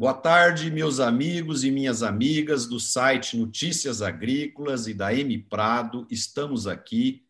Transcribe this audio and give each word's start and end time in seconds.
Boa 0.00 0.14
tarde, 0.14 0.70
meus 0.70 0.98
amigos 0.98 1.62
e 1.62 1.70
minhas 1.70 2.02
amigas 2.02 2.66
do 2.66 2.80
site 2.80 3.36
Notícias 3.36 4.00
Agrícolas 4.00 4.86
e 4.86 4.94
da 4.94 5.12
M 5.12 5.36
Prado. 5.42 6.06
Estamos 6.10 6.66
aqui 6.66 7.26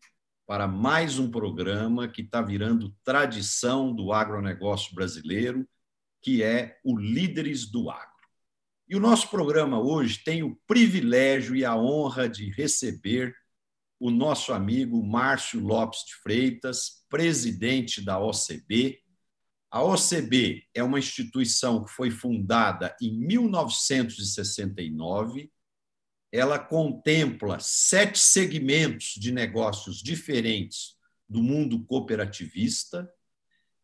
para 0.47 0.69
mais 0.69 1.19
um 1.19 1.29
programa 1.29 2.07
que 2.07 2.21
está 2.21 2.41
virando 2.41 2.95
tradição 3.03 3.93
do 3.93 4.13
agronegócio 4.13 4.95
brasileiro, 4.95 5.67
que 6.21 6.43
é 6.43 6.79
o 6.81 6.97
Líderes 6.97 7.69
do 7.69 7.89
Agro. 7.89 8.07
E 8.87 8.95
o 8.95 9.01
nosso 9.01 9.29
programa 9.29 9.77
hoje 9.77 10.23
tem 10.23 10.41
o 10.41 10.57
privilégio 10.65 11.53
e 11.57 11.65
a 11.65 11.75
honra 11.75 12.29
de 12.29 12.51
receber 12.51 13.35
o 13.99 14.09
nosso 14.09 14.53
amigo 14.53 15.05
Márcio 15.05 15.59
Lopes 15.59 16.05
de 16.05 16.15
Freitas, 16.23 17.05
presidente 17.09 18.01
da 18.01 18.17
OCB, 18.17 19.01
a 19.71 19.81
OCB 19.81 20.67
é 20.73 20.83
uma 20.83 20.99
instituição 20.99 21.85
que 21.85 21.91
foi 21.91 22.11
fundada 22.11 22.93
em 23.01 23.17
1969. 23.17 25.49
Ela 26.29 26.59
contempla 26.59 27.57
sete 27.59 28.19
segmentos 28.19 29.13
de 29.17 29.31
negócios 29.31 30.03
diferentes 30.03 30.97
do 31.27 31.41
mundo 31.41 31.83
cooperativista. 31.85 33.11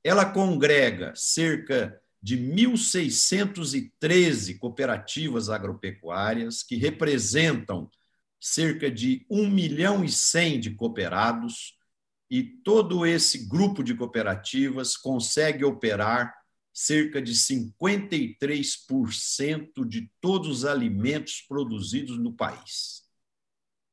Ela 0.04 0.26
congrega 0.26 1.14
cerca 1.16 2.00
de 2.22 2.38
1.613 2.38 4.60
cooperativas 4.60 5.50
agropecuárias, 5.50 6.62
que 6.64 6.76
representam 6.76 7.90
cerca 8.40 8.92
de 8.92 9.26
1 9.30 9.50
milhão 9.50 10.04
e 10.04 10.10
100 10.10 10.60
de 10.60 10.72
cooperados, 10.72 11.77
e 12.30 12.44
todo 12.44 13.06
esse 13.06 13.48
grupo 13.48 13.82
de 13.84 13.96
cooperativas 13.96 14.98
consegue 14.98 15.64
operar 15.64 16.36
cerca 16.74 17.22
de 17.22 17.34
53% 17.34 19.88
de 19.88 20.12
todos 20.22 20.60
os 20.60 20.66
alimentos 20.66 21.42
produzidos 21.42 22.20
no 22.20 22.34
país. 22.34 23.04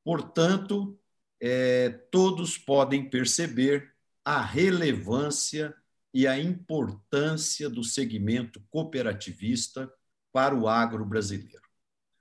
Portanto, 0.05 0.99
é, 1.41 1.91
todos 2.11 2.59
podem 2.59 3.09
perceber 3.09 3.95
a 4.25 4.43
relevância 4.43 5.75
e 6.13 6.27
a 6.27 6.39
importância 6.39 7.71
do 7.71 7.83
segmento 7.83 8.63
cooperativista 8.71 9.91
para 10.33 10.55
o 10.55 10.69
agro 10.69 11.05
brasileiro. 11.05 11.65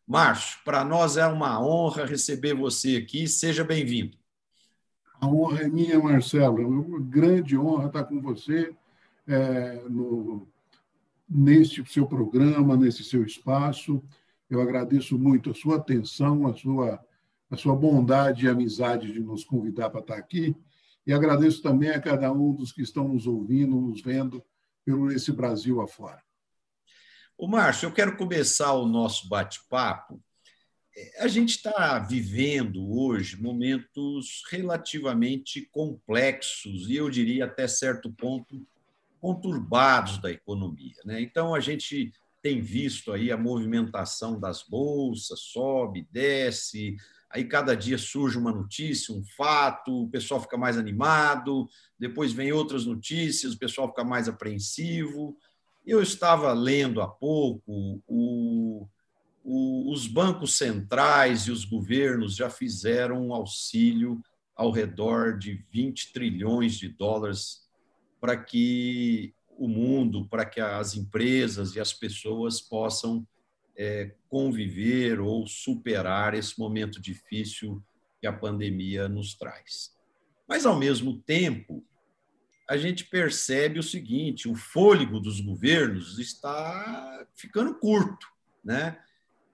Márcio, 0.07 0.59
para 0.63 0.83
nós 0.83 1.17
é 1.17 1.25
uma 1.25 1.61
honra 1.61 2.05
receber 2.05 2.53
você 2.53 2.97
aqui. 2.97 3.27
Seja 3.27 3.63
bem-vindo. 3.63 4.22
A 5.23 5.25
honra 5.25 5.61
é 5.61 5.69
minha, 5.69 5.97
Marcelo. 5.97 6.61
É 6.61 6.65
uma 6.65 6.99
grande 6.99 7.57
honra 7.57 7.87
estar 7.87 8.03
com 8.03 8.19
você 8.19 8.75
é, 9.25 9.81
no, 9.89 10.45
neste 11.29 11.81
seu 11.89 12.05
programa, 12.05 12.75
nesse 12.75 13.05
seu 13.05 13.23
espaço. 13.23 14.03
Eu 14.49 14.59
agradeço 14.59 15.17
muito 15.17 15.51
a 15.51 15.53
sua 15.53 15.77
atenção, 15.77 16.45
a 16.45 16.53
sua, 16.53 16.99
a 17.49 17.55
sua 17.55 17.73
bondade 17.73 18.45
e 18.45 18.49
amizade 18.49 19.13
de 19.13 19.21
nos 19.21 19.45
convidar 19.45 19.89
para 19.89 20.01
estar 20.01 20.17
aqui. 20.17 20.57
E 21.07 21.13
agradeço 21.13 21.63
também 21.63 21.91
a 21.91 22.01
cada 22.01 22.29
um 22.33 22.53
dos 22.53 22.73
que 22.73 22.81
estão 22.81 23.07
nos 23.07 23.25
ouvindo, 23.25 23.79
nos 23.79 24.01
vendo 24.01 24.43
pelo 24.83 25.09
esse 25.09 25.31
Brasil 25.31 25.79
afora. 25.79 26.21
O 27.37 27.47
Márcio, 27.47 27.87
eu 27.87 27.93
quero 27.93 28.17
começar 28.17 28.73
o 28.73 28.85
nosso 28.85 29.29
bate-papo 29.29 30.21
a 31.19 31.27
gente 31.27 31.55
está 31.55 31.97
vivendo 31.99 32.91
hoje 32.95 33.41
momentos 33.41 34.43
relativamente 34.51 35.61
complexos 35.71 36.87
e 36.89 36.95
eu 36.95 37.09
diria 37.09 37.45
até 37.45 37.67
certo 37.67 38.11
ponto 38.11 38.65
conturbados 39.19 40.19
da 40.19 40.29
economia. 40.29 40.95
Né? 41.05 41.21
Então 41.21 41.55
a 41.55 41.59
gente 41.59 42.11
tem 42.41 42.61
visto 42.61 43.11
aí 43.11 43.31
a 43.31 43.37
movimentação 43.37 44.39
das 44.39 44.63
bolsas, 44.63 45.39
sobe, 45.39 46.07
desce, 46.11 46.97
aí 47.29 47.45
cada 47.45 47.73
dia 47.73 47.97
surge 47.97 48.37
uma 48.37 48.51
notícia, 48.51 49.15
um 49.15 49.23
fato, 49.23 50.03
o 50.03 50.09
pessoal 50.09 50.41
fica 50.41 50.57
mais 50.57 50.77
animado, 50.77 51.67
depois 51.97 52.33
vem 52.33 52.51
outras 52.51 52.85
notícias, 52.85 53.53
o 53.53 53.57
pessoal 53.57 53.87
fica 53.87 54.03
mais 54.03 54.27
apreensivo. 54.27 55.37
Eu 55.85 56.03
estava 56.03 56.51
lendo 56.53 57.01
há 57.01 57.07
pouco 57.07 58.03
o 58.05 58.87
o, 59.43 59.91
os 59.91 60.07
bancos 60.07 60.57
centrais 60.57 61.41
e 61.43 61.51
os 61.51 61.65
governos 61.65 62.35
já 62.35 62.49
fizeram 62.49 63.27
um 63.27 63.33
auxílio 63.33 64.21
ao 64.55 64.71
redor 64.71 65.37
de 65.37 65.65
20 65.71 66.13
trilhões 66.13 66.75
de 66.75 66.87
dólares 66.87 67.67
para 68.21 68.37
que 68.37 69.33
o 69.57 69.67
mundo, 69.67 70.27
para 70.27 70.45
que 70.45 70.61
as 70.61 70.95
empresas 70.95 71.75
e 71.75 71.79
as 71.79 71.93
pessoas 71.93 72.61
possam 72.61 73.27
é, 73.77 74.13
conviver 74.29 75.19
ou 75.19 75.45
superar 75.45 76.33
esse 76.33 76.57
momento 76.59 77.01
difícil 77.01 77.83
que 78.19 78.27
a 78.27 78.33
pandemia 78.33 79.09
nos 79.09 79.35
traz. 79.35 79.91
Mas, 80.47 80.65
ao 80.65 80.77
mesmo 80.77 81.19
tempo, 81.21 81.85
a 82.69 82.77
gente 82.77 83.05
percebe 83.05 83.79
o 83.79 83.83
seguinte: 83.83 84.47
o 84.47 84.55
fôlego 84.55 85.19
dos 85.19 85.41
governos 85.41 86.19
está 86.19 87.27
ficando 87.35 87.75
curto. 87.75 88.27
Né? 88.63 88.97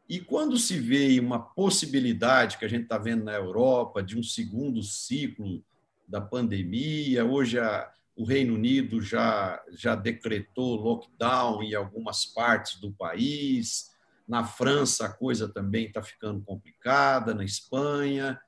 E 0.09 0.20
quando 0.20 0.58
se 0.58 0.80
vê 0.80 1.20
uma 1.20 1.40
possibilidade 1.40 2.58
que 2.58 2.66
a 2.66 2.68
gente 2.68 2.84
está 2.84 2.97
vendo 2.97 3.25
na 3.25 3.34
Europa 3.34 4.02
de 4.02 4.18
um 4.18 4.24
segundo 4.24 4.81
ciclo 4.81 5.64
da 6.08 6.20
pandemia, 6.20 7.24
hoje 7.24 7.59
a, 7.59 7.88
o 8.16 8.24
Reino 8.24 8.56
Unido 8.56 9.00
já, 9.03 9.64
já 9.72 9.94
decretou 9.94 10.81
lockdown 10.81 11.62
em 11.62 11.75
algumas 11.75 12.25
partes 12.25 12.80
do 12.80 12.92
país, 12.92 13.92
na 14.28 14.44
França 14.44 15.06
a 15.06 15.14
coisa 15.14 15.47
também 15.47 15.86
está 15.86 16.02
ficando 16.02 16.41
complicada, 16.41 17.36
na 17.36 17.46
Espanha. 17.46 18.41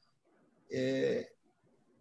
É, 0.71 1.31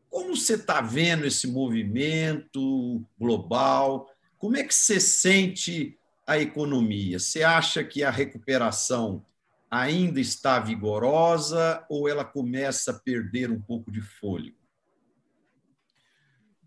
como 0.08 0.34
você 0.34 0.54
está 0.54 0.80
vendo 0.80 1.26
esse 1.26 1.46
movimento 1.46 3.04
global? 3.18 4.08
Como 4.38 4.56
é 4.56 4.64
que 4.64 4.74
você 4.74 4.98
sente 4.98 5.98
a 6.26 6.38
economia? 6.38 7.18
Você 7.18 7.42
acha 7.42 7.84
que 7.84 8.02
a 8.02 8.10
recuperação 8.10 9.22
ainda 9.70 10.20
está 10.20 10.58
vigorosa 10.58 11.84
ou 11.88 12.08
ela 12.08 12.24
começa 12.24 12.90
a 12.90 12.98
perder 12.98 13.50
um 13.50 13.60
pouco 13.60 13.92
de 13.92 14.00
fôlego? 14.00 14.58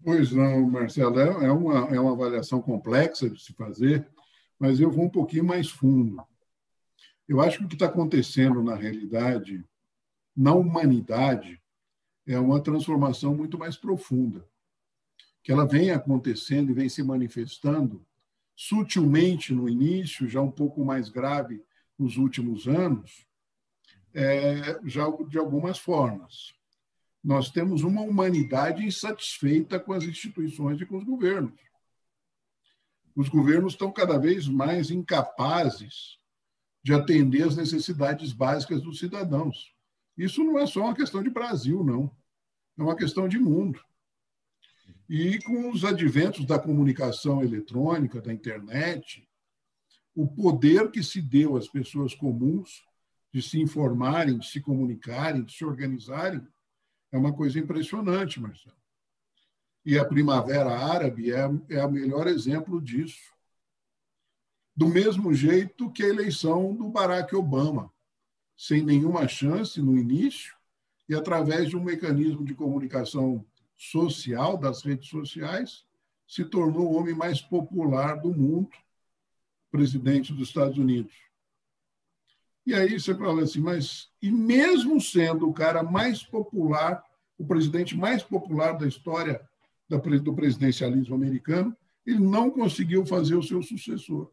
Pois 0.02 0.31
não, 0.31 0.69
Marcelo, 0.69 1.19
é, 1.19 1.46
é 1.46 1.52
uma, 1.52 1.96
é 1.96 2.00
uma 2.00 2.13
avaliação 2.13 2.62
complexa 2.62 3.30
de 3.30 3.42
se 3.42 3.53
fazer, 3.53 4.08
mas 4.58 4.80
eu 4.80 4.90
vou 4.90 5.06
um 5.06 5.09
pouquinho 5.09 5.44
mais 5.44 5.69
fundo. 5.69 6.24
Eu 7.28 7.42
acho 7.42 7.59
que 7.59 7.66
o 7.66 7.68
que 7.68 7.75
está 7.75 7.86
acontecendo 7.86 8.62
na 8.63 8.75
realidade, 8.75 9.63
na 10.36 10.53
humanidade, 10.53 11.62
é 12.25 12.40
uma 12.40 12.62
transformação 12.62 13.36
muito 13.36 13.58
mais 13.58 13.75
profunda, 13.75 14.47
que 15.42 15.52
ela 15.52 15.66
vem 15.66 15.92
acontecendo 15.92 16.72
e 16.72 16.74
vem 16.74 16.88
se 16.88 17.03
manifestando 17.03 18.06
sutilmente 18.56 19.53
no 19.53 19.68
início, 19.68 20.28
já 20.28 20.42
um 20.42 20.52
pouco 20.52 20.86
mais 20.86 21.09
grave 21.09 21.63
nos 21.98 22.18
últimos 22.18 22.68
anos, 22.68 23.26
é, 24.14 24.80
já 24.86 25.06
de 25.28 25.38
algumas 25.38 25.78
formas. 25.78 26.54
Nós 27.24 27.50
temos 27.50 27.84
uma 27.84 28.02
humanidade 28.02 28.84
insatisfeita 28.84 29.80
com 29.80 29.94
as 29.94 30.04
instituições 30.04 30.80
e 30.81 30.86
com 30.86 30.98
os 30.98 31.04
governos. 31.04 31.59
Os 33.16 33.30
governos 33.30 33.74
estão 33.74 33.92
cada 33.92 34.18
vez 34.18 34.48
mais 34.48 34.90
incapazes 34.90 36.20
de 36.84 36.94
atender 36.94 37.44
às 37.44 37.56
necessidades 37.56 38.34
básicas 38.34 38.81
dos 38.81 39.00
cidadãos. 39.00 39.74
Isso 40.18 40.44
não 40.44 40.60
é 40.60 40.66
só 40.66 40.81
uma 40.81 40.96
questão 40.96 41.24
de 41.24 41.30
Brasil, 41.30 41.84
não. 41.84 42.12
É 42.78 42.84
uma 42.84 42.95
questão 42.95 43.28
de 43.28 43.40
mundo. 43.40 43.80
E 45.07 45.40
com 45.44 45.69
os 45.69 45.86
adventos 45.86 46.45
da 46.45 46.60
comunicação 46.60 47.42
eletrônica, 47.44 48.22
da 48.22 48.34
internet, 48.34 49.28
o 50.15 50.27
poder 50.27 50.92
que 50.92 51.04
se 51.04 51.21
deu 51.21 51.57
às 51.57 51.68
pessoas 51.68 52.13
comuns 52.13 52.83
de 53.33 53.42
se 53.42 53.60
informarem, 53.60 54.38
de 54.38 54.48
se 54.48 54.62
comunicarem, 54.62 55.44
de 55.44 55.54
se 55.54 55.65
organizarem, 55.65 56.45
é 57.12 57.18
uma 57.18 57.33
coisa 57.33 57.60
impressionante, 57.60 58.39
Marcelo. 58.39 58.75
E 59.86 59.98
a 59.98 60.06
Primavera 60.06 60.71
Árabe 60.71 61.31
é, 61.31 61.50
é 61.69 61.86
o 61.86 61.92
melhor 61.92 62.27
exemplo 62.27 62.80
disso. 62.80 63.33
Do 64.75 64.88
mesmo 64.88 65.33
jeito 65.33 65.92
que 65.92 66.04
a 66.04 66.10
eleição 66.10 66.74
do 66.75 66.89
Barack 66.89 67.36
Obama, 67.36 67.92
sem 68.56 68.83
nenhuma 68.83 69.27
chance 69.27 69.81
no 69.81 69.98
início, 69.98 70.56
e 71.09 71.16
através 71.16 71.69
de 71.69 71.75
um 71.75 71.83
mecanismo 71.83 72.45
de 72.45 72.56
comunicação 72.56 73.45
social, 73.75 74.57
das 74.57 74.83
redes 74.83 75.09
sociais, 75.09 75.86
se 76.27 76.45
tornou 76.45 76.92
o 76.92 76.95
homem 76.95 77.13
mais 77.13 77.42
popular 77.42 78.16
do 78.19 78.33
mundo 78.33 78.71
presidente 79.74 80.31
dos 80.31 80.50
Estados 80.50 80.78
Unidos. 80.78 81.16
E 82.64 82.75
aí 82.75 83.00
você 83.00 83.16
fala 83.16 83.42
assim, 83.42 83.60
mas 83.60 84.08
e 84.22 84.31
mesmo 84.31 85.02
sendo 85.02 85.50
o 85.50 85.54
cara 85.54 85.81
mais 85.81 86.22
popular, 86.22 87.04
o 87.40 87.44
presidente 87.44 87.98
mais 87.98 88.22
popular 88.22 88.74
da 88.74 88.88
história 88.88 89.42
do 89.90 90.34
presidencialismo 90.34 91.16
americano, 91.16 91.75
ele 92.06 92.20
não 92.20 92.52
conseguiu 92.52 93.04
fazer 93.04 93.34
o 93.34 93.42
seu 93.42 93.64
sucessor. 93.64 94.31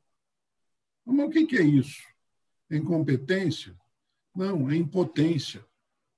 Mas 1.06 1.26
o 1.26 1.30
que 1.30 1.56
é 1.56 1.62
isso? 1.62 2.02
É 2.70 2.76
incompetência? 2.76 3.74
Não, 4.36 4.70
é 4.70 4.76
impotência. 4.76 5.64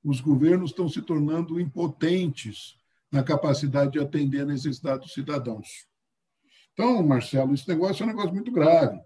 Os 0.03 0.21
governos 0.21 0.71
estão 0.71 0.89
se 0.89 1.01
tornando 1.01 1.61
impotentes 1.61 2.77
na 3.11 3.23
capacidade 3.23 3.93
de 3.93 4.01
atender 4.01 4.41
a 4.41 4.47
necessidade 4.47 5.03
dos 5.03 5.15
cidadãos. 5.15 5.87
Então, 6.73 7.03
Marcelo, 7.07 7.55
esse 7.55 7.69
negócio 7.69 8.03
é 8.03 8.07
um 8.07 8.09
negócio 8.09 8.35
muito 8.35 8.51
grave. 8.51 9.01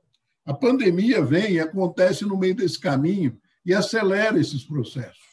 A 0.46 0.54
pandemia 0.54 1.22
vem 1.22 1.54
e 1.54 1.60
acontece 1.60 2.24
no 2.24 2.38
meio 2.38 2.54
desse 2.54 2.78
caminho 2.78 3.38
e 3.64 3.74
acelera 3.74 4.38
esses 4.38 4.64
processos. 4.64 5.26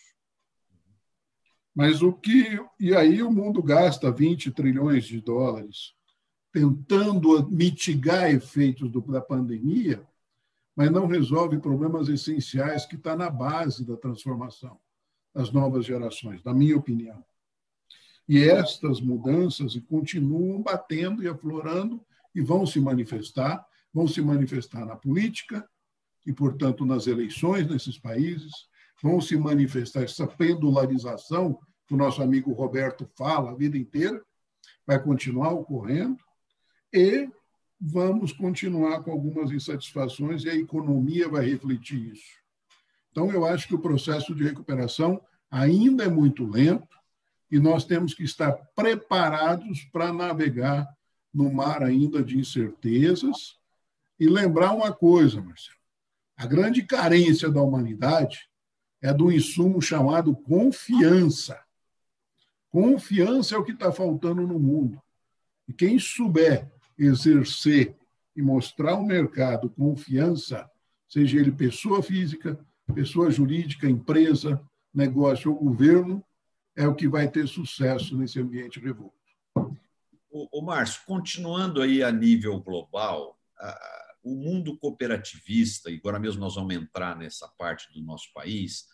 Mas 1.74 2.02
o 2.02 2.12
que. 2.12 2.60
E 2.80 2.96
aí 2.96 3.22
o 3.22 3.32
mundo 3.32 3.62
gasta 3.62 4.12
20 4.12 4.52
trilhões 4.52 5.06
de 5.06 5.22
dólares 5.22 5.94
tentando 6.52 7.50
mitigar 7.50 8.30
efeitos 8.30 8.92
do, 8.92 9.02
da 9.02 9.22
pandemia, 9.22 10.06
mas 10.76 10.92
não 10.92 11.08
resolve 11.08 11.58
problemas 11.60 12.10
essenciais 12.10 12.86
que 12.86 12.96
está 12.96 13.16
na 13.16 13.30
base 13.30 13.86
da 13.86 13.98
transformação 13.98 14.80
das 15.34 15.52
novas 15.52 15.84
gerações, 15.84 16.44
na 16.44 16.54
minha 16.54 16.78
opinião. 16.78 17.24
E 18.30 18.44
estas 18.44 19.02
mudanças 19.02 19.76
continuam 19.90 20.62
batendo 20.62 21.24
e 21.24 21.28
aflorando 21.28 22.06
e 22.36 22.42
vão 22.42 22.66
se 22.66 22.80
manifestar, 22.80 23.66
vão 23.94 24.08
se 24.08 24.22
manifestar 24.22 24.86
na 24.86 24.96
política 24.96 25.68
e, 26.26 26.34
portanto, 26.34 26.86
nas 26.86 27.06
eleições 27.06 27.68
nesses 27.68 27.98
países, 27.98 28.52
vão 29.02 29.22
se 29.22 29.38
manifestar 29.38 30.04
essa 30.04 30.26
pendularização 30.26 31.60
que 31.86 31.94
o 31.94 31.98
nosso 31.98 32.22
amigo 32.22 32.54
Roberto 32.54 33.06
fala 33.18 33.52
a 33.52 33.56
vida 33.56 33.78
inteira, 33.78 34.22
vai 34.88 35.02
continuar 35.02 35.52
ocorrendo 35.52 36.24
e 36.92 37.30
vamos 37.80 38.32
continuar 38.32 39.04
com 39.04 39.12
algumas 39.12 39.52
insatisfações 39.52 40.44
e 40.46 40.50
a 40.50 40.56
economia 40.56 41.28
vai 41.28 41.46
refletir 41.46 42.14
isso. 42.14 42.42
Então, 43.12 43.30
eu 43.32 43.46
acho 43.46 43.68
que 43.68 43.76
o 43.76 43.82
processo 43.82 44.34
de 44.34 44.44
recuperação 44.44 45.22
ainda 45.52 46.06
é 46.06 46.08
muito 46.08 46.48
lento 46.48 46.98
e 47.52 47.60
nós 47.60 47.86
temos 47.86 48.14
que 48.14 48.24
estar 48.24 48.54
preparados 48.74 49.84
para 49.92 50.14
navegar 50.14 50.88
no 51.34 51.52
mar 51.54 51.84
ainda 51.84 52.24
de 52.24 52.40
incertezas 52.40 53.62
e 54.20 54.28
lembrar 54.28 54.72
uma 54.74 54.92
coisa, 54.92 55.42
Marcelo. 55.42 55.78
A 56.36 56.46
grande 56.46 56.84
carência 56.84 57.50
da 57.50 57.62
humanidade 57.62 58.50
é 59.02 59.14
do 59.14 59.32
insumo 59.32 59.82
chamado 59.82 60.36
confiança. 60.36 61.62
Confiança 62.70 63.56
é 63.56 63.58
o 63.58 63.64
que 63.64 63.72
está 63.72 63.92
faltando 63.92 64.48
no 64.48 64.60
mundo. 64.60 65.02
E 65.68 65.74
quem 65.74 66.00
souber 66.00 66.72
exercer 66.98 67.96
e 68.36 68.42
mostrar 68.42 68.94
ao 68.94 69.04
mercado 69.04 69.70
confiança, 69.70 70.70
seja 71.08 71.40
ele 71.40 71.52
pessoa 71.52 72.02
física, 72.02 72.60
pessoa 72.94 73.30
jurídica, 73.30 73.88
empresa, 73.88 74.62
negócio 74.94 75.52
ou 75.52 75.58
governo, 75.58 76.24
é 76.76 76.88
o 76.88 76.96
que 76.96 77.08
vai 77.08 77.30
ter 77.30 77.48
sucesso 77.48 78.18
nesse 78.18 78.40
ambiente 78.40 78.80
revolto. 78.80 79.14
O, 80.32 80.64
Márcio, 80.64 81.02
continuando 81.06 81.80
aí 81.80 82.02
a 82.02 82.12
nível 82.12 82.60
global, 82.60 83.38
a, 83.60 84.03
o 84.24 84.36
mundo 84.36 84.78
cooperativista, 84.78 85.92
e 85.92 85.98
agora 85.98 86.20
mesmo 86.20 86.40
nós 86.40 86.56
vamos 86.56 86.74
entrar 86.74 87.18
nessa 87.18 87.48
parte 87.58 87.92
do 87.94 88.02
nosso 88.02 88.32
país, 88.34 88.88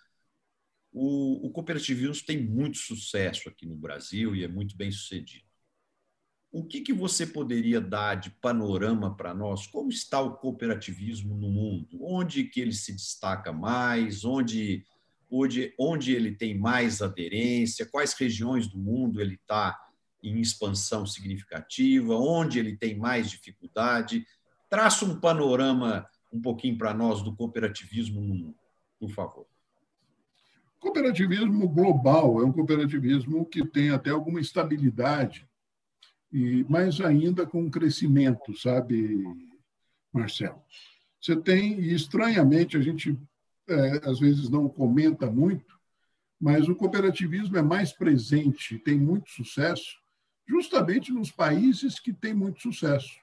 o, 0.91 1.47
o 1.47 1.51
cooperativismo 1.51 2.25
tem 2.25 2.43
muito 2.43 2.77
sucesso 2.77 3.47
aqui 3.47 3.65
no 3.65 3.75
Brasil 3.75 4.35
e 4.35 4.43
é 4.43 4.47
muito 4.47 4.75
bem 4.75 4.91
sucedido. 4.91 5.47
O 6.51 6.65
que, 6.65 6.81
que 6.81 6.91
você 6.91 7.27
poderia 7.27 7.79
dar 7.79 8.15
de 8.15 8.31
panorama 8.31 9.15
para 9.15 9.35
nós? 9.35 9.67
Como 9.67 9.89
está 9.89 10.19
o 10.19 10.35
cooperativismo 10.35 11.35
no 11.35 11.47
mundo? 11.47 12.03
Onde 12.03 12.43
que 12.43 12.59
ele 12.59 12.73
se 12.73 12.91
destaca 12.91 13.53
mais? 13.53 14.25
Onde 14.25 14.83
onde, 15.29 15.73
onde 15.77 16.13
ele 16.13 16.35
tem 16.35 16.57
mais 16.57 17.01
aderência, 17.01 17.85
quais 17.85 18.13
regiões 18.13 18.67
do 18.67 18.79
mundo 18.79 19.21
ele 19.21 19.35
está 19.35 19.77
em 20.23 20.39
expansão 20.41 21.05
significativa, 21.05 22.15
onde 22.15 22.59
ele 22.59 22.75
tem 22.75 22.97
mais 22.97 23.29
dificuldade. 23.29 24.25
Traça 24.69 25.05
um 25.05 25.19
panorama 25.19 26.07
um 26.31 26.39
pouquinho 26.39 26.77
para 26.77 26.93
nós 26.93 27.23
do 27.23 27.35
cooperativismo 27.35 28.21
no 28.21 28.35
mundo, 28.35 28.59
por 28.99 29.09
favor. 29.09 29.47
Cooperativismo 30.79 31.67
global 31.67 32.41
é 32.41 32.45
um 32.45 32.51
cooperativismo 32.51 33.45
que 33.45 33.65
tem 33.65 33.89
até 33.89 34.11
alguma 34.11 34.39
estabilidade, 34.39 35.47
e 36.31 36.63
mas 36.69 37.01
ainda 37.01 37.45
com 37.45 37.69
crescimento, 37.69 38.55
sabe, 38.55 39.23
Marcelo? 40.13 40.61
Você 41.19 41.35
tem, 41.35 41.79
e 41.79 41.93
estranhamente, 41.93 42.77
a 42.77 42.81
gente 42.81 43.19
é, 43.67 44.09
às 44.09 44.19
vezes 44.19 44.49
não 44.49 44.69
comenta 44.69 45.29
muito, 45.29 45.77
mas 46.39 46.69
o 46.69 46.75
cooperativismo 46.75 47.57
é 47.57 47.61
mais 47.61 47.91
presente, 47.91 48.77
tem 48.79 48.97
muito 48.97 49.29
sucesso, 49.31 49.99
justamente 50.47 51.11
nos 51.11 51.29
países 51.31 51.99
que 51.99 52.13
têm 52.13 52.33
muito 52.33 52.61
sucesso. 52.61 53.19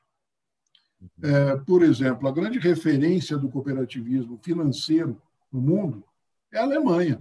É, 1.23 1.57
por 1.59 1.83
exemplo, 1.83 2.29
a 2.29 2.33
grande 2.33 2.59
referência 2.59 3.37
do 3.37 3.49
cooperativismo 3.49 4.39
financeiro 4.43 5.21
no 5.53 5.61
mundo 5.61 6.05
é 6.53 6.59
a 6.59 6.63
Alemanha. 6.63 7.21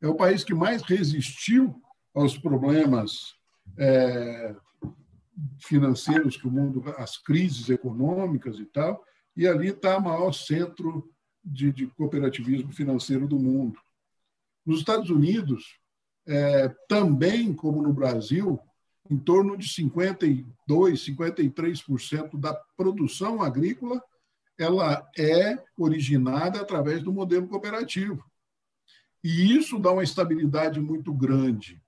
É 0.00 0.08
o 0.08 0.14
país 0.14 0.44
que 0.44 0.54
mais 0.54 0.82
resistiu 0.82 1.80
aos 2.14 2.36
problemas 2.36 3.34
é, 3.76 4.54
financeiros 5.58 6.36
que 6.36 6.46
o 6.46 6.50
mundo, 6.50 6.82
as 6.98 7.16
crises 7.16 7.68
econômicas 7.68 8.58
e 8.58 8.64
tal, 8.66 9.04
e 9.36 9.46
ali 9.46 9.68
está 9.68 9.98
o 9.98 10.02
maior 10.02 10.32
centro 10.32 11.10
de, 11.44 11.72
de 11.72 11.86
cooperativismo 11.88 12.72
financeiro 12.72 13.26
do 13.26 13.38
mundo. 13.38 13.78
Nos 14.64 14.78
Estados 14.78 15.10
Unidos, 15.10 15.78
é, 16.26 16.68
também 16.88 17.52
como 17.52 17.82
no 17.82 17.92
Brasil, 17.92 18.58
em 19.10 19.18
torno 19.18 19.56
de 19.56 19.66
52%, 19.66 20.46
53% 20.68 22.38
da 22.38 22.54
produção 22.76 23.42
agrícola 23.42 24.02
ela 24.58 25.08
é 25.18 25.58
originada 25.76 26.60
através 26.60 27.02
do 27.02 27.12
modelo 27.12 27.48
cooperativo. 27.48 28.24
E 29.22 29.56
isso 29.56 29.78
dá 29.78 29.90
uma 29.90 30.02
estabilidade 30.02 30.80
muito 30.80 31.12
grande. 31.12 31.82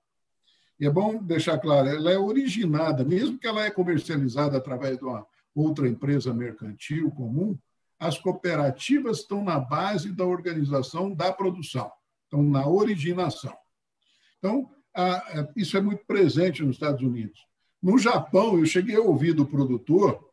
E 0.79 0.85
é 0.85 0.89
bom 0.89 1.21
deixar 1.23 1.57
claro, 1.59 1.87
ela 1.87 2.11
é 2.11 2.17
originada, 2.17 3.03
mesmo 3.03 3.39
que 3.39 3.47
ela 3.47 3.63
é 3.63 3.71
comercializada 3.71 4.57
através 4.57 4.97
de 4.97 5.03
uma 5.03 5.25
outra 5.55 5.87
empresa 5.87 6.33
mercantil 6.33 7.09
comum, 7.11 7.57
as 7.99 8.17
cooperativas 8.19 9.19
estão 9.19 9.43
na 9.43 9.59
base 9.59 10.11
da 10.11 10.23
organização 10.23 11.13
da 11.15 11.33
produção, 11.33 11.91
estão 12.25 12.43
na 12.43 12.67
originação. 12.67 13.55
Então, 14.37 14.69
isso 15.55 15.77
é 15.77 15.81
muito 15.81 16.05
presente 16.05 16.63
nos 16.63 16.75
Estados 16.75 17.01
Unidos. 17.01 17.45
No 17.81 17.97
Japão, 17.97 18.57
eu 18.57 18.65
cheguei 18.65 18.95
a 18.95 19.01
ouvir 19.01 19.33
do 19.33 19.45
produtor 19.45 20.27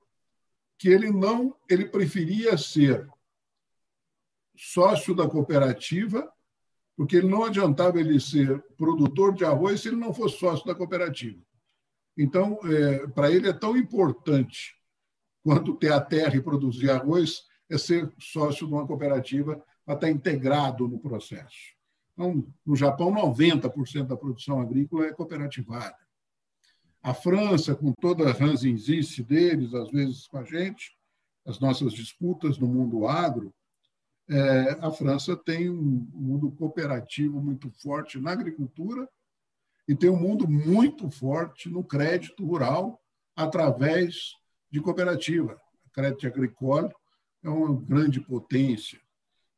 que 0.78 0.88
ele 0.88 1.10
não, 1.10 1.54
ele 1.68 1.84
preferia 1.84 2.56
ser 2.56 3.08
sócio 4.56 5.14
da 5.14 5.28
cooperativa, 5.28 6.32
porque 6.96 7.16
ele 7.16 7.28
não 7.28 7.44
adiantava 7.44 8.00
ele 8.00 8.18
ser 8.20 8.62
produtor 8.76 9.34
de 9.34 9.44
arroz 9.44 9.80
se 9.80 9.88
ele 9.88 9.96
não 9.96 10.14
fosse 10.14 10.38
sócio 10.38 10.66
da 10.66 10.74
cooperativa. 10.74 11.40
Então, 12.16 12.58
é, 12.64 13.06
para 13.08 13.30
ele 13.30 13.48
é 13.48 13.52
tão 13.52 13.76
importante 13.76 14.74
quanto 15.42 15.74
ter 15.74 15.92
a 15.92 16.00
terra 16.00 16.36
e 16.36 16.42
produzir 16.42 16.90
arroz, 16.90 17.42
é 17.68 17.76
ser 17.76 18.10
sócio 18.18 18.66
de 18.66 18.72
uma 18.72 18.86
cooperativa 18.86 19.62
para 19.84 19.94
estar 19.94 20.10
integrado 20.10 20.88
no 20.88 20.98
processo. 20.98 21.74
Então, 22.14 22.46
no 22.64 22.76
Japão, 22.76 23.12
90% 23.12 24.06
da 24.06 24.16
produção 24.16 24.60
agrícola 24.60 25.06
é 25.06 25.12
cooperativada. 25.12 25.98
A 27.02 27.12
França, 27.12 27.74
com 27.74 27.92
toda 27.92 28.28
a 28.28 28.32
ranzinzice 28.32 29.22
deles, 29.22 29.74
às 29.74 29.90
vezes 29.90 30.26
com 30.26 30.38
a 30.38 30.44
gente, 30.44 30.96
as 31.44 31.60
nossas 31.60 31.92
disputas 31.92 32.58
no 32.58 32.66
mundo 32.66 33.06
agro, 33.06 33.52
é, 34.28 34.78
a 34.80 34.90
França 34.90 35.36
tem 35.36 35.68
um 35.68 36.08
mundo 36.14 36.50
cooperativo 36.52 37.42
muito 37.42 37.70
forte 37.70 38.18
na 38.18 38.32
agricultura 38.32 39.06
e 39.86 39.94
tem 39.94 40.08
um 40.08 40.18
mundo 40.18 40.48
muito 40.48 41.10
forte 41.10 41.68
no 41.68 41.84
crédito 41.84 42.46
rural 42.46 42.98
através 43.36 44.32
de 44.70 44.80
cooperativa, 44.80 45.60
crédito 45.92 46.26
agricole, 46.26 46.90
é 47.42 47.50
uma 47.50 47.78
grande 47.82 48.18
potência. 48.18 48.98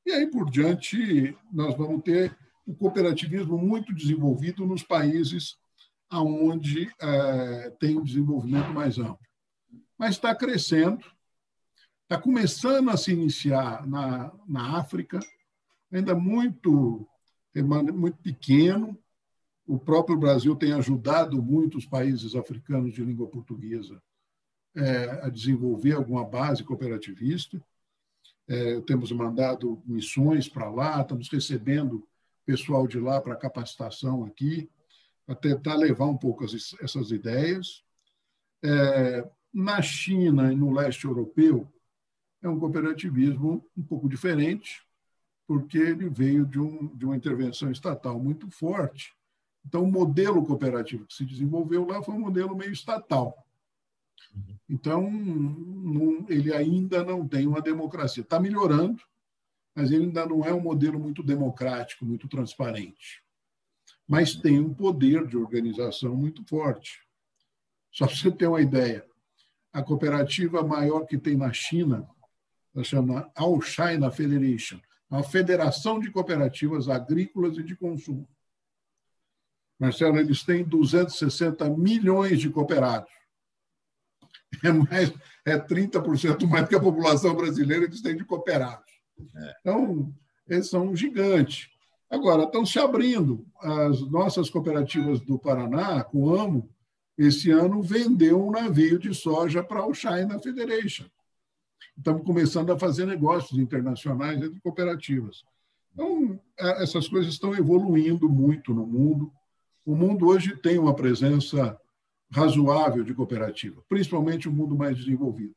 E 0.04 0.10
aí 0.10 0.26
por 0.26 0.50
diante, 0.50 1.36
nós 1.52 1.76
vamos 1.76 2.02
ter 2.02 2.36
o 2.66 2.74
cooperativismo 2.74 3.56
muito 3.56 3.94
desenvolvido 3.94 4.66
nos 4.66 4.82
países 4.82 5.56
onde 6.12 6.92
é, 7.00 7.70
tem 7.80 7.96
um 7.96 8.02
desenvolvimento 8.02 8.72
mais 8.72 8.98
amplo. 8.98 9.18
Mas 9.98 10.10
está 10.10 10.34
crescendo, 10.34 11.04
está 12.02 12.20
começando 12.20 12.90
a 12.90 12.96
se 12.96 13.12
iniciar 13.12 13.86
na, 13.86 14.32
na 14.46 14.78
África, 14.78 15.20
ainda 15.92 16.14
muito, 16.14 17.08
muito 17.94 18.18
pequeno. 18.18 18.98
O 19.66 19.78
próprio 19.78 20.16
Brasil 20.16 20.54
tem 20.54 20.72
ajudado 20.72 21.42
muitos 21.42 21.86
países 21.86 22.34
africanos 22.34 22.92
de 22.92 23.04
língua 23.04 23.26
portuguesa 23.26 24.00
é, 24.76 25.20
a 25.22 25.28
desenvolver 25.28 25.92
alguma 25.92 26.24
base 26.24 26.62
cooperativista. 26.62 27.60
É, 28.48 28.80
temos 28.82 29.10
mandado 29.10 29.82
missões 29.84 30.48
para 30.48 30.70
lá, 30.70 31.00
estamos 31.00 31.28
recebendo 31.28 32.06
pessoal 32.46 32.86
de 32.86 32.98
lá 32.98 33.20
para 33.20 33.36
capacitação 33.36 34.24
aqui, 34.24 34.70
para 35.26 35.34
tentar 35.34 35.74
levar 35.74 36.06
um 36.06 36.16
pouco 36.16 36.44
as, 36.44 36.74
essas 36.80 37.10
ideias. 37.10 37.82
É, 38.62 39.28
na 39.52 39.82
China 39.82 40.52
e 40.52 40.56
no 40.56 40.72
leste 40.72 41.04
europeu, 41.04 41.70
é 42.42 42.48
um 42.48 42.58
cooperativismo 42.58 43.66
um 43.76 43.82
pouco 43.82 44.08
diferente, 44.08 44.82
porque 45.46 45.78
ele 45.78 46.08
veio 46.08 46.46
de, 46.46 46.60
um, 46.60 46.86
de 46.96 47.04
uma 47.04 47.16
intervenção 47.16 47.70
estatal 47.70 48.18
muito 48.18 48.50
forte. 48.50 49.14
Então, 49.64 49.82
o 49.82 49.90
modelo 49.90 50.44
cooperativo 50.44 51.06
que 51.06 51.14
se 51.14 51.24
desenvolveu 51.24 51.86
lá 51.86 52.02
foi 52.02 52.14
um 52.14 52.20
modelo 52.20 52.56
meio 52.56 52.72
estatal. 52.72 53.36
Então, 54.68 55.10
não, 55.10 56.24
ele 56.28 56.52
ainda 56.52 57.02
não 57.02 57.26
tem 57.26 57.46
uma 57.46 57.60
democracia. 57.60 58.22
Está 58.22 58.38
melhorando, 58.38 59.02
mas 59.76 59.90
ele 59.92 60.04
ainda 60.04 60.24
não 60.24 60.42
é 60.42 60.54
um 60.54 60.60
modelo 60.60 60.98
muito 60.98 61.22
democrático, 61.22 62.06
muito 62.06 62.26
transparente. 62.26 63.22
Mas 64.08 64.34
tem 64.34 64.58
um 64.58 64.72
poder 64.72 65.26
de 65.26 65.36
organização 65.36 66.16
muito 66.16 66.42
forte. 66.46 67.00
Só 67.92 68.06
para 68.06 68.16
você 68.16 68.32
ter 68.32 68.46
uma 68.46 68.62
ideia, 68.62 69.06
a 69.72 69.82
cooperativa 69.82 70.62
maior 70.62 71.04
que 71.04 71.18
tem 71.18 71.36
na 71.36 71.52
China, 71.52 72.08
ela 72.74 72.82
chama 72.82 73.30
All 73.34 73.60
China 73.60 74.10
Federation, 74.10 74.80
uma 75.10 75.22
federação 75.22 76.00
de 76.00 76.10
cooperativas 76.10 76.88
agrícolas 76.88 77.58
e 77.58 77.62
de 77.62 77.76
consumo. 77.76 78.26
Marcelo, 79.78 80.16
eles 80.16 80.42
têm 80.42 80.64
260 80.64 81.68
milhões 81.68 82.40
de 82.40 82.48
cooperados 82.48 83.12
é, 84.64 84.72
mais, 84.72 85.12
é 85.44 85.58
30% 85.58 86.46
mais 86.48 86.66
que 86.66 86.74
a 86.74 86.80
população 86.80 87.34
brasileira 87.34 87.88
que 87.88 88.02
tem 88.02 88.16
de 88.16 88.24
cooperados. 88.24 88.95
Então, 89.60 90.12
eles 90.48 90.68
são 90.68 90.88
um 90.88 90.96
gigante. 90.96 91.70
Agora, 92.10 92.44
estão 92.44 92.64
se 92.64 92.78
abrindo. 92.78 93.44
As 93.60 94.00
nossas 94.10 94.48
cooperativas 94.48 95.20
do 95.20 95.38
Paraná, 95.38 96.04
com 96.04 96.34
AMO, 96.34 96.68
esse 97.18 97.50
ano 97.50 97.82
vendeu 97.82 98.46
um 98.46 98.50
navio 98.50 98.98
de 98.98 99.14
soja 99.14 99.62
para 99.62 99.86
o 99.86 99.94
China 99.94 100.38
Federation. 100.38 101.06
Estamos 101.96 102.24
começando 102.24 102.70
a 102.70 102.78
fazer 102.78 103.06
negócios 103.06 103.58
internacionais 103.58 104.42
entre 104.42 104.60
cooperativas. 104.60 105.42
Então, 105.92 106.38
é, 106.58 106.82
essas 106.82 107.08
coisas 107.08 107.32
estão 107.32 107.54
evoluindo 107.54 108.28
muito 108.28 108.74
no 108.74 108.86
mundo. 108.86 109.32
O 109.84 109.96
mundo 109.96 110.26
hoje 110.26 110.54
tem 110.56 110.78
uma 110.78 110.94
presença 110.94 111.78
razoável 112.30 113.02
de 113.02 113.14
cooperativa, 113.14 113.82
principalmente 113.88 114.48
o 114.48 114.52
mundo 114.52 114.76
mais 114.76 114.96
desenvolvido. 114.96 115.54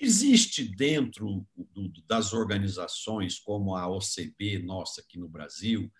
Existe 0.00 0.64
dentro 0.64 1.46
do, 1.56 1.88
das 2.06 2.32
organizações 2.32 3.38
como 3.38 3.76
a 3.76 3.88
OCB 3.88 4.58
nossa 4.58 5.00
aqui 5.00 5.18
no 5.18 5.28
Brasil 5.28 5.90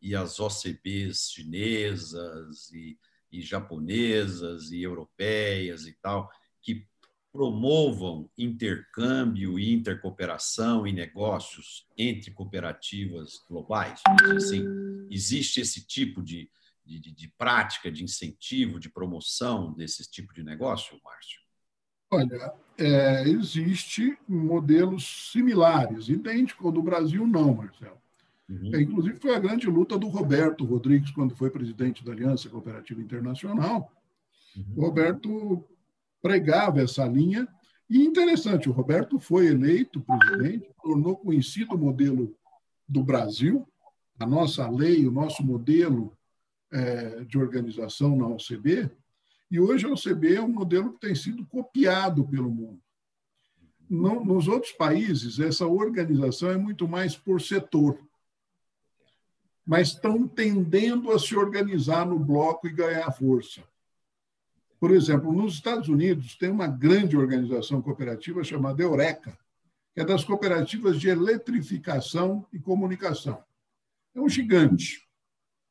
e 0.00 0.14
as 0.14 0.38
OCBs 0.38 1.30
chinesas 1.32 2.70
e, 2.70 2.98
e 3.32 3.40
japonesas 3.40 4.70
e 4.70 4.82
europeias 4.82 5.86
e 5.86 5.92
tal, 6.00 6.30
que 6.62 6.86
promovam 7.32 8.30
intercâmbio 8.36 9.58
e 9.58 9.72
intercooperação 9.72 10.86
e 10.86 10.92
negócios 10.92 11.86
entre 11.96 12.30
cooperativas 12.30 13.38
globais? 13.48 14.00
Assim, 14.36 14.64
existe 15.10 15.60
esse 15.60 15.86
tipo 15.86 16.22
de, 16.22 16.50
de, 16.84 16.98
de, 16.98 17.28
prática, 17.36 17.90
de 17.90 18.02
incentivo, 18.02 18.80
de 18.80 18.88
promoção 18.88 19.72
desse 19.72 20.08
tipo 20.10 20.32
de 20.32 20.42
negócio, 20.42 21.00
Márcio? 21.04 21.47
Olha, 22.10 22.52
é, 22.78 23.28
existe 23.28 24.16
modelos 24.26 25.30
similares, 25.32 26.08
idênticos 26.08 26.64
ao 26.64 26.72
do 26.72 26.82
Brasil, 26.82 27.26
não, 27.26 27.54
Marcelo. 27.54 27.98
Uhum. 28.48 28.74
É, 28.74 28.80
inclusive, 28.80 29.18
foi 29.18 29.34
a 29.34 29.38
grande 29.38 29.66
luta 29.66 29.98
do 29.98 30.08
Roberto 30.08 30.64
Rodrigues, 30.64 31.10
quando 31.10 31.36
foi 31.36 31.50
presidente 31.50 32.04
da 32.04 32.12
Aliança 32.12 32.48
Cooperativa 32.48 33.00
Internacional. 33.00 33.92
Uhum. 34.56 34.64
O 34.76 34.80
Roberto 34.80 35.64
pregava 36.22 36.80
essa 36.80 37.04
linha. 37.06 37.46
E 37.90 38.02
interessante, 38.02 38.68
o 38.68 38.72
Roberto 38.72 39.18
foi 39.18 39.46
eleito 39.46 40.00
presidente, 40.00 40.70
tornou 40.82 41.16
conhecido 41.16 41.74
o 41.74 41.78
modelo 41.78 42.34
do 42.88 43.02
Brasil, 43.02 43.66
a 44.18 44.26
nossa 44.26 44.68
lei, 44.68 45.06
o 45.06 45.10
nosso 45.10 45.44
modelo 45.44 46.16
é, 46.70 47.24
de 47.24 47.38
organização 47.38 48.16
na 48.16 48.26
OCB, 48.26 48.90
e 49.50 49.58
hoje 49.58 49.86
a 49.86 49.90
OCB 49.90 50.34
é 50.34 50.42
um 50.42 50.48
modelo 50.48 50.92
que 50.92 51.00
tem 51.00 51.14
sido 51.14 51.44
copiado 51.46 52.26
pelo 52.26 52.50
mundo. 52.50 52.80
Nos 53.88 54.48
outros 54.48 54.72
países, 54.72 55.38
essa 55.38 55.66
organização 55.66 56.50
é 56.50 56.56
muito 56.56 56.86
mais 56.86 57.16
por 57.16 57.40
setor, 57.40 57.98
mas 59.64 59.88
estão 59.88 60.28
tendendo 60.28 61.10
a 61.10 61.18
se 61.18 61.34
organizar 61.34 62.06
no 62.06 62.18
bloco 62.18 62.66
e 62.66 62.72
ganhar 62.72 63.10
força. 63.12 63.62
Por 64.78 64.90
exemplo, 64.90 65.32
nos 65.32 65.54
Estados 65.54 65.88
Unidos 65.88 66.36
tem 66.36 66.50
uma 66.50 66.66
grande 66.66 67.16
organização 67.16 67.80
cooperativa 67.80 68.44
chamada 68.44 68.82
Eureka, 68.82 69.36
que 69.94 70.00
é 70.00 70.04
das 70.04 70.22
cooperativas 70.22 71.00
de 71.00 71.08
eletrificação 71.08 72.46
e 72.52 72.58
comunicação. 72.58 73.42
É 74.14 74.20
um 74.20 74.28
gigante 74.28 75.08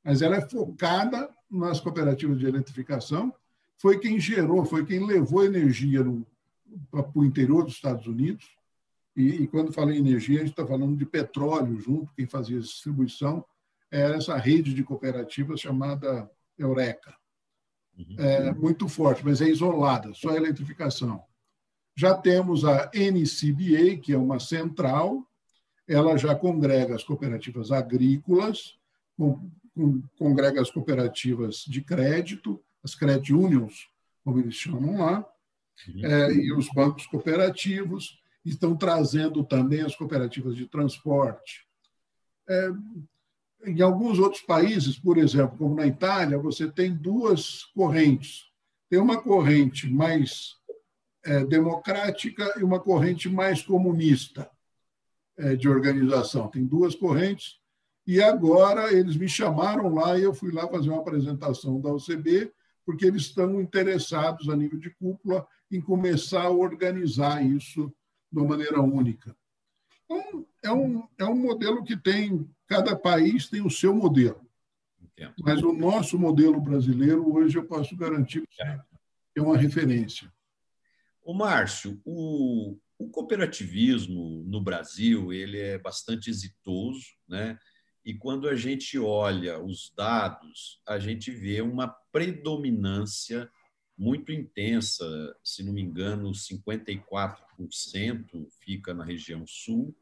mas 0.07 0.21
ela 0.21 0.37
é 0.37 0.49
focada 0.49 1.29
nas 1.51 1.81
cooperativas 1.81 2.39
de 2.39 2.45
eletrificação. 2.45 3.33
Foi 3.77 3.99
quem 3.99 4.19
gerou, 4.19 4.65
foi 4.65 4.85
quem 4.85 5.05
levou 5.05 5.45
energia 5.45 6.03
para 6.91 7.09
o 7.13 7.23
interior 7.23 7.63
dos 7.63 7.75
Estados 7.75 8.07
Unidos. 8.07 8.45
E, 9.15 9.43
e 9.43 9.47
quando 9.47 9.73
falei 9.73 9.97
em 9.97 10.01
energia, 10.01 10.37
a 10.37 10.41
gente 10.41 10.51
está 10.51 10.65
falando 10.65 10.95
de 10.95 11.05
petróleo 11.05 11.79
junto, 11.79 12.13
quem 12.13 12.25
fazia 12.25 12.57
a 12.57 12.61
distribuição 12.61 13.45
era 13.89 14.17
essa 14.17 14.35
rede 14.37 14.73
de 14.73 14.83
cooperativas 14.83 15.59
chamada 15.59 16.29
Eureka. 16.57 17.15
Uhum. 17.97 18.15
É 18.19 18.53
muito 18.53 18.87
forte, 18.87 19.23
mas 19.25 19.41
é 19.41 19.47
isolada, 19.47 20.13
só 20.13 20.29
a 20.29 20.35
eletrificação. 20.35 21.23
Já 21.95 22.13
temos 22.13 22.63
a 22.63 22.91
NCBA, 22.93 23.97
que 23.97 24.13
é 24.13 24.17
uma 24.17 24.39
central, 24.39 25.25
ela 25.87 26.17
já 26.17 26.35
congrega 26.35 26.93
as 26.93 27.03
cooperativas 27.03 27.71
agrícolas, 27.71 28.77
congrega 30.15 30.61
as 30.61 30.69
cooperativas 30.69 31.63
de 31.67 31.81
crédito, 31.81 32.61
as 32.87 32.95
credit 32.95 33.33
unions, 33.33 33.89
como 34.23 34.39
eles 34.39 34.55
chamam 34.55 34.99
lá, 34.99 35.27
uhum. 35.89 36.05
é, 36.05 36.33
e 36.33 36.53
os 36.53 36.69
bancos 36.69 37.05
cooperativos, 37.05 38.17
estão 38.45 38.77
trazendo 38.77 39.43
também 39.43 39.81
as 39.81 39.93
cooperativas 39.93 40.55
de 40.55 40.65
transporte. 40.65 41.67
É, 42.47 42.69
em 43.65 43.81
alguns 43.81 44.19
outros 44.19 44.41
países, 44.41 44.97
por 44.97 45.17
exemplo, 45.17 45.57
como 45.57 45.75
na 45.75 45.85
Itália, 45.85 46.37
você 46.37 46.71
tem 46.71 46.95
duas 46.95 47.65
correntes. 47.75 48.45
Tem 48.89 48.99
uma 48.99 49.21
corrente 49.21 49.89
mais 49.89 50.55
é, 51.25 51.43
democrática 51.43 52.53
e 52.57 52.63
uma 52.63 52.79
corrente 52.79 53.27
mais 53.27 53.61
comunista 53.61 54.49
é, 55.35 55.57
de 55.57 55.67
organização. 55.67 56.47
Tem 56.47 56.65
duas 56.65 56.95
correntes 56.95 57.59
e 58.05 58.21
agora 58.21 58.93
eles 58.93 59.17
me 59.17 59.27
chamaram 59.27 59.93
lá 59.93 60.17
e 60.17 60.23
eu 60.23 60.33
fui 60.33 60.53
lá 60.53 60.65
fazer 60.69 60.89
uma 60.89 61.01
apresentação 61.01 61.81
da 61.81 61.91
OCB, 61.91 62.53
porque 62.87 63.05
eles 63.05 63.23
estão 63.23 63.59
interessados 63.59 64.47
a 64.47 64.55
nível 64.55 64.79
de 64.79 64.89
cúpula 64.91 65.45
em 65.69 65.81
começar 65.81 66.43
a 66.43 66.49
organizar 66.49 67.45
isso 67.45 67.93
de 68.31 68.39
uma 68.39 68.47
maneira 68.47 68.81
única. 68.81 69.35
Então, 70.05 70.47
é 70.63 70.71
um, 70.71 71.05
é 71.17 71.25
um 71.25 71.35
modelo 71.35 71.83
que 71.83 71.97
tem, 71.97 72.49
cada 72.65 72.95
país 72.95 73.49
tem 73.49 73.61
o 73.61 73.69
seu 73.69 73.93
modelo. 73.93 74.39
Entendo. 75.01 75.33
Mas 75.41 75.61
o 75.61 75.73
nosso 75.73 76.17
modelo 76.17 76.61
brasileiro, 76.61 77.29
hoje, 77.35 77.57
eu 77.57 77.65
posso 77.65 77.93
garantir 77.97 78.47
que 78.47 78.61
é 78.61 79.41
uma 79.41 79.57
referência. 79.57 80.31
O 81.21 81.33
Márcio, 81.33 81.99
o, 82.05 82.77
o 82.97 83.09
cooperativismo 83.09 84.45
no 84.45 84.61
Brasil 84.61 85.33
ele 85.33 85.59
é 85.59 85.77
bastante 85.77 86.29
exitoso, 86.29 87.05
né? 87.27 87.59
E 88.07 88.13
quando 88.13 88.47
a 88.47 88.55
gente 88.55 88.97
olha 88.97 89.61
os 89.61 89.91
dados, 89.93 90.79
a 90.87 90.97
gente 90.97 91.29
vê 91.29 91.59
uma 91.59 91.89
predominância 91.89 93.51
muito 93.97 94.31
intensa, 94.31 95.05
se 95.43 95.61
não 95.61 95.73
me 95.73 95.81
engano, 95.81 96.31
54% 96.31 98.47
fica 98.61 98.93
na 98.93 99.03
região 99.03 99.45
sul 99.45 99.93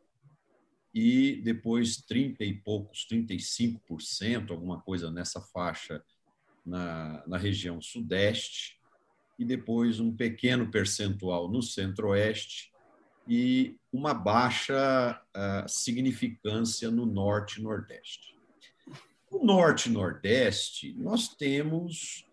e 0.93 1.41
depois 1.43 1.97
30 1.97 2.43
e 2.43 2.53
poucos, 2.53 3.07
35%, 3.11 4.51
alguma 4.51 4.79
coisa 4.79 5.09
nessa 5.09 5.41
faixa 5.41 6.05
na, 6.63 7.25
na 7.25 7.39
região 7.39 7.81
sudeste, 7.81 8.79
e 9.39 9.43
depois 9.43 9.99
um 9.99 10.15
pequeno 10.15 10.69
percentual 10.69 11.49
no 11.49 11.63
centro-oeste 11.63 12.71
e 13.27 13.77
uma 13.91 14.13
baixa 14.13 15.21
uh, 15.35 15.69
significância 15.69 16.91
no 16.91 17.05
norte 17.05 17.59
e 17.59 17.63
nordeste. 17.63 18.35
No 19.31 19.43
norte 19.43 19.89
e 19.89 19.91
nordeste, 19.91 20.93
nós 20.97 21.27
temos 21.29 22.25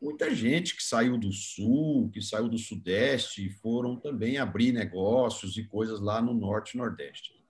muita 0.00 0.34
gente 0.34 0.76
que 0.76 0.82
saiu 0.82 1.16
do 1.16 1.32
Sul, 1.32 2.10
que 2.10 2.20
saiu 2.20 2.48
do 2.48 2.58
Sudeste, 2.58 3.48
foram 3.48 3.96
também 3.96 4.36
abrir 4.36 4.70
negócios 4.70 5.56
e 5.56 5.64
coisas 5.64 6.00
lá 6.00 6.20
no 6.20 6.34
Norte 6.34 6.74
e 6.74 6.76
Nordeste. 6.76 7.42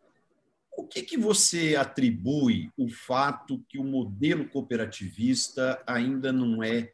O 0.77 0.87
que, 0.87 1.03
que 1.03 1.17
você 1.17 1.77
atribui 1.77 2.71
o 2.77 2.89
fato 2.89 3.65
que 3.69 3.79
o 3.79 3.85
modelo 3.85 4.49
cooperativista 4.49 5.83
ainda 5.87 6.33
não 6.33 6.63
é 6.63 6.93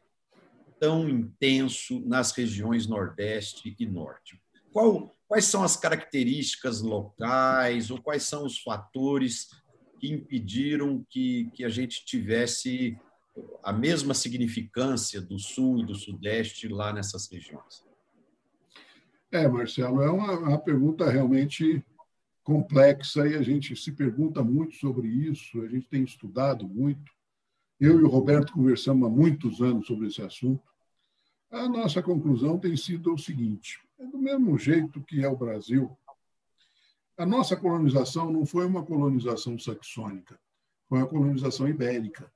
tão 0.79 1.07
intenso 1.07 1.99
nas 2.07 2.31
regiões 2.31 2.87
Nordeste 2.87 3.75
e 3.77 3.85
Norte? 3.85 4.41
Qual, 4.71 5.15
quais 5.31 5.45
são 5.45 5.63
as 5.63 5.77
características 5.77 6.81
locais 6.81 7.89
ou 7.89 8.01
quais 8.01 8.23
são 8.23 8.45
os 8.45 8.59
fatores 8.59 9.47
que 9.97 10.11
impediram 10.11 11.05
que, 11.09 11.49
que 11.53 11.63
a 11.63 11.69
gente 11.69 12.03
tivesse 12.03 12.99
a 13.63 13.71
mesma 13.71 14.13
significância 14.13 15.21
do 15.21 15.39
Sul 15.39 15.79
e 15.79 15.85
do 15.85 15.95
Sudeste 15.95 16.67
lá 16.67 16.91
nessas 16.91 17.31
regiões? 17.31 17.87
É, 19.31 19.47
Marcelo, 19.47 20.01
é 20.01 20.11
uma, 20.11 20.37
uma 20.37 20.59
pergunta 20.59 21.09
realmente 21.09 21.81
complexa 22.43 23.25
e 23.25 23.33
a 23.33 23.41
gente 23.41 23.73
se 23.73 23.93
pergunta 23.93 24.43
muito 24.43 24.75
sobre 24.75 25.07
isso, 25.07 25.61
a 25.61 25.67
gente 25.69 25.87
tem 25.87 26.03
estudado 26.03 26.67
muito. 26.67 27.09
Eu 27.79 28.01
e 28.01 28.03
o 28.03 28.09
Roberto 28.09 28.51
conversamos 28.51 29.07
há 29.07 29.09
muitos 29.09 29.61
anos 29.61 29.87
sobre 29.87 30.07
esse 30.07 30.21
assunto. 30.21 30.70
A 31.51 31.67
nossa 31.67 32.01
conclusão 32.01 32.57
tem 32.57 32.77
sido 32.77 33.13
o 33.13 33.17
seguinte: 33.17 33.79
é 33.99 34.05
do 34.05 34.17
mesmo 34.17 34.57
jeito 34.57 35.01
que 35.01 35.23
é 35.23 35.27
o 35.27 35.35
Brasil, 35.35 35.95
a 37.17 37.25
nossa 37.25 37.55
colonização 37.55 38.31
não 38.31 38.45
foi 38.45 38.65
uma 38.65 38.83
colonização 38.83 39.59
saxônica, 39.59 40.39
foi 40.87 40.99
uma 40.99 41.07
colonização 41.07 41.67
ibérica. 41.67 42.31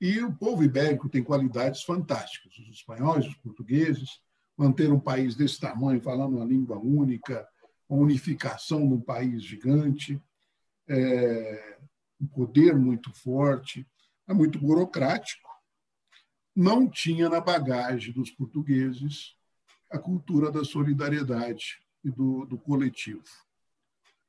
E 0.00 0.20
o 0.20 0.32
povo 0.32 0.62
ibérico 0.62 1.08
tem 1.08 1.22
qualidades 1.22 1.82
fantásticas. 1.82 2.52
Os 2.58 2.68
espanhóis, 2.68 3.26
os 3.26 3.36
portugueses, 3.36 4.20
manter 4.56 4.92
um 4.92 5.00
país 5.00 5.34
desse 5.34 5.58
tamanho, 5.58 6.00
falando 6.00 6.36
uma 6.36 6.44
língua 6.44 6.78
única, 6.78 7.48
a 7.88 7.94
unificação 7.94 8.80
num 8.80 9.00
país 9.00 9.42
gigante, 9.42 10.20
é, 10.88 11.78
um 12.20 12.26
poder 12.26 12.76
muito 12.76 13.12
forte, 13.12 13.86
é 14.28 14.34
muito 14.34 14.58
burocrático. 14.58 15.48
Não 16.54 16.88
tinha 16.88 17.28
na 17.28 17.40
bagagem 17.40 18.12
dos 18.12 18.30
portugueses 18.30 19.34
a 19.90 19.98
cultura 19.98 20.50
da 20.50 20.64
solidariedade 20.64 21.82
e 22.04 22.10
do, 22.10 22.44
do 22.46 22.58
coletivo. 22.58 23.22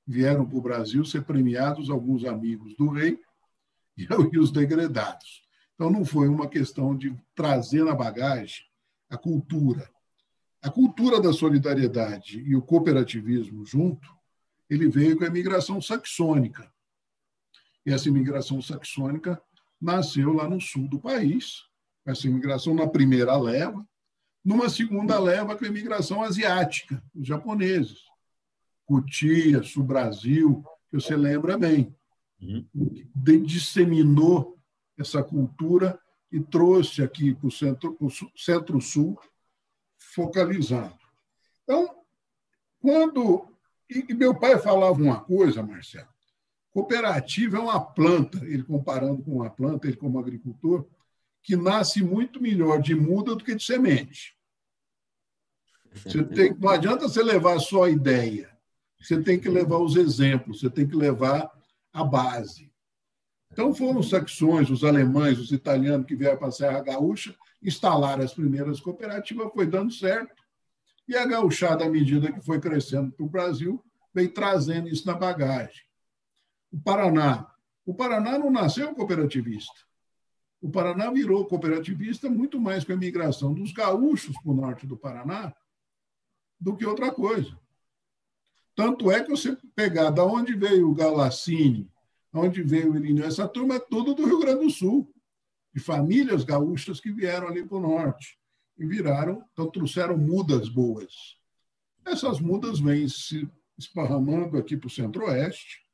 Vieram 0.06 0.46
para 0.46 0.58
o 0.58 0.62
Brasil 0.62 1.04
ser 1.06 1.24
premiados 1.24 1.90
alguns 1.90 2.26
amigos 2.26 2.76
do 2.76 2.90
rei 2.90 3.20
e 3.98 4.38
os 4.38 4.52
degredados. 4.52 5.44
Então, 5.76 5.90
não 5.90 6.06
foi 6.06 6.28
uma 6.28 6.48
questão 6.48 6.96
de 6.96 7.16
trazer 7.36 7.84
na 7.84 7.96
bagagem 7.96 8.66
a 9.10 9.18
cultura, 9.18 9.90
a 10.64 10.70
cultura 10.70 11.20
da 11.20 11.34
solidariedade 11.34 12.40
e 12.40 12.56
o 12.56 12.62
cooperativismo 12.62 13.66
junto, 13.66 14.08
ele 14.70 14.88
veio 14.88 15.18
com 15.18 15.26
a 15.26 15.28
imigração 15.28 15.82
saxônica. 15.82 16.72
E 17.86 17.92
essa 17.92 18.08
imigração 18.08 18.62
saxônica 18.62 19.42
nasceu 19.80 20.32
lá 20.32 20.50
no 20.50 20.62
sul 20.62 20.88
do 20.88 21.00
país, 21.00 21.64
essa 22.06 22.28
imigração 22.28 22.74
na 22.74 22.88
primeira 22.88 23.36
leva, 23.38 23.86
numa 24.44 24.70
segunda 24.70 25.18
leva 25.20 25.56
com 25.56 25.64
a 25.64 25.68
imigração 25.68 26.22
asiática, 26.22 27.02
os 27.16 27.28
japoneses. 27.28 28.00
Cutia, 28.86 29.64
Sul-Brasil, 29.64 30.64
que 30.90 31.00
você 31.00 31.16
lembra 31.16 31.58
bem. 31.58 31.96
Uhum. 32.42 32.68
Disseminou 33.46 34.60
essa 34.98 35.24
cultura 35.24 35.98
e 36.32 36.40
trouxe 36.40 37.02
aqui 37.02 37.34
para 37.34 37.48
o 37.48 37.52
centro-sul 37.52 38.32
centro 38.36 38.80
focalizado. 39.98 41.00
Então, 41.64 42.04
quando. 42.80 43.48
E 43.90 44.14
meu 44.14 44.38
pai 44.38 44.58
falava 44.60 45.02
uma 45.02 45.22
coisa, 45.22 45.64
Marcelo: 45.64 46.08
cooperativa 46.72 47.58
é 47.58 47.60
uma 47.60 47.80
planta, 47.80 48.44
ele 48.46 48.64
comparando 48.64 49.24
com 49.24 49.36
uma 49.36 49.50
planta, 49.50 49.88
ele 49.88 49.96
como 49.96 50.20
agricultor, 50.20 50.88
que 51.44 51.56
nasce 51.56 52.02
muito 52.02 52.42
melhor 52.42 52.82
de 52.82 52.96
muda 52.96 53.36
do 53.36 53.44
que 53.44 53.54
de 53.54 53.64
semente. 53.64 54.36
Você 55.94 56.24
tem, 56.24 56.56
não 56.58 56.70
adianta 56.70 57.08
você 57.08 57.22
levar 57.22 57.60
só 57.60 57.84
a 57.84 57.90
ideia, 57.90 58.50
você 59.00 59.22
tem 59.22 59.40
que 59.40 59.50
levar 59.50 59.78
os 59.78 59.96
exemplos, 59.96 60.62
você 60.62 60.70
tem 60.70 60.88
que 60.88 60.96
levar 60.96 61.52
a 61.92 62.04
base. 62.04 62.72
Então 63.52 63.76
foram 63.76 64.00
os 64.00 64.10
saxões, 64.10 64.72
os 64.72 64.84
alemães, 64.84 65.38
os 65.38 65.52
italianos 65.52 66.08
que 66.08 66.16
vieram 66.16 66.40
para 66.40 66.48
a 66.48 66.52
Serra 66.52 66.82
Gaúcha 66.82 67.36
instalaram 67.62 68.24
as 68.24 68.34
primeiras 68.34 68.80
cooperativas, 68.80 69.52
foi 69.54 69.68
dando 69.68 69.94
certo. 69.94 70.34
E 71.08 71.16
a 71.16 71.26
gauchada, 71.26 71.86
à 71.86 71.90
medida 71.90 72.32
que 72.32 72.42
foi 72.42 72.60
crescendo 72.60 73.12
para 73.12 73.26
o 73.26 73.30
Brasil, 73.30 73.84
veio 74.14 74.34
trazendo 74.34 74.88
isso 74.88 75.06
na 75.06 75.14
bagagem. 75.14 75.84
O 76.72 76.80
Paraná. 76.80 77.48
O 77.86 77.94
Paraná 77.94 78.40
não 78.40 78.50
nasceu 78.50 78.96
cooperativista. 78.96 79.74
O 80.64 80.70
Paraná 80.70 81.12
virou 81.12 81.46
cooperativista 81.46 82.30
muito 82.30 82.58
mais 82.58 82.86
com 82.86 82.94
a 82.94 82.96
migração 82.96 83.54
dos 83.54 83.74
gaúchos 83.74 84.34
para 84.42 84.50
o 84.50 84.56
norte 84.56 84.88
do 84.88 84.96
Paraná 84.96 85.54
do 86.58 86.74
que 86.74 86.86
outra 86.86 87.12
coisa. 87.12 87.60
Tanto 88.74 89.12
é 89.12 89.22
que 89.22 89.30
você 89.30 89.58
pegar 89.76 90.10
da 90.10 90.24
onde 90.24 90.56
veio 90.56 90.90
o 90.90 90.96
Galacine, 90.96 91.92
onde 92.34 92.64
veio 92.64 92.94
o 92.94 92.96
Irineu, 92.96 93.26
essa 93.26 93.46
turma 93.46 93.76
é 93.76 93.80
tudo 93.80 94.14
do 94.14 94.26
Rio 94.26 94.40
Grande 94.40 94.64
do 94.64 94.72
Sul 94.72 95.14
de 95.74 95.82
famílias 95.82 96.46
gaúchas 96.46 97.02
que 97.02 97.12
vieram 97.12 97.50
ali 97.50 97.68
para 97.68 97.78
o 97.78 97.82
norte 97.82 98.40
e 98.78 98.86
viraram, 98.86 99.44
então 99.52 99.70
trouxeram 99.70 100.18
mudas 100.18 100.70
boas. 100.70 101.38
Essas 102.06 102.40
mudas 102.40 102.80
vêm 102.80 103.06
se 103.10 103.50
esparramando 103.78 104.58
aqui 104.58 104.78
para 104.78 104.88
o 104.88 104.90
centro-oeste, 104.90 105.86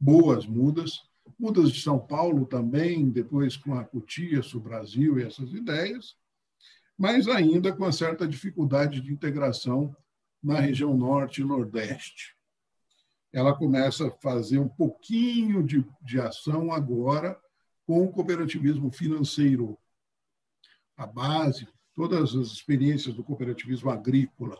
boas 0.00 0.46
mudas, 0.46 1.02
mudas 1.38 1.72
de 1.72 1.80
São 1.80 1.98
Paulo 1.98 2.46
também, 2.46 3.08
depois 3.10 3.56
com 3.56 3.74
a 3.74 3.84
Cutia, 3.84 4.40
o 4.54 4.60
Brasil 4.60 5.18
e 5.18 5.24
essas 5.24 5.52
ideias, 5.52 6.16
mas 6.96 7.28
ainda 7.28 7.72
com 7.72 7.82
uma 7.82 7.92
certa 7.92 8.26
dificuldade 8.26 9.00
de 9.00 9.12
integração 9.12 9.94
na 10.42 10.60
região 10.60 10.96
norte 10.96 11.40
e 11.40 11.44
nordeste. 11.44 12.34
Ela 13.32 13.54
começa 13.54 14.08
a 14.08 14.10
fazer 14.10 14.58
um 14.58 14.68
pouquinho 14.68 15.62
de, 15.62 15.84
de 16.00 16.20
ação 16.20 16.72
agora 16.72 17.38
com 17.86 18.04
o 18.04 18.10
cooperativismo 18.10 18.90
financeiro. 18.90 19.78
A 20.96 21.06
base, 21.06 21.68
todas 21.94 22.34
as 22.34 22.48
experiências 22.48 23.14
do 23.14 23.22
cooperativismo 23.22 23.90
agrícola 23.90 24.58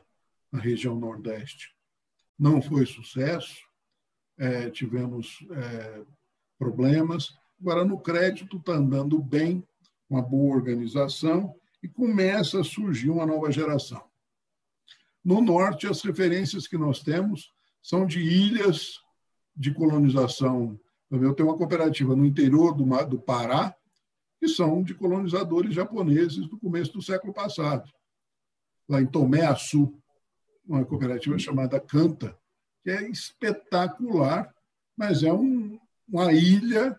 na 0.53 0.61
região 0.61 0.95
Nordeste. 0.95 1.75
Não 2.39 2.61
foi 2.61 2.85
sucesso, 2.85 3.67
é, 4.39 4.71
tivemos 4.71 5.39
é, 5.51 6.05
problemas. 6.59 7.35
Agora, 7.61 7.85
no 7.85 7.99
crédito, 7.99 8.57
está 8.57 8.73
andando 8.73 9.19
bem, 9.19 9.67
uma 10.09 10.23
boa 10.23 10.55
organização, 10.55 11.55
e 11.83 11.89
começa 11.89 12.61
a 12.61 12.65
surgir 12.65 13.11
uma 13.11 13.27
nova 13.27 13.51
geração. 13.51 14.03
No 15.25 15.41
Norte, 15.41 15.87
as 15.87 16.03
referências 16.03 16.67
que 16.67 16.79
nós 16.79 17.01
temos 17.01 17.53
são 17.83 18.07
de 18.07 18.21
ilhas 18.21 19.01
de 19.57 19.73
colonização 19.73 20.79
eu 21.11 21.35
tenho 21.35 21.49
uma 21.49 21.57
cooperativa 21.57 22.17
no 22.17 22.27
interior 22.27 22.75
do, 22.75 22.85
do 23.07 23.19
Pará, 23.19 23.75
que 24.39 24.49
são 24.49 24.83
de 24.83 24.95
colonizadores 24.95 25.75
japoneses 25.75 26.49
do 26.49 26.59
começo 26.59 26.93
do 26.93 27.03
século 27.03 27.33
passado. 27.33 27.91
Lá 28.89 29.01
em 29.01 29.07
Tomé 29.07 29.47
Açu, 29.47 29.95
uma 30.67 30.85
cooperativa 30.85 31.39
chamada 31.39 31.81
Canta, 31.81 32.37
que 32.83 32.91
é 32.91 33.09
espetacular, 33.09 34.53
mas 34.97 35.23
é 35.23 35.33
um, 35.33 35.79
uma 36.09 36.33
ilha 36.33 36.99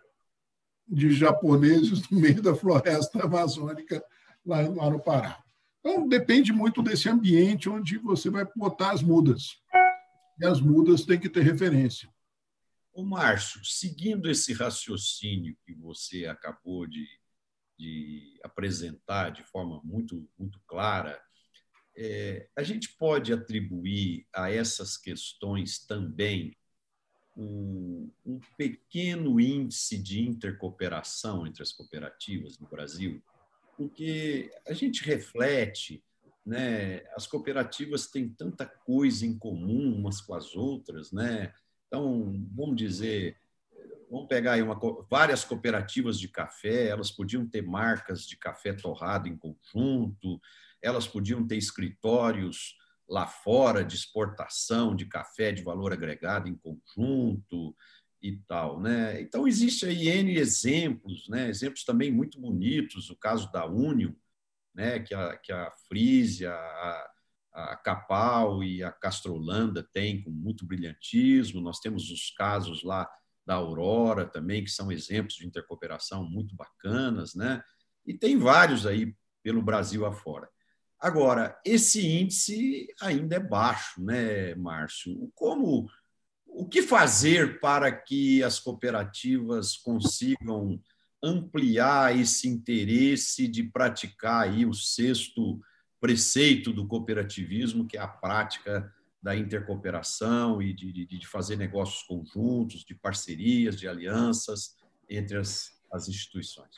de 0.87 1.11
japoneses 1.11 2.09
no 2.09 2.19
meio 2.19 2.41
da 2.41 2.55
floresta 2.55 3.23
amazônica 3.23 4.03
lá, 4.45 4.63
no 4.63 4.99
Pará. 4.99 5.43
Então, 5.79 6.07
depende 6.07 6.51
muito 6.51 6.81
desse 6.81 7.09
ambiente 7.09 7.69
onde 7.69 7.97
você 7.97 8.29
vai 8.29 8.45
botar 8.55 8.91
as 8.91 9.01
mudas. 9.01 9.61
E 10.39 10.45
as 10.45 10.61
mudas 10.61 11.05
têm 11.05 11.19
que 11.19 11.29
ter 11.29 11.41
referência. 11.41 12.09
Ô, 12.93 13.03
Márcio, 13.03 13.63
seguindo 13.63 14.29
esse 14.29 14.53
raciocínio 14.53 15.55
que 15.65 15.73
você 15.73 16.25
acabou 16.25 16.87
de, 16.87 17.07
de 17.77 18.39
apresentar 18.43 19.29
de 19.29 19.43
forma 19.43 19.81
muito, 19.83 20.27
muito 20.37 20.59
clara, 20.67 21.21
é, 21.95 22.47
a 22.55 22.63
gente 22.63 22.95
pode 22.97 23.33
atribuir 23.33 24.27
a 24.33 24.51
essas 24.51 24.97
questões 24.97 25.79
também 25.85 26.55
um, 27.37 28.09
um, 28.25 28.39
pequeno 28.57 29.39
índice 29.39 29.97
de 29.97 30.27
intercooperação 30.27 31.45
entre 31.45 31.61
as 31.61 31.71
cooperativas 31.71 32.57
no 32.57 32.67
Brasil, 32.67 33.21
porque 33.77 34.51
a 34.67 34.73
gente 34.73 35.03
reflete, 35.03 36.03
né, 36.43 37.03
as 37.15 37.27
cooperativas 37.27 38.07
têm 38.07 38.27
tanta 38.27 38.65
coisa 38.65 39.25
em 39.25 39.37
comum 39.37 39.95
umas 39.95 40.19
com 40.19 40.33
as 40.33 40.55
outras, 40.55 41.11
né? 41.11 41.53
Então, 41.85 42.43
vamos 42.55 42.75
dizer, 42.75 43.37
vamos 44.09 44.27
pegar 44.27 44.53
aí 44.53 44.61
uma, 44.63 44.79
várias 45.09 45.43
cooperativas 45.43 46.19
de 46.19 46.27
café, 46.27 46.87
elas 46.87 47.11
podiam 47.11 47.45
ter 47.45 47.61
marcas 47.61 48.25
de 48.25 48.35
café 48.35 48.73
torrado 48.73 49.27
em 49.27 49.37
conjunto, 49.37 50.41
elas 50.81 51.07
podiam 51.07 51.45
ter 51.45 51.57
escritórios 51.57 52.75
lá 53.07 53.25
fora 53.25 53.83
de 53.83 53.95
exportação 53.95 54.95
de 54.95 55.05
café 55.05 55.51
de 55.51 55.63
valor 55.63 55.93
agregado 55.93 56.47
em 56.47 56.55
conjunto 56.55 57.75
e 58.21 58.37
tal, 58.47 58.81
né? 58.81 59.21
Então 59.21 59.47
existe 59.47 59.85
aí 59.85 60.09
N 60.09 60.35
exemplos, 60.37 61.27
né? 61.29 61.49
Exemplos 61.49 61.83
também 61.83 62.11
muito 62.11 62.39
bonitos, 62.39 63.09
o 63.09 63.15
caso 63.15 63.51
da 63.51 63.65
Union, 63.65 64.11
né, 64.73 64.99
que 64.99 65.13
a 65.13 65.37
que 65.37 65.51
a 65.51 65.71
Frisia, 65.87 66.51
a, 66.51 67.11
a 67.53 67.75
Capal 67.77 68.63
e 68.63 68.83
a 68.83 68.91
Castrolanda 68.91 69.87
têm 69.93 70.21
com 70.21 70.29
muito 70.29 70.65
brilhantismo. 70.65 71.61
Nós 71.61 71.79
temos 71.79 72.11
os 72.11 72.29
casos 72.31 72.83
lá 72.83 73.09
da 73.45 73.55
Aurora 73.55 74.25
também, 74.25 74.63
que 74.63 74.69
são 74.69 74.91
exemplos 74.91 75.35
de 75.35 75.47
intercooperação 75.47 76.29
muito 76.29 76.55
bacanas, 76.55 77.33
né? 77.33 77.63
E 78.05 78.13
tem 78.13 78.37
vários 78.37 78.85
aí 78.85 79.15
pelo 79.41 79.61
Brasil 79.61 80.05
afora. 80.05 80.49
Agora, 80.99 81.59
esse 81.63 82.05
índice 82.07 82.87
ainda 82.99 83.35
é 83.35 83.39
baixo, 83.39 84.01
né, 84.01 84.55
Márcio? 84.55 85.31
Como 85.35 85.87
o 86.47 86.67
que 86.67 86.81
fazer 86.81 87.59
para 87.59 87.91
que 87.91 88.41
as 88.41 88.59
cooperativas 88.59 89.77
consigam 89.77 90.81
ampliar 91.23 92.17
esse 92.17 92.47
interesse 92.47 93.47
de 93.47 93.63
praticar 93.63 94.43
aí 94.43 94.65
o 94.65 94.73
sexto 94.73 95.59
preceito 95.99 96.73
do 96.73 96.87
cooperativismo, 96.87 97.87
que 97.87 97.97
é 97.97 98.01
a 98.01 98.07
prática 98.07 98.91
da 99.21 99.35
intercooperação 99.35 100.61
e 100.61 100.73
de, 100.73 100.91
de, 100.91 101.05
de 101.05 101.27
fazer 101.27 101.57
negócios 101.57 102.03
conjuntos, 102.03 102.83
de 102.83 102.95
parcerias, 102.95 103.79
de 103.79 103.87
alianças 103.87 104.75
entre 105.09 105.37
as, 105.37 105.79
as 105.91 106.07
instituições? 106.07 106.75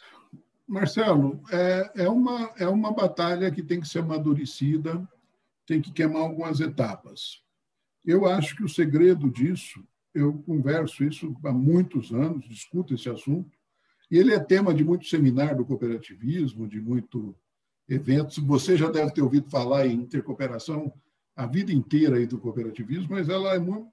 Marcelo, 0.69 1.41
é, 1.51 2.03
é, 2.03 2.09
uma, 2.09 2.53
é 2.55 2.67
uma 2.67 2.93
batalha 2.93 3.49
que 3.49 3.63
tem 3.63 3.81
que 3.81 3.87
ser 3.87 3.99
amadurecida, 3.99 5.01
tem 5.65 5.81
que 5.81 5.91
queimar 5.91 6.21
algumas 6.21 6.59
etapas. 6.59 7.41
Eu 8.05 8.27
acho 8.27 8.55
que 8.55 8.63
o 8.63 8.69
segredo 8.69 9.31
disso, 9.31 9.83
eu 10.13 10.31
converso 10.45 11.03
isso 11.03 11.35
há 11.43 11.51
muitos 11.51 12.11
anos, 12.11 12.47
discuto 12.47 12.93
esse 12.93 13.09
assunto, 13.09 13.57
e 14.11 14.17
ele 14.19 14.31
é 14.31 14.39
tema 14.39 14.71
de 14.71 14.83
muito 14.83 15.07
seminário 15.07 15.57
do 15.57 15.65
cooperativismo, 15.65 16.67
de 16.67 16.79
muito 16.79 17.35
eventos. 17.87 18.37
Você 18.37 18.77
já 18.77 18.91
deve 18.91 19.11
ter 19.11 19.23
ouvido 19.23 19.49
falar 19.49 19.87
em 19.87 19.93
intercooperação 19.93 20.93
a 21.35 21.47
vida 21.47 21.73
inteira 21.73 22.17
aí 22.17 22.27
do 22.27 22.37
cooperativismo, 22.37 23.15
mas 23.15 23.27
ela 23.27 23.55
é, 23.55 23.59
muito, 23.59 23.87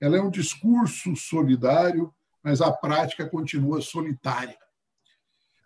ela 0.00 0.16
é 0.16 0.22
um 0.22 0.30
discurso 0.30 1.16
solidário, 1.16 2.14
mas 2.40 2.60
a 2.60 2.70
prática 2.70 3.28
continua 3.28 3.80
solitária. 3.80 4.56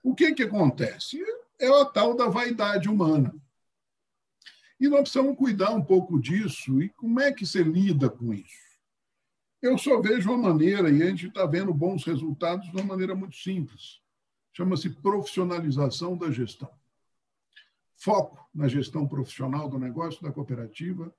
O 0.05 0.15
que, 0.15 0.35
que 0.35 0.43
acontece? 0.43 1.19
É 1.59 1.67
a 1.67 1.87
tal 1.87 2.15
da 2.15 2.29
vaidade 2.29 2.91
humana. 2.91 3.35
E 4.79 4.87
nós 4.87 5.01
precisamos 5.01 5.35
cuidar 5.35 5.71
um 5.71 5.83
pouco 5.83 6.21
disso. 6.21 6.83
E 6.83 6.91
como 6.91 7.19
é 7.21 7.33
que 7.33 7.47
você 7.47 7.63
lida 7.63 8.11
com 8.11 8.35
isso? 8.35 8.65
Eu 9.63 9.79
só 9.79 9.99
vejo 10.03 10.31
uma 10.31 10.51
maneira, 10.51 10.91
e 10.91 11.03
a 11.03 11.07
gente 11.07 11.29
está 11.29 11.47
vendo 11.47 11.73
bons 11.73 12.05
resultados 12.05 12.71
de 12.71 12.77
uma 12.77 12.85
maneira 12.85 13.15
muito 13.15 13.35
simples. 13.35 14.03
Chama-se 14.53 14.91
profissionalização 14.91 16.19
da 16.19 16.31
gestão. 16.31 16.71
Foco 17.97 18.47
na 18.55 18.69
gestão 18.69 19.09
profissional 19.09 19.71
do 19.71 19.79
negócio 19.79 20.23
da 20.23 20.31
cooperativa 20.31 21.11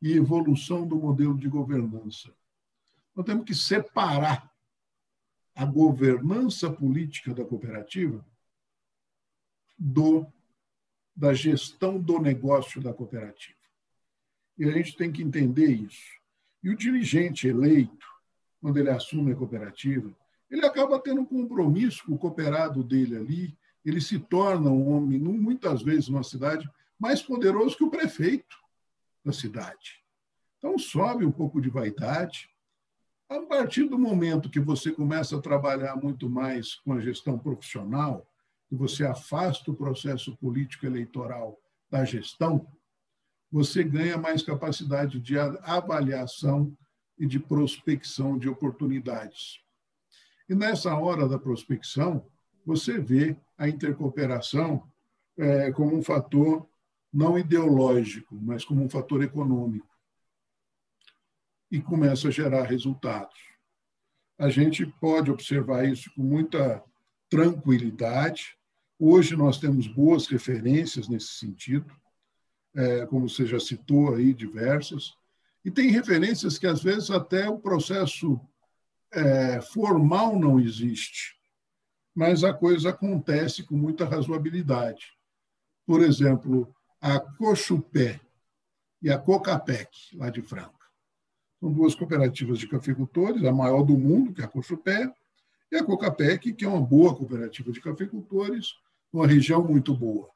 e 0.00 0.14
evolução 0.14 0.84
do 0.84 0.96
modelo 0.96 1.38
de 1.38 1.48
governança. 1.48 2.34
Nós 3.14 3.24
temos 3.24 3.44
que 3.44 3.54
separar 3.54 4.52
a 5.54 5.64
governança 5.64 6.68
política 6.68 7.32
da 7.32 7.44
cooperativa 7.44 8.26
do 9.82 10.24
da 11.14 11.34
gestão 11.34 11.98
do 11.98 12.20
negócio 12.20 12.80
da 12.80 12.94
cooperativa. 12.94 13.58
E 14.56 14.64
a 14.64 14.70
gente 14.70 14.96
tem 14.96 15.10
que 15.10 15.22
entender 15.22 15.70
isso. 15.72 16.20
E 16.62 16.70
o 16.70 16.76
dirigente 16.76 17.48
eleito, 17.48 18.06
quando 18.60 18.78
ele 18.78 18.90
assume 18.90 19.32
a 19.32 19.36
cooperativa, 19.36 20.10
ele 20.48 20.64
acaba 20.64 21.00
tendo 21.00 21.22
um 21.22 21.26
compromisso 21.26 22.04
com 22.04 22.12
o 22.12 22.18
cooperado 22.18 22.82
dele 22.84 23.16
ali, 23.16 23.58
ele 23.84 24.00
se 24.00 24.20
torna 24.20 24.70
um 24.70 24.88
homem, 24.90 25.18
muitas 25.18 25.82
vezes 25.82 26.08
numa 26.08 26.22
cidade, 26.22 26.70
mais 26.98 27.20
poderoso 27.20 27.76
que 27.76 27.84
o 27.84 27.90
prefeito 27.90 28.56
da 29.24 29.32
cidade. 29.32 30.00
Então, 30.58 30.78
sobe 30.78 31.24
um 31.24 31.32
pouco 31.32 31.60
de 31.60 31.68
vaidade. 31.68 32.48
A 33.28 33.40
partir 33.40 33.84
do 33.84 33.98
momento 33.98 34.48
que 34.48 34.60
você 34.60 34.92
começa 34.92 35.36
a 35.36 35.42
trabalhar 35.42 35.96
muito 35.96 36.30
mais 36.30 36.76
com 36.76 36.92
a 36.92 37.00
gestão 37.00 37.36
profissional, 37.36 38.31
que 38.72 38.76
você 38.76 39.04
afasta 39.04 39.70
o 39.70 39.76
processo 39.76 40.34
político 40.38 40.86
eleitoral 40.86 41.60
da 41.90 42.06
gestão, 42.06 42.66
você 43.50 43.84
ganha 43.84 44.16
mais 44.16 44.42
capacidade 44.42 45.20
de 45.20 45.38
avaliação 45.38 46.74
e 47.18 47.26
de 47.26 47.38
prospecção 47.38 48.38
de 48.38 48.48
oportunidades. 48.48 49.60
E 50.48 50.54
nessa 50.54 50.96
hora 50.96 51.28
da 51.28 51.38
prospecção, 51.38 52.26
você 52.64 52.98
vê 52.98 53.36
a 53.58 53.68
intercooperação 53.68 54.90
é, 55.36 55.70
como 55.70 55.94
um 55.94 56.02
fator 56.02 56.66
não 57.12 57.38
ideológico, 57.38 58.34
mas 58.40 58.64
como 58.64 58.82
um 58.82 58.88
fator 58.88 59.22
econômico. 59.22 59.94
E 61.70 61.78
começa 61.78 62.28
a 62.28 62.30
gerar 62.30 62.62
resultados. 62.62 63.38
A 64.38 64.48
gente 64.48 64.86
pode 64.86 65.30
observar 65.30 65.86
isso 65.86 66.10
com 66.14 66.22
muita 66.22 66.82
tranquilidade, 67.28 68.56
Hoje 69.04 69.34
nós 69.34 69.58
temos 69.58 69.88
boas 69.88 70.28
referências 70.28 71.08
nesse 71.08 71.32
sentido, 71.32 71.92
é, 72.72 73.04
como 73.06 73.28
você 73.28 73.44
já 73.44 73.58
citou 73.58 74.14
aí, 74.14 74.32
diversas, 74.32 75.12
e 75.64 75.72
tem 75.72 75.90
referências 75.90 76.56
que 76.56 76.68
às 76.68 76.84
vezes 76.84 77.10
até 77.10 77.50
o 77.50 77.58
processo 77.58 78.40
é, 79.12 79.60
formal 79.60 80.38
não 80.38 80.60
existe, 80.60 81.36
mas 82.14 82.44
a 82.44 82.54
coisa 82.54 82.90
acontece 82.90 83.64
com 83.64 83.74
muita 83.74 84.04
razoabilidade. 84.04 85.12
Por 85.84 86.00
exemplo, 86.00 86.72
a 87.00 87.18
Cochupé 87.18 88.20
e 89.02 89.10
a 89.10 89.18
Cocapec, 89.18 90.16
lá 90.16 90.30
de 90.30 90.42
Franca. 90.42 90.86
São 91.58 91.72
duas 91.72 91.96
cooperativas 91.96 92.56
de 92.56 92.68
cafeicultores, 92.68 93.42
a 93.42 93.50
maior 93.50 93.82
do 93.82 93.98
mundo, 93.98 94.32
que 94.32 94.42
é 94.42 94.44
a 94.44 94.48
Cochupé, 94.48 95.12
e 95.72 95.76
a 95.76 95.82
Cocapec, 95.82 96.52
que 96.52 96.64
é 96.64 96.68
uma 96.68 96.80
boa 96.80 97.16
cooperativa 97.16 97.72
de 97.72 97.80
cafeicultores, 97.80 98.80
uma 99.12 99.26
região 99.26 99.62
muito 99.62 99.94
boa. 99.94 100.30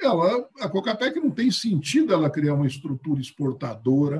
Ela, 0.00 0.48
a 0.60 0.68
Cocapec 0.68 1.18
não 1.20 1.30
tem 1.30 1.50
sentido 1.50 2.12
ela 2.12 2.28
criar 2.28 2.54
uma 2.54 2.66
estrutura 2.66 3.20
exportadora, 3.20 4.18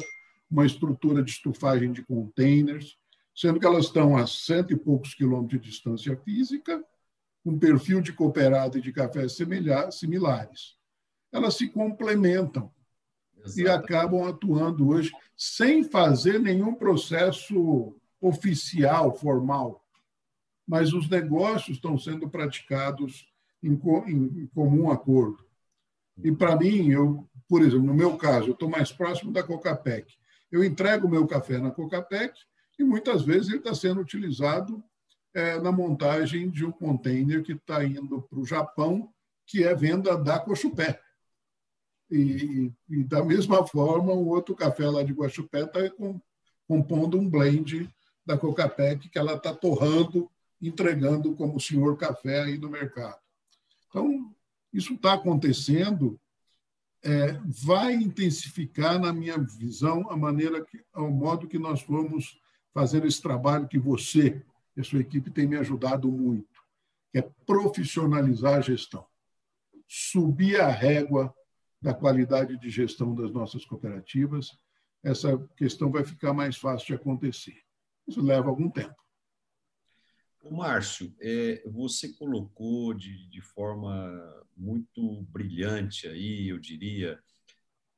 uma 0.51 0.65
estrutura 0.65 1.23
de 1.23 1.31
estufagem 1.31 1.93
de 1.93 2.05
containers, 2.05 2.97
sendo 3.35 3.59
que 3.59 3.67
elas 3.67 3.87
estão 3.87 4.17
a 4.17 4.27
cento 4.27 4.73
e 4.73 4.77
poucos 4.77 5.15
quilômetros 5.15 5.61
de 5.61 5.71
distância 5.71 6.17
física, 6.19 6.83
com 7.43 7.59
perfil 7.59 8.01
de 8.01 8.13
cooperado 8.13 8.79
e 8.79 8.81
de 8.81 8.93
café 8.93 9.27
similares. 9.29 10.77
Elas 11.33 11.57
se 11.57 11.69
complementam 11.69 12.73
Exato. 13.39 13.61
e 13.61 13.69
acabam 13.69 14.29
atuando 14.29 14.89
hoje 14.89 15.11
sem 15.37 15.83
fazer 15.83 16.39
nenhum 16.39 16.75
processo 16.75 17.97
oficial, 18.21 19.13
formal. 19.17 19.85
Mas 20.65 20.93
os 20.93 21.09
negócios 21.09 21.77
estão 21.77 21.99
sendo 21.99 22.31
praticados 22.31 23.32
em, 23.63 23.75
em 23.75 24.47
comum 24.49 24.91
acordo. 24.91 25.45
E, 26.23 26.33
para 26.33 26.57
mim, 26.57 26.91
eu, 26.91 27.29
por 27.49 27.63
exemplo, 27.63 27.87
no 27.87 27.95
meu 27.95 28.17
caso, 28.17 28.49
eu 28.49 28.53
estou 28.53 28.69
mais 28.69 28.93
próximo 28.93 29.33
da 29.33 29.43
Cocapec. 29.43 30.13
Eu 30.51 30.63
entrego 30.63 31.07
o 31.07 31.11
meu 31.11 31.27
café 31.27 31.59
na 31.59 31.71
Cocapec 31.71 32.35
e 32.79 32.85
muitas 32.85 33.23
vezes 33.23 33.49
ele 33.49 33.59
está 33.59 33.75
sendo 33.75 34.01
utilizado 34.01 34.83
é, 35.35 35.59
na 35.59 35.73
montagem 35.73 36.51
de 36.51 36.65
um 36.65 36.73
container 36.73 37.43
que 37.43 37.53
está 37.53 37.85
indo 37.85 38.23
para 38.23 38.39
o 38.39 38.45
Japão, 38.45 39.11
que 39.47 39.65
é 39.65 39.75
venda 39.75 40.17
da 40.17 40.39
Cochupé. 40.39 41.01
E, 42.11 42.71
e, 42.91 43.05
da 43.05 43.25
mesma 43.25 43.67
forma, 43.67 44.13
o 44.13 44.29
outro 44.29 44.55
café 44.55 44.87
lá 44.87 45.03
de 45.03 45.15
Guaxupé 45.15 45.63
está 45.63 45.81
compondo 46.69 47.19
um 47.19 47.29
blend 47.29 47.89
da 48.25 48.37
Cocapec 48.37 49.09
que 49.09 49.19
ela 49.19 49.35
está 49.35 49.55
torrando, 49.55 50.31
entregando 50.61 51.35
como 51.35 51.59
senhor 51.59 51.97
café 51.97 52.43
aí 52.43 52.59
no 52.59 52.69
mercado. 52.69 53.22
Então, 53.93 54.35
isso 54.73 54.95
está 54.95 55.13
acontecendo, 55.13 56.19
é, 57.05 57.33
vai 57.45 57.93
intensificar, 57.93 58.99
na 58.99 59.13
minha 59.13 59.37
visão, 59.37 60.09
a 60.11 60.17
maneira, 60.17 60.65
que, 60.65 60.83
ao 60.95 61.11
modo 61.11 61.47
que 61.47 61.59
nós 61.59 61.83
vamos 61.83 62.41
fazer 62.73 63.05
esse 63.05 63.21
trabalho 63.21 63.69
que 63.69 63.79
você 63.79 64.43
e 64.75 64.81
a 64.81 64.85
sua 64.85 65.01
equipe 65.01 65.31
têm 65.31 65.47
me 65.47 65.59
ajudado 65.59 66.11
muito, 66.11 66.63
que 67.11 67.19
é 67.19 67.31
profissionalizar 67.45 68.55
a 68.55 68.61
gestão, 68.63 69.05
subir 69.87 70.59
a 70.59 70.71
régua 70.71 71.35
da 71.83 71.93
qualidade 71.93 72.59
de 72.59 72.71
gestão 72.71 73.15
das 73.15 73.31
nossas 73.31 73.67
cooperativas. 73.67 74.57
Essa 75.03 75.37
questão 75.55 75.91
vai 75.91 76.03
ficar 76.03 76.33
mais 76.33 76.57
fácil 76.57 76.87
de 76.87 76.95
acontecer. 76.95 77.61
Isso 78.09 78.23
leva 78.23 78.49
algum 78.49 78.71
tempo. 78.71 79.02
Márcio, 80.51 81.15
é, 81.21 81.63
você 81.67 82.13
colocou 82.15 82.93
de, 82.95 83.27
de 83.29 83.41
forma 83.41 84.45
muito 84.57 85.23
brilhante 85.31 86.07
aí, 86.09 86.49
eu 86.49 86.59
diria, 86.59 87.19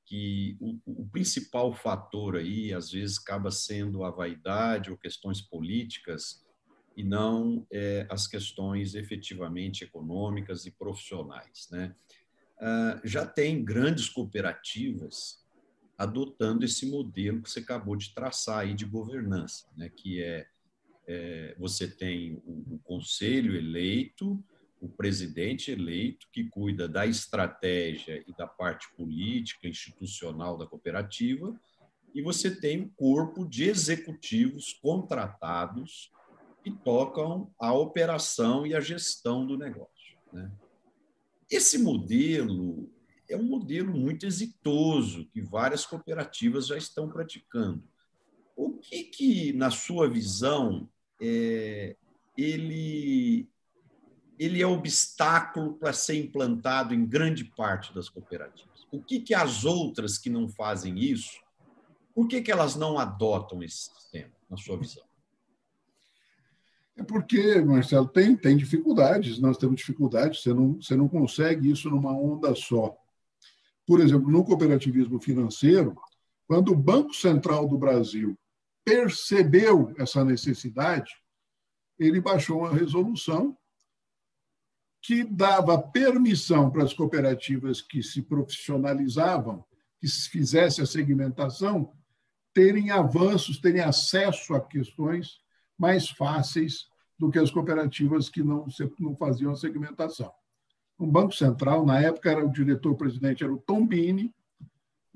que 0.05 0.57
o, 0.61 0.79
o, 0.85 1.09
principal 1.09 1.73
fator 1.73 2.37
aí, 2.37 2.73
às 2.73 2.91
vezes, 2.91 3.19
acaba 3.19 3.51
sendo 3.51 4.05
a 4.05 4.11
vaidade 4.11 4.91
ou 4.91 4.99
questões 4.99 5.41
políticas 5.41 6.45
e 6.97 7.03
não 7.03 7.67
é, 7.73 8.07
as 8.11 8.27
questões 8.27 8.95
efetivamente 8.95 9.83
econômicas 9.83 10.67
e 10.67 10.71
profissionais. 10.71 11.69
Né? 11.71 11.95
Ah, 12.61 13.01
já 13.03 13.27
tem 13.27 13.65
grandes 13.65 14.09
cooperativas 14.09 15.43
adotando 15.97 16.65
esse 16.65 16.87
modelo 16.87 17.43
que 17.43 17.51
você 17.51 17.61
acabou 17.61 17.97
de 17.97 18.13
traçar 18.13 18.61
aí 18.61 18.75
de 18.75 18.85
governança, 18.85 19.67
né? 19.77 19.89
que 19.89 20.23
é, 20.23 20.47
é 21.07 21.55
você 21.59 21.89
tem 21.89 22.35
o, 22.45 22.75
o 22.75 22.79
conselho 22.85 23.57
eleito, 23.57 24.43
o 24.81 24.89
presidente 24.89 25.71
eleito, 25.71 26.29
que 26.33 26.45
cuida 26.45 26.89
da 26.89 27.07
estratégia 27.07 28.23
e 28.27 28.33
da 28.35 28.47
parte 28.47 28.93
política, 28.95 29.69
institucional 29.69 30.57
da 30.57 30.67
cooperativa, 30.67 31.59
e 32.15 32.23
você 32.23 32.55
tem 32.55 32.83
um 32.83 32.89
corpo 32.89 33.45
de 33.45 33.65
executivos 33.65 34.73
contratados 34.75 36.13
que 36.63 36.71
tocam 36.71 37.53
a 37.59 37.73
operação 37.73 38.67
e 38.67 38.75
a 38.75 38.81
gestão 38.81 39.47
do 39.47 39.59
negócio. 39.59 40.17
Né? 40.33 40.51
Esse 41.51 41.79
modelo 41.79 42.91
é 43.29 43.37
um 43.37 43.45
modelo 43.45 43.93
muito 43.93 44.27
exitoso 44.27 45.27
que 45.27 45.41
várias 45.41 45.85
cooperativas 45.85 46.67
já 46.67 46.77
estão 46.77 47.09
praticando. 47.09 47.83
O 48.57 48.79
que, 48.79 49.05
que 49.05 49.53
na 49.53 49.71
sua 49.71 50.09
visão, 50.09 50.89
é, 51.21 51.97
ele 52.37 53.49
ele 54.39 54.61
é 54.61 54.67
obstáculo 54.67 55.75
para 55.75 55.93
ser 55.93 56.17
implantado 56.17 56.93
em 56.93 57.07
grande 57.07 57.45
parte 57.45 57.95
das 57.95 58.09
cooperativas. 58.09 58.87
O 58.91 59.01
que, 59.01 59.21
que 59.21 59.33
as 59.33 59.65
outras 59.65 60.19
que 60.19 60.29
não 60.29 60.49
fazem 60.49 60.99
isso, 60.99 61.41
por 62.15 62.29
que, 62.29 62.43
que 62.43 62.51
elas 62.51 62.77
não 62.77 62.99
adotam 62.99 63.63
esse 63.63 63.91
sistema, 63.95 64.33
na 64.51 64.57
sua 64.57 64.77
visão? 64.77 65.05
É 66.97 67.03
porque, 67.03 67.61
Marcelo, 67.61 68.07
tem, 68.07 68.37
tem 68.37 68.57
dificuldades, 68.57 69.39
nós 69.39 69.57
temos 69.57 69.77
dificuldades, 69.77 70.43
você 70.43 70.55
não, 70.55 70.75
você 70.75 70.95
não 70.95 71.09
consegue 71.09 71.71
isso 71.71 71.91
numa 71.91 72.13
onda 72.13 72.55
só. 72.55 72.97
Por 73.87 74.01
exemplo, 74.01 74.31
no 74.31 74.45
cooperativismo 74.45 75.21
financeiro, 75.21 75.97
quando 76.47 76.73
o 76.73 76.77
Banco 76.77 77.13
Central 77.13 77.67
do 77.69 77.77
Brasil 77.77 78.39
percebeu 78.85 79.95
essa 79.99 80.25
necessidade, 80.25 81.11
ele 81.99 82.21
baixou 82.21 82.61
uma 82.61 82.73
resolução 82.73 83.57
que 85.01 85.23
dava 85.23 85.81
permissão 85.81 86.71
para 86.71 86.83
as 86.83 86.93
cooperativas 86.93 87.81
que 87.81 88.03
se 88.03 88.23
profissionalizavam, 88.23 89.65
que 90.01 90.09
fizessem 90.09 90.83
a 90.83 90.87
segmentação, 90.87 91.93
terem 92.53 92.91
avanços, 92.91 93.59
terem 93.59 93.83
acesso 93.83 94.55
a 94.55 94.61
questões 94.61 95.41
mais 95.79 96.09
fáceis 96.09 96.87
do 97.19 97.31
que 97.31 97.39
as 97.39 97.51
cooperativas 97.51 98.29
que 98.29 98.43
não, 98.43 98.67
não 98.99 99.17
faziam 99.17 99.53
a 99.53 99.57
segmentação. 99.57 100.33
O 100.99 101.07
Banco 101.07 101.35
Central, 101.35 101.85
na 101.85 102.01
época, 102.01 102.31
era 102.31 102.45
o 102.45 102.53
diretor-presidente, 102.53 103.43
era 103.43 103.53
o 103.53 103.59
Tom 103.59 103.87
Bini, 103.87 104.25
e 104.25 104.33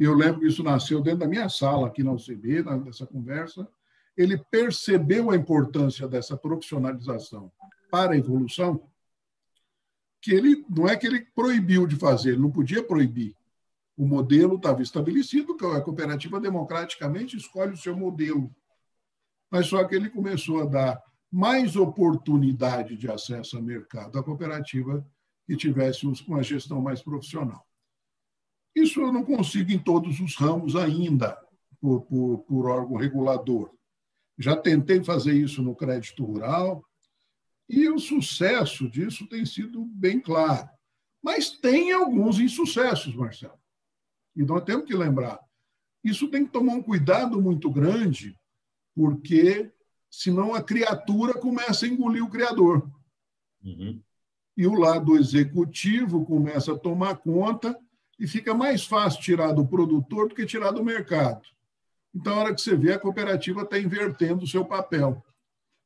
eu 0.04 0.14
lembro 0.14 0.40
que 0.40 0.46
isso 0.46 0.62
nasceu 0.62 1.00
dentro 1.00 1.20
da 1.20 1.28
minha 1.28 1.48
sala, 1.48 1.88
aqui 1.88 2.04
na 2.04 2.12
UCB, 2.12 2.62
nessa 2.84 3.06
conversa. 3.06 3.68
Ele 4.16 4.38
percebeu 4.50 5.30
a 5.30 5.36
importância 5.36 6.06
dessa 6.06 6.36
profissionalização 6.36 7.52
para 7.90 8.12
a 8.12 8.16
evolução 8.16 8.88
que 10.20 10.32
ele 10.32 10.64
não 10.68 10.88
é 10.88 10.96
que 10.96 11.06
ele 11.06 11.24
proibiu 11.34 11.86
de 11.86 11.96
fazer, 11.96 12.30
ele 12.30 12.42
não 12.42 12.50
podia 12.50 12.82
proibir. 12.82 13.36
O 13.96 14.06
modelo 14.06 14.56
estava 14.56 14.82
estabelecido, 14.82 15.56
a 15.74 15.80
cooperativa 15.80 16.40
democraticamente 16.40 17.36
escolhe 17.36 17.72
o 17.72 17.76
seu 17.76 17.96
modelo. 17.96 18.54
Mas 19.50 19.66
só 19.66 19.82
que 19.84 19.94
ele 19.94 20.10
começou 20.10 20.62
a 20.62 20.66
dar 20.66 21.02
mais 21.30 21.76
oportunidade 21.76 22.96
de 22.96 23.10
acesso 23.10 23.56
ao 23.56 23.62
mercado 23.62 24.18
à 24.18 24.22
cooperativa 24.22 25.06
que 25.46 25.56
tivesse 25.56 26.06
uma 26.26 26.42
gestão 26.42 26.80
mais 26.80 27.02
profissional. 27.02 27.67
Isso 28.78 29.00
eu 29.00 29.12
não 29.12 29.24
consigo 29.24 29.72
em 29.72 29.78
todos 29.78 30.20
os 30.20 30.36
ramos 30.36 30.76
ainda, 30.76 31.36
por, 31.80 32.02
por, 32.02 32.38
por 32.44 32.66
órgão 32.66 32.96
regulador. 32.96 33.74
Já 34.38 34.56
tentei 34.56 35.02
fazer 35.02 35.34
isso 35.34 35.62
no 35.62 35.74
crédito 35.74 36.24
rural, 36.24 36.84
e 37.68 37.88
o 37.88 37.98
sucesso 37.98 38.88
disso 38.88 39.26
tem 39.26 39.44
sido 39.44 39.84
bem 39.84 40.20
claro. 40.20 40.68
Mas 41.20 41.50
tem 41.50 41.92
alguns 41.92 42.38
insucessos, 42.38 43.14
Marcelo. 43.16 43.58
E 44.36 44.44
nós 44.44 44.62
temos 44.62 44.86
que 44.86 44.94
lembrar. 44.94 45.40
Isso 46.04 46.28
tem 46.28 46.46
que 46.46 46.52
tomar 46.52 46.74
um 46.74 46.82
cuidado 46.82 47.42
muito 47.42 47.68
grande, 47.68 48.38
porque 48.94 49.72
senão 50.08 50.54
a 50.54 50.62
criatura 50.62 51.34
começa 51.34 51.84
a 51.84 51.88
engolir 51.88 52.24
o 52.24 52.30
criador. 52.30 52.88
Uhum. 53.62 54.00
E 54.56 54.66
o 54.66 54.74
lado 54.74 55.16
executivo 55.16 56.24
começa 56.24 56.72
a 56.72 56.78
tomar 56.78 57.16
conta 57.16 57.78
e 58.18 58.26
fica 58.26 58.52
mais 58.52 58.84
fácil 58.84 59.20
tirar 59.20 59.52
do 59.52 59.66
produtor 59.66 60.28
do 60.28 60.34
que 60.34 60.44
tirar 60.44 60.72
do 60.72 60.84
mercado. 60.84 61.42
Então, 62.14 62.34
a 62.34 62.38
hora 62.38 62.54
que 62.54 62.60
você 62.60 62.74
vê, 62.74 62.92
a 62.92 62.98
cooperativa 62.98 63.62
está 63.62 63.78
invertendo 63.78 64.44
o 64.44 64.48
seu 64.48 64.64
papel. 64.64 65.24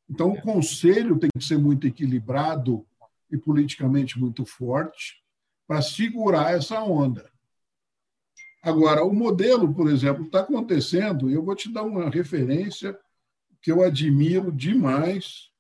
Então, 0.08 0.32
o 0.32 0.40
conselho 0.40 1.18
tem 1.18 1.30
que 1.36 1.44
ser 1.44 1.58
muito 1.58 1.86
equilibrado 1.86 2.86
e 3.30 3.36
politicamente 3.36 4.18
muito 4.18 4.44
forte 4.44 5.22
para 5.66 5.82
segurar 5.82 6.54
essa 6.54 6.82
onda. 6.82 7.30
Agora, 8.62 9.04
o 9.04 9.12
modelo, 9.12 9.74
por 9.74 9.90
exemplo, 9.90 10.24
está 10.24 10.40
acontecendo, 10.40 11.28
e 11.28 11.34
eu 11.34 11.42
vou 11.42 11.56
te 11.56 11.72
dar 11.72 11.82
uma 11.82 12.08
referência 12.08 12.98
que 13.60 13.70
eu 13.72 13.82
admiro 13.82 14.52
demais 14.52 15.50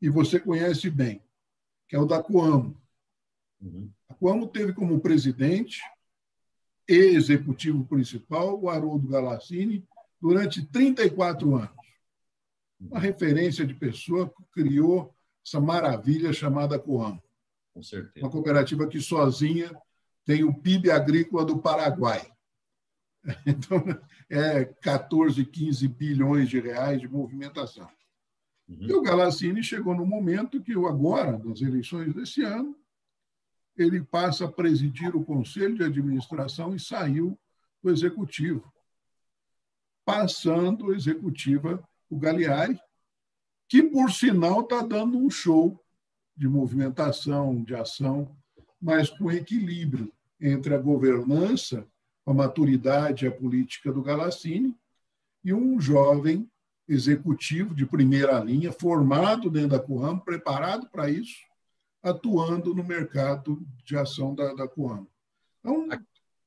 e 0.00 0.08
você 0.08 0.38
conhece 0.38 0.90
bem, 0.90 1.22
que 1.88 1.96
é 1.96 1.98
o 1.98 2.06
da 2.06 2.22
Coamo. 2.22 2.76
Uhum. 3.60 3.90
Coamo 4.18 4.48
teve 4.48 4.72
como 4.72 5.00
presidente 5.00 5.80
e 6.88 6.94
executivo 6.94 7.84
principal 7.84 8.60
o 8.60 8.68
Haroldo 8.68 9.08
Galassini 9.08 9.86
durante 10.20 10.64
34 10.66 11.56
anos 11.56 11.78
uma 12.80 13.00
referência 13.00 13.66
de 13.66 13.74
pessoa 13.74 14.28
que 14.28 14.44
criou 14.52 15.14
essa 15.44 15.60
maravilha 15.60 16.32
chamada 16.32 16.78
Coamo. 16.78 17.22
Com 17.74 17.82
certeza. 17.82 18.24
Uma 18.24 18.30
cooperativa 18.30 18.86
que 18.86 19.00
sozinha 19.00 19.76
tem 20.24 20.44
o 20.44 20.54
PIB 20.54 20.90
agrícola 20.90 21.44
do 21.44 21.58
Paraguai. 21.58 22.30
Então, 23.44 23.82
é 24.30 24.64
14, 24.64 25.44
15 25.44 25.88
bilhões 25.88 26.48
de 26.48 26.60
reais 26.60 27.00
de 27.00 27.08
movimentação. 27.08 27.86
Uhum. 28.66 28.78
E 28.80 28.92
o 28.94 29.02
Galassini 29.02 29.62
chegou 29.62 29.94
no 29.94 30.06
momento 30.06 30.62
que, 30.62 30.72
agora, 30.72 31.36
nas 31.36 31.60
eleições 31.60 32.14
desse 32.14 32.42
ano, 32.42 32.74
ele 33.78 34.02
passa 34.02 34.44
a 34.44 34.52
presidir 34.52 35.14
o 35.14 35.24
Conselho 35.24 35.76
de 35.76 35.84
Administração 35.84 36.74
e 36.74 36.80
saiu 36.80 37.38
do 37.82 37.90
Executivo, 37.90 38.72
passando 40.04 40.92
executiva 40.92 41.82
o 42.10 42.18
Galeari, 42.18 42.78
que, 43.68 43.82
por 43.82 44.10
sinal, 44.10 44.62
está 44.62 44.82
dando 44.82 45.18
um 45.18 45.30
show 45.30 45.78
de 46.36 46.48
movimentação, 46.48 47.62
de 47.62 47.74
ação, 47.74 48.34
mas 48.80 49.10
com 49.10 49.30
equilíbrio 49.30 50.12
entre 50.40 50.74
a 50.74 50.78
governança, 50.78 51.86
a 52.24 52.32
maturidade 52.32 53.26
a 53.26 53.30
política 53.30 53.92
do 53.92 54.02
Galassini, 54.02 54.76
e 55.44 55.52
um 55.52 55.80
jovem 55.80 56.50
executivo 56.88 57.74
de 57.74 57.84
primeira 57.84 58.38
linha, 58.40 58.72
formado 58.72 59.50
dentro 59.50 59.70
da 59.70 59.78
Coam, 59.78 60.18
preparado 60.18 60.88
para 60.88 61.10
isso, 61.10 61.47
atuando 62.02 62.74
no 62.74 62.84
mercado 62.84 63.60
de 63.84 63.96
ação 63.96 64.34
da, 64.34 64.54
da 64.54 64.68
Coam. 64.68 65.06
Então, 65.60 65.88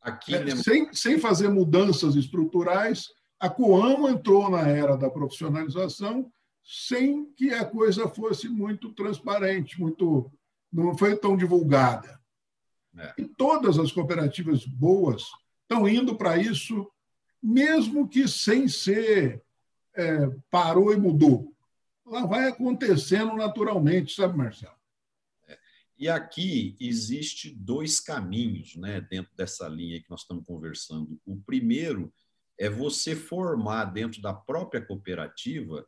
Aqui, 0.01 0.33
é, 0.33 0.55
sem, 0.55 0.91
sem 0.93 1.19
fazer 1.19 1.47
mudanças 1.49 2.15
estruturais, 2.15 3.07
a 3.39 3.49
Coamo 3.49 4.09
entrou 4.09 4.49
na 4.49 4.67
era 4.67 4.97
da 4.97 5.09
profissionalização 5.09 6.31
sem 6.63 7.25
que 7.33 7.53
a 7.53 7.65
coisa 7.65 8.07
fosse 8.07 8.49
muito 8.49 8.93
transparente, 8.93 9.79
muito 9.79 10.31
não 10.71 10.97
foi 10.97 11.15
tão 11.15 11.37
divulgada. 11.37 12.19
É. 12.97 13.13
E 13.17 13.25
todas 13.25 13.77
as 13.77 13.91
cooperativas 13.91 14.65
boas 14.65 15.23
estão 15.63 15.87
indo 15.87 16.15
para 16.15 16.37
isso, 16.37 16.89
mesmo 17.41 18.07
que 18.07 18.27
sem 18.27 18.67
ser 18.67 19.41
é, 19.95 20.27
parou 20.49 20.93
e 20.93 20.97
mudou. 20.97 21.53
Ela 22.07 22.25
vai 22.25 22.47
acontecendo 22.47 23.33
naturalmente, 23.35 24.15
sabe, 24.15 24.37
Marcelo? 24.37 24.80
E 26.01 26.09
aqui 26.09 26.75
existe 26.79 27.51
dois 27.51 27.99
caminhos, 27.99 28.75
né, 28.75 28.99
dentro 29.01 29.31
dessa 29.35 29.67
linha 29.67 30.01
que 30.01 30.09
nós 30.09 30.21
estamos 30.21 30.43
conversando. 30.47 31.21
O 31.23 31.37
primeiro 31.37 32.11
é 32.57 32.67
você 32.67 33.15
formar 33.15 33.85
dentro 33.85 34.19
da 34.19 34.33
própria 34.33 34.83
cooperativa 34.83 35.85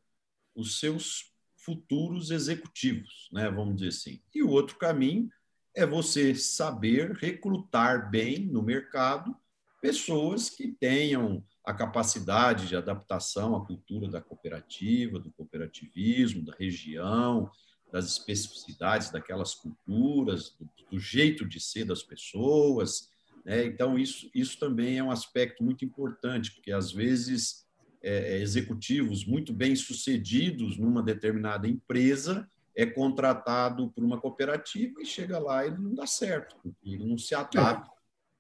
os 0.56 0.80
seus 0.80 1.34
futuros 1.58 2.30
executivos, 2.30 3.28
né, 3.34 3.50
vamos 3.50 3.78
dizer 3.78 3.88
assim. 3.88 4.22
E 4.36 4.44
o 4.44 4.52
outro 4.52 4.78
caminho 4.78 5.32
é 5.76 5.84
você 5.84 6.36
saber 6.36 7.14
recrutar 7.14 8.12
bem 8.12 8.46
no 8.46 8.62
mercado 8.62 9.36
pessoas 9.82 10.48
que 10.48 10.68
tenham 10.68 11.44
a 11.66 11.74
capacidade 11.74 12.68
de 12.68 12.76
adaptação 12.76 13.56
à 13.56 13.66
cultura 13.66 14.08
da 14.08 14.22
cooperativa, 14.22 15.18
do 15.18 15.32
cooperativismo, 15.32 16.46
da 16.46 16.54
região, 16.54 17.50
das 17.94 18.06
especificidades 18.06 19.12
daquelas 19.12 19.54
culturas, 19.54 20.56
do, 20.60 20.68
do 20.90 21.00
jeito 21.00 21.48
de 21.48 21.60
ser 21.60 21.86
das 21.86 22.02
pessoas. 22.02 23.12
Né? 23.46 23.66
Então, 23.66 24.00
isso, 24.00 24.32
isso 24.34 24.58
também 24.58 24.98
é 24.98 25.04
um 25.04 25.12
aspecto 25.12 25.64
muito 25.64 25.86
importante, 25.86 26.52
porque 26.52 26.72
às 26.72 26.92
vezes 26.92 27.68
é, 28.02 28.38
é 28.38 28.42
executivos 28.42 29.26
muito 29.26 29.54
bem 29.54 29.76
sucedidos 29.76 30.76
numa 30.76 31.04
determinada 31.04 31.68
empresa 31.68 32.50
é 32.76 32.88
contratado 32.88 33.92
por 33.92 34.04
uma 34.04 34.20
cooperativa 34.20 35.00
e 35.00 35.06
chega 35.06 35.38
lá 35.38 35.68
e 35.68 35.70
não 35.70 35.94
dá 35.94 36.08
certo, 36.08 36.56
porque 36.64 36.90
ele 36.90 37.06
não 37.06 37.20
se 37.20 37.36
adapta 37.36 37.92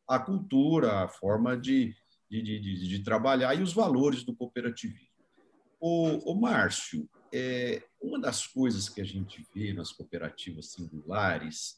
à 0.07 0.17
cultura, 0.17 1.03
à 1.03 1.07
forma 1.07 1.55
de, 1.55 1.95
de, 2.27 2.41
de, 2.41 2.87
de 2.87 3.03
trabalhar 3.03 3.53
e 3.53 3.61
os 3.61 3.71
valores 3.71 4.23
do 4.23 4.35
cooperativismo. 4.35 5.12
O, 5.85 6.31
o 6.31 6.33
Márcio, 6.33 7.09
é, 7.29 7.83
uma 8.01 8.17
das 8.17 8.47
coisas 8.47 8.87
que 8.87 9.01
a 9.01 9.03
gente 9.03 9.45
vê 9.53 9.73
nas 9.73 9.91
cooperativas 9.91 10.67
singulares 10.67 11.77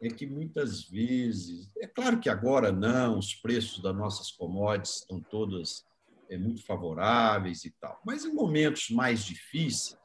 é 0.00 0.08
que 0.08 0.26
muitas 0.26 0.82
vezes, 0.82 1.70
é 1.78 1.86
claro 1.86 2.18
que 2.18 2.28
agora 2.28 2.72
não, 2.72 3.20
os 3.20 3.36
preços 3.36 3.80
das 3.80 3.96
nossas 3.96 4.32
commodities 4.32 4.96
estão 4.96 5.20
todas 5.20 5.86
é, 6.28 6.36
muito 6.36 6.64
favoráveis 6.64 7.64
e 7.64 7.70
tal, 7.70 8.02
mas 8.04 8.24
em 8.24 8.34
momentos 8.34 8.90
mais 8.90 9.24
difíceis, 9.24 9.96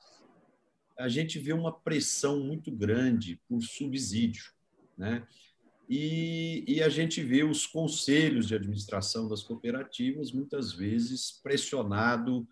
a 0.99 1.09
gente 1.09 1.39
vê 1.39 1.51
uma 1.51 1.73
pressão 1.73 2.41
muito 2.41 2.71
grande 2.71 3.41
por 3.49 3.59
subsídio, 3.63 4.51
né? 4.95 5.27
E, 5.89 6.63
e, 6.67 6.83
a 6.83 6.89
gente 6.89 7.23
vê 7.23 7.43
os 7.43 7.65
conselhos 7.65 8.47
de 8.47 8.53
administração 8.53 9.27
das 9.27 9.41
cooperativas 9.41 10.31
muitas 10.31 10.71
vezes 10.71 11.39
pressionado 11.41 12.47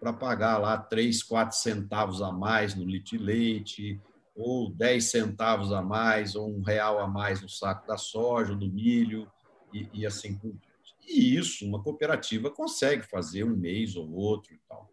para 0.00 0.14
pagar 0.14 0.56
lá 0.56 0.78
três, 0.78 1.22
quatro 1.22 1.56
centavos 1.56 2.22
a 2.22 2.32
mais 2.32 2.74
no 2.74 2.86
litro 2.86 3.18
de 3.18 3.22
leite, 3.22 4.00
ou 4.34 4.70
dez 4.70 5.10
centavos 5.10 5.72
a 5.72 5.82
mais, 5.82 6.34
ou 6.34 6.50
um 6.50 6.62
real 6.62 6.98
a 6.98 7.06
mais 7.06 7.42
no 7.42 7.48
saco 7.48 7.86
da 7.86 7.98
soja, 7.98 8.56
do 8.56 8.66
milho, 8.66 9.30
e, 9.72 9.88
e 9.92 10.06
assim 10.06 10.34
por 10.34 10.48
diante. 10.50 10.96
E 11.06 11.36
isso 11.36 11.66
uma 11.66 11.82
cooperativa 11.82 12.50
consegue 12.50 13.02
fazer 13.02 13.44
um 13.44 13.54
mês 13.54 13.94
ou 13.94 14.10
outro 14.10 14.54
e 14.54 14.60
tal. 14.66 14.90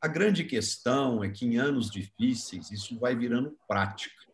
A 0.00 0.08
grande 0.08 0.44
questão 0.44 1.22
é 1.22 1.30
que 1.30 1.46
em 1.46 1.56
anos 1.56 1.88
difíceis 1.88 2.70
isso 2.70 2.98
vai 2.98 3.14
virando 3.14 3.56
prática. 3.68 4.24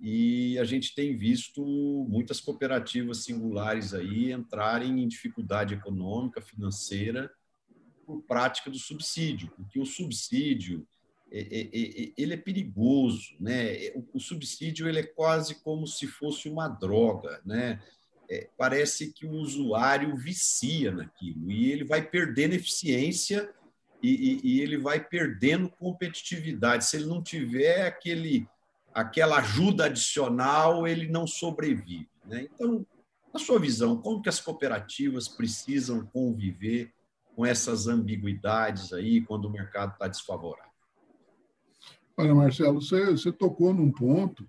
E 0.00 0.58
a 0.58 0.64
gente 0.64 0.94
tem 0.94 1.16
visto 1.16 1.64
muitas 2.08 2.40
cooperativas 2.40 3.24
singulares 3.24 3.94
aí 3.94 4.32
entrarem 4.32 5.02
em 5.02 5.08
dificuldade 5.08 5.74
econômica, 5.74 6.40
financeira, 6.40 7.30
por 8.08 8.22
prática 8.22 8.70
do 8.70 8.78
subsídio, 8.78 9.52
porque 9.54 9.78
o 9.78 9.84
subsídio 9.84 10.88
é, 11.30 11.40
é, 11.40 11.60
é, 11.60 12.12
ele 12.16 12.32
é 12.32 12.36
perigoso, 12.38 13.36
né? 13.38 13.92
O 14.14 14.18
subsídio 14.18 14.88
ele 14.88 15.00
é 15.00 15.06
quase 15.06 15.56
como 15.56 15.86
se 15.86 16.06
fosse 16.06 16.48
uma 16.48 16.68
droga, 16.68 17.42
né? 17.44 17.78
É, 18.30 18.48
parece 18.56 19.12
que 19.12 19.26
o 19.26 19.32
usuário 19.32 20.16
vicia 20.16 20.90
naquilo 20.90 21.50
e 21.50 21.70
ele 21.70 21.84
vai 21.84 22.02
perdendo 22.02 22.54
eficiência 22.54 23.50
e, 24.02 24.08
e, 24.08 24.40
e, 24.42 24.60
ele 24.60 24.78
vai 24.78 25.02
perdendo 25.02 25.70
competitividade. 25.70 26.86
Se 26.86 26.96
ele 26.96 27.06
não 27.06 27.22
tiver 27.22 27.86
aquele, 27.86 28.46
aquela 28.94 29.38
ajuda 29.38 29.86
adicional, 29.86 30.86
ele 30.86 31.08
não 31.08 31.26
sobrevive. 31.26 32.08
Né? 32.24 32.48
Então, 32.54 32.86
na 33.32 33.40
sua 33.40 33.58
visão, 33.58 33.96
como 34.00 34.22
que 34.22 34.28
as 34.28 34.40
cooperativas 34.40 35.26
precisam 35.26 36.06
conviver 36.06 36.92
com 37.38 37.46
essas 37.46 37.86
ambiguidades 37.86 38.92
aí 38.92 39.20
quando 39.20 39.44
o 39.44 39.50
mercado 39.50 39.92
está 39.92 40.08
desfavorável? 40.08 40.72
Olha, 42.16 42.34
Marcelo, 42.34 42.82
você, 42.82 43.12
você 43.12 43.30
tocou 43.30 43.72
num 43.72 43.92
ponto 43.92 44.44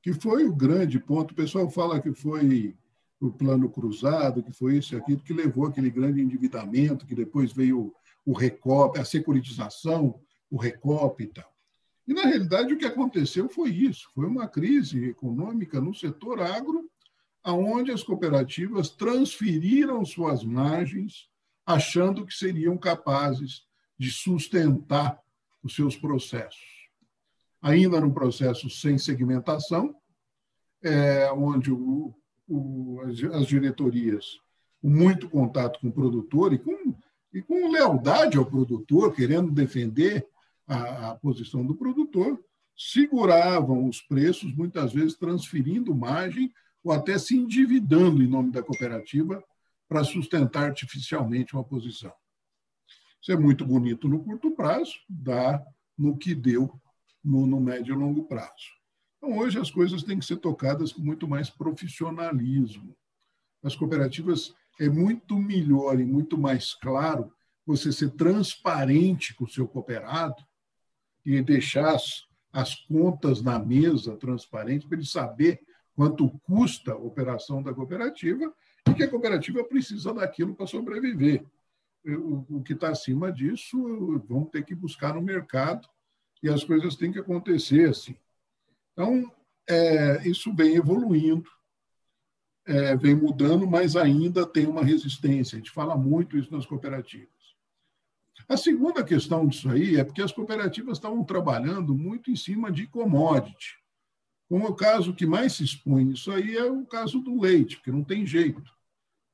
que 0.00 0.12
foi 0.12 0.44
o 0.44 0.54
grande 0.54 1.00
ponto. 1.00 1.32
O 1.32 1.34
pessoal 1.34 1.68
fala 1.68 2.00
que 2.00 2.14
foi 2.14 2.76
o 3.20 3.32
plano 3.32 3.68
cruzado, 3.68 4.40
que 4.40 4.52
foi 4.52 4.78
isso 4.78 4.94
e 4.94 4.98
aquilo, 4.98 5.18
que 5.18 5.32
levou 5.32 5.66
aquele 5.66 5.90
grande 5.90 6.20
endividamento, 6.20 7.06
que 7.06 7.14
depois 7.16 7.52
veio 7.52 7.92
o 8.24 8.32
recop, 8.32 9.00
a 9.00 9.04
securitização, 9.04 10.20
o 10.48 10.56
recop 10.56 11.24
e 11.24 11.26
tal. 11.26 11.52
E, 12.06 12.14
na 12.14 12.22
realidade, 12.22 12.72
o 12.72 12.78
que 12.78 12.86
aconteceu 12.86 13.48
foi 13.48 13.70
isso: 13.70 14.08
foi 14.14 14.26
uma 14.26 14.46
crise 14.46 15.06
econômica 15.06 15.80
no 15.80 15.92
setor 15.92 16.40
agro, 16.40 16.88
aonde 17.42 17.90
as 17.90 18.04
cooperativas 18.04 18.90
transferiram 18.90 20.04
suas 20.04 20.44
margens, 20.44 21.31
achando 21.64 22.26
que 22.26 22.34
seriam 22.34 22.76
capazes 22.76 23.64
de 23.98 24.10
sustentar 24.10 25.20
os 25.62 25.74
seus 25.74 25.96
processos. 25.96 26.88
Ainda 27.60 28.00
num 28.00 28.12
processo 28.12 28.68
sem 28.68 28.98
segmentação, 28.98 29.94
é, 30.82 31.30
onde 31.32 31.70
o, 31.70 32.14
o, 32.48 33.00
as 33.32 33.46
diretorias, 33.46 34.40
muito 34.82 35.30
contato 35.30 35.78
com 35.80 35.88
o 35.88 35.92
produtor 35.92 36.52
e 36.52 36.58
com 36.58 36.96
e 37.32 37.40
com 37.40 37.70
lealdade 37.70 38.36
ao 38.36 38.44
produtor, 38.44 39.14
querendo 39.14 39.50
defender 39.50 40.26
a, 40.66 41.10
a 41.10 41.14
posição 41.14 41.64
do 41.64 41.74
produtor, 41.74 42.38
seguravam 42.76 43.88
os 43.88 44.00
preços, 44.02 44.54
muitas 44.54 44.92
vezes 44.92 45.14
transferindo 45.14 45.94
margem 45.94 46.52
ou 46.84 46.92
até 46.92 47.18
se 47.18 47.36
endividando 47.36 48.22
em 48.22 48.26
nome 48.26 48.50
da 48.50 48.62
cooperativa 48.62 49.42
para 49.92 50.04
sustentar 50.04 50.64
artificialmente 50.64 51.52
uma 51.52 51.62
posição. 51.62 52.14
Isso 53.20 53.30
é 53.30 53.36
muito 53.36 53.62
bonito 53.62 54.08
no 54.08 54.24
curto 54.24 54.50
prazo, 54.52 54.94
dá 55.06 55.62
no 55.98 56.16
que 56.16 56.34
deu 56.34 56.80
no, 57.22 57.46
no 57.46 57.60
médio 57.60 57.94
e 57.94 57.98
longo 57.98 58.24
prazo. 58.24 58.72
Então, 59.18 59.36
hoje 59.36 59.58
as 59.58 59.70
coisas 59.70 60.02
têm 60.02 60.18
que 60.18 60.24
ser 60.24 60.38
tocadas 60.38 60.94
com 60.94 61.02
muito 61.02 61.28
mais 61.28 61.50
profissionalismo. 61.50 62.96
As 63.62 63.76
cooperativas 63.76 64.54
é 64.80 64.88
muito 64.88 65.38
melhor 65.38 66.00
e 66.00 66.06
muito 66.06 66.38
mais 66.38 66.72
claro 66.72 67.30
você 67.66 67.92
ser 67.92 68.12
transparente 68.12 69.34
com 69.34 69.44
o 69.44 69.50
seu 69.50 69.68
cooperado 69.68 70.42
e 71.22 71.42
deixar 71.42 71.94
as, 71.94 72.24
as 72.50 72.74
contas 72.74 73.42
na 73.42 73.58
mesa 73.58 74.16
transparente 74.16 74.88
para 74.88 74.96
ele 74.96 75.06
saber 75.06 75.60
quanto 75.94 76.30
custa 76.44 76.92
a 76.92 76.96
operação 76.96 77.62
da 77.62 77.74
cooperativa 77.74 78.50
e 78.88 78.94
que 78.94 79.02
a 79.02 79.10
cooperativa 79.10 79.64
precisa 79.64 80.12
daquilo 80.12 80.54
para 80.54 80.66
sobreviver. 80.66 81.44
O, 82.04 82.56
o 82.56 82.62
que 82.62 82.72
está 82.72 82.90
acima 82.90 83.32
disso, 83.32 83.78
vão 84.28 84.44
ter 84.44 84.64
que 84.64 84.74
buscar 84.74 85.14
no 85.14 85.22
mercado 85.22 85.88
e 86.42 86.48
as 86.48 86.64
coisas 86.64 86.96
têm 86.96 87.12
que 87.12 87.18
acontecer 87.18 87.88
assim. 87.88 88.16
Então, 88.92 89.32
é, 89.68 90.28
isso 90.28 90.52
vem 90.54 90.74
evoluindo 90.74 91.48
é, 92.66 92.96
vem 92.96 93.14
mudando, 93.14 93.66
mas 93.66 93.96
ainda 93.96 94.46
tem 94.46 94.66
uma 94.66 94.84
resistência. 94.84 95.56
A 95.56 95.58
gente 95.58 95.70
fala 95.70 95.96
muito 95.96 96.36
isso 96.36 96.52
nas 96.52 96.66
cooperativas. 96.66 97.28
A 98.48 98.56
segunda 98.56 99.04
questão 99.04 99.46
disso 99.46 99.68
aí 99.68 99.96
é 99.96 100.04
porque 100.04 100.22
as 100.22 100.32
cooperativas 100.32 100.98
estavam 100.98 101.24
trabalhando 101.24 101.94
muito 101.94 102.30
em 102.30 102.36
cima 102.36 102.70
de 102.70 102.86
commodity. 102.86 103.81
Como 104.52 104.68
o 104.68 104.74
caso 104.74 105.14
que 105.14 105.24
mais 105.24 105.54
se 105.54 105.64
expõe 105.64 106.04
nisso 106.04 106.30
aí 106.30 106.58
é 106.58 106.70
o 106.70 106.84
caso 106.84 107.20
do 107.20 107.40
leite, 107.40 107.78
porque 107.78 107.90
não 107.90 108.04
tem 108.04 108.26
jeito. 108.26 108.70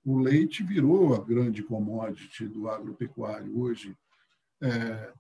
O 0.04 0.16
leite 0.16 0.62
virou 0.62 1.12
a 1.12 1.18
grande 1.18 1.60
commodity 1.60 2.46
do 2.46 2.68
agropecuário 2.68 3.58
hoje. 3.58 3.98
É, 4.62 5.12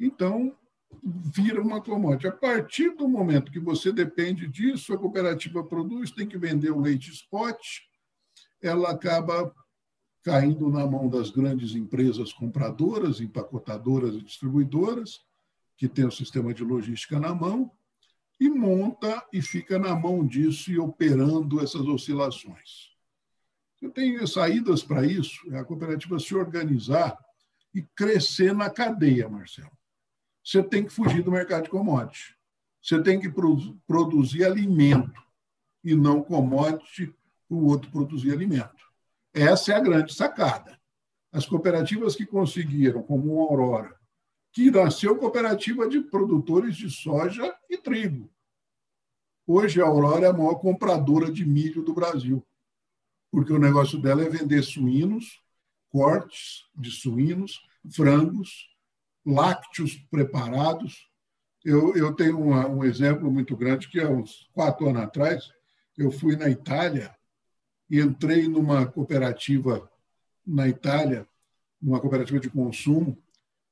então, 0.00 0.52
vira 1.00 1.62
uma 1.62 1.80
commodity. 1.80 2.26
A 2.26 2.32
partir 2.32 2.96
do 2.96 3.06
momento 3.06 3.52
que 3.52 3.60
você 3.60 3.92
depende 3.92 4.48
disso, 4.48 4.92
a 4.92 4.98
cooperativa 4.98 5.62
produz, 5.62 6.10
tem 6.10 6.26
que 6.26 6.36
vender 6.36 6.72
o 6.72 6.80
leite 6.80 7.12
spot, 7.12 7.64
ela 8.60 8.90
acaba 8.90 9.54
caindo 10.24 10.68
na 10.68 10.84
mão 10.84 11.08
das 11.08 11.30
grandes 11.30 11.76
empresas 11.76 12.32
compradoras, 12.32 13.20
empacotadoras 13.20 14.16
e 14.16 14.22
distribuidoras, 14.22 15.20
que 15.76 15.86
têm 15.86 16.04
o 16.04 16.10
sistema 16.10 16.52
de 16.52 16.64
logística 16.64 17.20
na 17.20 17.32
mão, 17.32 17.70
e 18.38 18.48
monta 18.48 19.24
e 19.32 19.40
fica 19.40 19.78
na 19.78 19.94
mão 19.94 20.26
disso 20.26 20.70
e 20.70 20.78
operando 20.78 21.60
essas 21.60 21.82
oscilações. 21.82 22.90
Você 23.78 23.88
tem 23.90 24.26
saídas 24.26 24.82
para 24.82 25.06
isso, 25.06 25.40
é 25.52 25.58
a 25.58 25.64
cooperativa 25.64 26.18
se 26.18 26.34
organizar 26.34 27.18
e 27.74 27.82
crescer 27.82 28.54
na 28.54 28.70
cadeia, 28.70 29.28
Marcelo 29.28 29.76
você 30.46 30.62
tem 30.62 30.84
que 30.84 30.92
fugir 30.92 31.24
do 31.24 31.32
mercado 31.32 31.64
de 31.64 31.70
commodity. 31.70 32.36
Você 32.80 33.02
tem 33.02 33.18
que 33.18 33.28
produzir 33.84 34.44
alimento 34.44 35.20
e 35.82 35.92
não 35.92 36.22
commodity 36.22 37.12
para 37.48 37.56
o 37.56 37.66
outro 37.66 37.90
produzir 37.90 38.30
alimento. 38.30 38.86
Essa 39.34 39.72
é 39.72 39.74
a 39.74 39.80
grande 39.80 40.14
sacada. 40.14 40.78
As 41.32 41.44
cooperativas 41.46 42.14
que 42.14 42.24
conseguiram, 42.24 43.02
como 43.02 43.34
o 43.34 43.40
Aurora, 43.40 43.95
que 44.56 44.70
nasceu 44.70 45.14
cooperativa 45.18 45.86
de 45.86 46.00
produtores 46.00 46.74
de 46.76 46.88
soja 46.88 47.54
e 47.68 47.76
trigo. 47.76 48.32
Hoje 49.46 49.82
a 49.82 49.84
Aurora 49.84 50.24
é 50.24 50.30
a 50.30 50.32
maior 50.32 50.54
compradora 50.54 51.30
de 51.30 51.44
milho 51.44 51.82
do 51.82 51.92
Brasil, 51.92 52.42
porque 53.30 53.52
o 53.52 53.58
negócio 53.58 54.00
dela 54.00 54.22
é 54.22 54.30
vender 54.30 54.62
suínos, 54.62 55.42
cortes 55.90 56.64
de 56.74 56.90
suínos, 56.90 57.60
frangos, 57.94 58.74
lácteos 59.26 59.96
preparados. 60.10 61.06
Eu, 61.62 61.94
eu 61.94 62.14
tenho 62.14 62.40
uma, 62.40 62.66
um 62.66 62.82
exemplo 62.82 63.30
muito 63.30 63.54
grande 63.54 63.90
que 63.90 64.00
há 64.00 64.08
uns 64.08 64.48
quatro 64.54 64.88
anos 64.88 65.02
atrás 65.02 65.52
eu 65.98 66.10
fui 66.10 66.34
na 66.34 66.48
Itália 66.48 67.14
e 67.90 68.00
entrei 68.00 68.48
numa 68.48 68.86
cooperativa 68.86 69.86
na 70.46 70.66
Itália, 70.66 71.28
numa 71.78 72.00
cooperativa 72.00 72.40
de 72.40 72.48
consumo, 72.48 73.22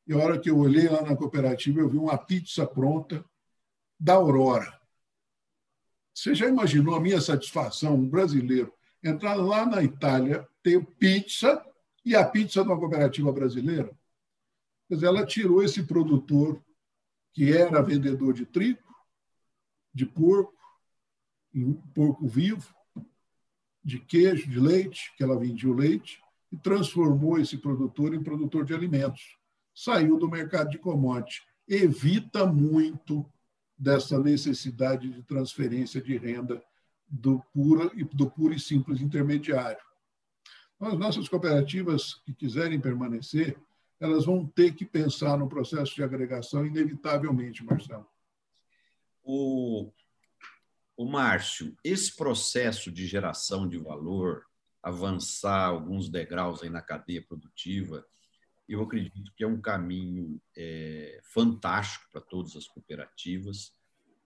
e 0.07 0.13
a 0.13 0.19
hora 0.19 0.39
que 0.39 0.51
eu 0.51 0.59
olhei 0.59 0.89
lá 0.89 1.03
na 1.03 1.17
cooperativa, 1.17 1.81
eu 1.81 1.89
vi 1.89 1.97
uma 1.97 2.19
pizza 2.19 2.67
pronta 2.67 3.25
da 3.99 4.15
Aurora. 4.15 4.81
Você 6.13 6.35
já 6.35 6.49
imaginou 6.49 6.95
a 6.95 7.01
minha 7.01 7.21
satisfação, 7.21 7.95
um 7.95 8.09
brasileiro, 8.09 8.73
entrar 9.03 9.35
lá 9.35 9.67
na 9.67 9.83
Itália, 9.83 10.47
ter 10.63 10.85
pizza 10.99 11.65
e 12.05 12.15
a 12.15 12.25
pizza 12.25 12.63
de 12.63 12.69
uma 12.69 12.79
cooperativa 12.79 13.33
brasileira? 13.33 13.91
Quer 14.89 14.95
dizer, 14.95 15.07
ela 15.07 15.27
tirou 15.27 15.63
esse 15.63 15.83
produtor 15.83 16.63
que 17.33 17.53
era 17.53 17.83
vendedor 17.83 18.33
de 18.33 18.47
trigo, 18.47 18.83
de 19.93 20.07
porco, 20.07 20.55
porco 21.95 22.29
vivo, 22.29 22.75
de 23.83 23.99
queijo, 23.99 24.49
de 24.49 24.61
leite, 24.61 25.13
que 25.17 25.23
ela 25.23 25.39
vendia 25.39 25.69
o 25.69 25.75
leite, 25.75 26.23
e 26.53 26.57
transformou 26.57 27.39
esse 27.39 27.59
produtor 27.59 28.15
em 28.15 28.23
produtor 28.23 28.65
de 28.65 28.75
alimentos. 28.75 29.37
Saiu 29.75 30.19
do 30.19 30.29
mercado 30.29 30.71
de 30.71 30.79
commodity. 30.79 31.43
Evita 31.67 32.47
muito 32.47 33.29
dessa 33.77 34.19
necessidade 34.19 35.11
de 35.11 35.23
transferência 35.23 36.01
de 36.01 36.17
renda 36.17 36.63
do 37.09 37.41
puro, 37.53 37.91
do 38.13 38.31
puro 38.31 38.55
e 38.55 38.61
simples 38.61 39.01
intermediário. 39.01 39.83
As 40.81 40.99
nossas 40.99 41.29
cooperativas 41.29 42.15
que 42.25 42.35
quiserem 42.35 42.81
permanecer, 42.81 43.59
elas 44.01 44.25
vão 44.25 44.47
ter 44.47 44.75
que 44.75 44.85
pensar 44.85 45.39
no 45.39 45.49
processo 45.49 45.95
de 45.95 46.03
agregação, 46.03 46.67
inevitavelmente, 46.67 47.65
Marcelo. 47.65 48.07
O, 49.23 49.91
o 50.97 51.07
Márcio, 51.07 51.77
esse 51.83 52.15
processo 52.15 52.93
de 52.93 53.07
geração 53.07 53.69
de 53.69 53.79
valor, 53.79 54.45
avançar 54.83 55.67
alguns 55.67 56.11
degraus 56.11 56.63
aí 56.63 56.69
na 56.69 56.83
cadeia 56.83 57.23
produtiva, 57.23 58.05
eu 58.69 58.83
acredito 58.83 59.33
que 59.35 59.45
é 59.45 59.47
um 59.47 59.61
caminho 59.61 60.41
é, 60.57 61.21
fantástico 61.23 62.07
para 62.11 62.21
todas 62.21 62.57
as 62.57 62.67
cooperativas. 62.67 63.73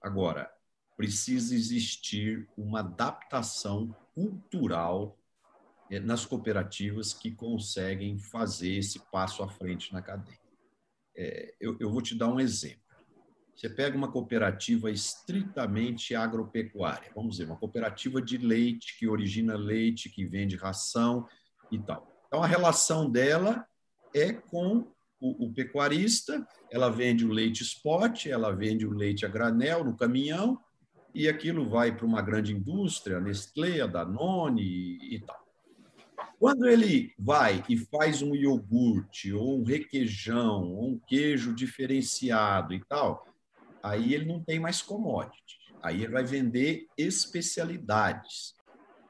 Agora, 0.00 0.50
precisa 0.96 1.54
existir 1.54 2.48
uma 2.56 2.80
adaptação 2.80 3.94
cultural 4.14 5.18
é, 5.90 5.98
nas 5.98 6.24
cooperativas 6.24 7.12
que 7.12 7.30
conseguem 7.30 8.18
fazer 8.18 8.74
esse 8.74 8.98
passo 9.10 9.42
à 9.42 9.48
frente 9.48 9.92
na 9.92 10.02
cadeia. 10.02 10.38
É, 11.16 11.54
eu, 11.60 11.76
eu 11.80 11.90
vou 11.90 12.02
te 12.02 12.14
dar 12.14 12.28
um 12.28 12.38
exemplo. 12.38 12.88
Você 13.56 13.68
pega 13.68 13.96
uma 13.96 14.12
cooperativa 14.12 14.88
estritamente 14.88 16.14
agropecuária, 16.14 17.10
vamos 17.12 17.36
dizer, 17.36 17.46
uma 17.46 17.56
cooperativa 17.56 18.22
de 18.22 18.38
leite, 18.38 18.96
que 18.96 19.08
origina 19.08 19.56
leite, 19.56 20.08
que 20.08 20.24
vende 20.24 20.54
ração 20.54 21.26
e 21.72 21.76
tal. 21.76 22.06
Então, 22.28 22.40
a 22.40 22.46
relação 22.46 23.10
dela 23.10 23.66
é 24.18 24.32
com 24.32 24.86
o, 25.20 25.46
o 25.46 25.52
pecuarista, 25.52 26.46
ela 26.70 26.88
vende 26.88 27.24
o 27.24 27.32
leite 27.32 27.62
spot, 27.62 28.26
ela 28.26 28.54
vende 28.54 28.86
o 28.86 28.92
leite 28.92 29.26
a 29.26 29.28
granel 29.28 29.84
no 29.84 29.96
caminhão, 29.96 30.58
e 31.14 31.28
aquilo 31.28 31.68
vai 31.68 31.94
para 31.94 32.06
uma 32.06 32.22
grande 32.22 32.52
indústria, 32.52 33.16
a 33.16 33.20
Nestlé, 33.20 33.80
a 33.80 33.86
Danone 33.86 34.62
e, 34.62 35.16
e 35.16 35.20
tal. 35.20 35.48
Quando 36.38 36.68
ele 36.68 37.12
vai 37.18 37.64
e 37.68 37.76
faz 37.76 38.22
um 38.22 38.34
iogurte, 38.34 39.32
ou 39.32 39.60
um 39.60 39.64
requeijão, 39.64 40.62
ou 40.62 40.90
um 40.90 41.00
queijo 41.06 41.52
diferenciado 41.52 42.72
e 42.72 42.84
tal, 42.84 43.26
aí 43.82 44.14
ele 44.14 44.26
não 44.26 44.42
tem 44.42 44.60
mais 44.60 44.80
commodity. 44.80 45.58
Aí 45.82 46.04
ele 46.04 46.12
vai 46.12 46.24
vender 46.24 46.86
especialidades. 46.96 48.54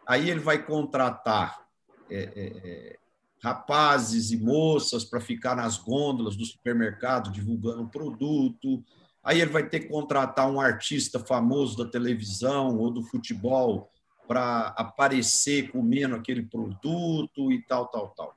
Aí 0.06 0.30
ele 0.30 0.40
vai 0.40 0.64
contratar 0.64 1.66
é, 2.10 2.18
é, 2.18 2.46
é 2.64 2.97
rapazes 3.42 4.30
e 4.30 4.36
moças 4.36 5.04
para 5.04 5.20
ficar 5.20 5.54
nas 5.54 5.78
gôndolas 5.78 6.36
do 6.36 6.44
supermercado 6.44 7.30
divulgando 7.30 7.82
o 7.82 7.88
produto. 7.88 8.82
Aí 9.22 9.40
ele 9.40 9.50
vai 9.50 9.68
ter 9.68 9.80
que 9.80 9.88
contratar 9.88 10.50
um 10.50 10.60
artista 10.60 11.18
famoso 11.18 11.76
da 11.76 11.90
televisão 11.90 12.76
ou 12.78 12.90
do 12.90 13.02
futebol 13.02 13.90
para 14.26 14.68
aparecer 14.76 15.70
comendo 15.70 16.14
aquele 16.14 16.42
produto 16.42 17.50
e 17.52 17.62
tal, 17.62 17.86
tal, 17.88 18.10
tal. 18.10 18.36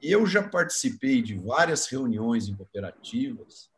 Eu 0.00 0.26
já 0.26 0.42
participei 0.42 1.22
de 1.22 1.34
várias 1.34 1.86
reuniões 1.86 2.48
em 2.48 2.54
cooperativas 2.54 3.70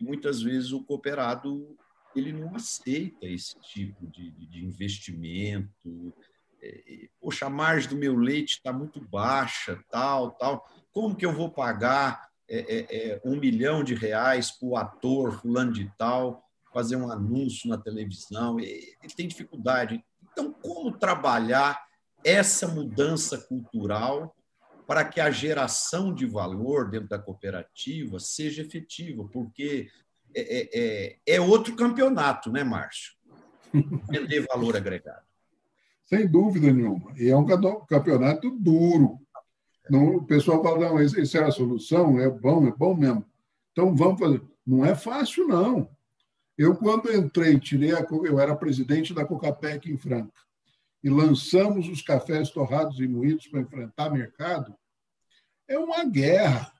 e 0.00 0.04
muitas 0.04 0.42
vezes 0.42 0.72
o 0.72 0.82
cooperado 0.82 1.76
ele 2.14 2.32
não 2.32 2.54
aceita 2.56 3.26
esse 3.26 3.58
tipo 3.60 4.06
de, 4.08 4.30
de 4.30 4.64
investimento, 4.64 6.12
poxa, 7.20 7.46
a 7.46 7.50
margem 7.50 7.90
do 7.90 7.96
meu 7.96 8.16
leite 8.16 8.56
está 8.56 8.72
muito 8.72 9.00
baixa, 9.00 9.82
tal, 9.90 10.32
tal. 10.32 10.66
Como 10.92 11.14
que 11.14 11.24
eu 11.24 11.32
vou 11.32 11.50
pagar 11.50 12.28
é, 12.48 12.58
é, 12.58 13.08
é 13.12 13.20
um 13.24 13.36
milhão 13.36 13.84
de 13.84 13.94
reais 13.94 14.50
para 14.50 14.68
o 14.68 14.76
ator 14.76 15.40
fulano 15.40 15.72
de 15.72 15.90
tal 15.96 16.44
fazer 16.72 16.96
um 16.96 17.10
anúncio 17.10 17.68
na 17.68 17.78
televisão? 17.78 18.58
Ele 18.58 18.96
tem 19.16 19.28
dificuldade. 19.28 20.04
Então, 20.32 20.52
como 20.52 20.96
trabalhar 20.96 21.80
essa 22.24 22.68
mudança 22.68 23.38
cultural 23.38 24.34
para 24.86 25.04
que 25.04 25.20
a 25.20 25.30
geração 25.30 26.12
de 26.12 26.26
valor 26.26 26.90
dentro 26.90 27.08
da 27.08 27.18
cooperativa 27.18 28.18
seja 28.18 28.62
efetiva? 28.62 29.28
Porque 29.32 29.88
é, 30.34 30.68
é, 30.72 31.34
é 31.36 31.40
outro 31.40 31.74
campeonato, 31.76 32.50
né, 32.50 32.64
Márcio? 32.64 33.12
Vender 34.10 34.46
valor 34.48 34.76
agregado 34.76 35.29
sem 36.10 36.26
dúvida 36.26 36.72
nenhuma. 36.72 37.12
E 37.16 37.28
é 37.28 37.36
um 37.36 37.46
campeonato 37.86 38.50
duro. 38.50 39.20
Não, 39.88 40.16
o 40.16 40.24
pessoal 40.24 40.62
fala, 40.62 40.90
não, 40.90 40.98
essa 40.98 41.38
é 41.38 41.44
a 41.44 41.50
solução, 41.52 42.18
é 42.18 42.28
bom, 42.28 42.66
é 42.66 42.72
bom 42.72 42.94
mesmo. 42.94 43.24
Então 43.70 43.94
vamos 43.94 44.18
fazer. 44.18 44.42
Não 44.66 44.84
é 44.84 44.94
fácil, 44.94 45.46
não. 45.46 45.88
Eu, 46.58 46.76
quando 46.76 47.12
entrei, 47.12 47.58
tirei 47.58 47.92
a, 47.92 48.06
eu 48.24 48.38
era 48.38 48.54
presidente 48.56 49.14
da 49.14 49.24
Cocapec 49.24 49.90
em 49.90 49.96
Franca, 49.96 50.32
e 51.02 51.08
lançamos 51.08 51.88
os 51.88 52.02
cafés 52.02 52.50
torrados 52.50 52.98
e 53.00 53.08
moídos 53.08 53.46
para 53.46 53.60
enfrentar 53.60 54.10
mercado, 54.10 54.74
é 55.66 55.78
uma 55.78 56.04
guerra. 56.04 56.72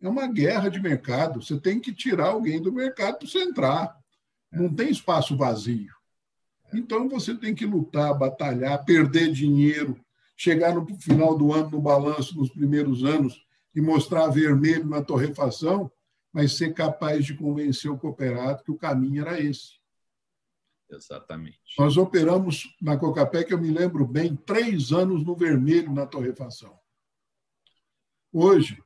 É 0.00 0.08
uma 0.08 0.26
guerra 0.26 0.68
de 0.68 0.80
mercado. 0.80 1.42
Você 1.42 1.60
tem 1.60 1.78
que 1.78 1.92
tirar 1.92 2.28
alguém 2.28 2.60
do 2.62 2.72
mercado 2.72 3.18
para 3.18 3.28
você 3.28 3.42
entrar. 3.42 3.96
Não 4.50 4.72
tem 4.72 4.90
espaço 4.90 5.36
vazio. 5.36 5.92
Então 6.72 7.08
você 7.08 7.34
tem 7.34 7.54
que 7.54 7.66
lutar, 7.66 8.16
batalhar, 8.16 8.84
perder 8.84 9.32
dinheiro, 9.32 9.98
chegar 10.36 10.74
no 10.74 10.86
final 10.98 11.36
do 11.36 11.52
ano 11.52 11.70
no 11.70 11.80
balanço 11.80 12.36
nos 12.36 12.50
primeiros 12.50 13.04
anos 13.04 13.46
e 13.74 13.80
mostrar 13.80 14.28
vermelho 14.28 14.86
na 14.86 15.02
torrefação, 15.02 15.90
mas 16.32 16.56
ser 16.56 16.72
capaz 16.72 17.24
de 17.24 17.34
convencer 17.34 17.90
o 17.90 17.98
cooperado 17.98 18.62
que 18.62 18.70
o 18.70 18.78
caminho 18.78 19.22
era 19.22 19.40
esse. 19.40 19.80
Exatamente. 20.90 21.58
Nós 21.78 21.96
operamos 21.96 22.76
na 22.80 22.98
Cocapec, 22.98 23.50
eu 23.50 23.58
me 23.58 23.70
lembro 23.70 24.06
bem, 24.06 24.36
três 24.36 24.92
anos 24.92 25.24
no 25.24 25.34
vermelho 25.34 25.92
na 25.92 26.06
torrefação. 26.06 26.78
Hoje, 28.32 28.82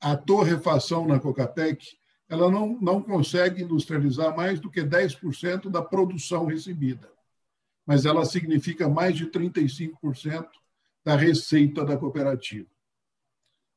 a 0.00 0.16
torrefação 0.16 1.06
na 1.06 1.18
Cocapec 1.18 1.96
ela 2.34 2.50
não, 2.50 2.78
não 2.80 3.00
consegue 3.00 3.62
industrializar 3.62 4.36
mais 4.36 4.60
do 4.60 4.70
que 4.70 4.82
10% 4.82 5.70
da 5.70 5.80
produção 5.80 6.46
recebida, 6.46 7.10
mas 7.86 8.04
ela 8.04 8.24
significa 8.24 8.88
mais 8.88 9.16
de 9.16 9.26
35% 9.26 10.46
da 11.04 11.16
receita 11.16 11.84
da 11.84 11.96
cooperativa. 11.96 12.68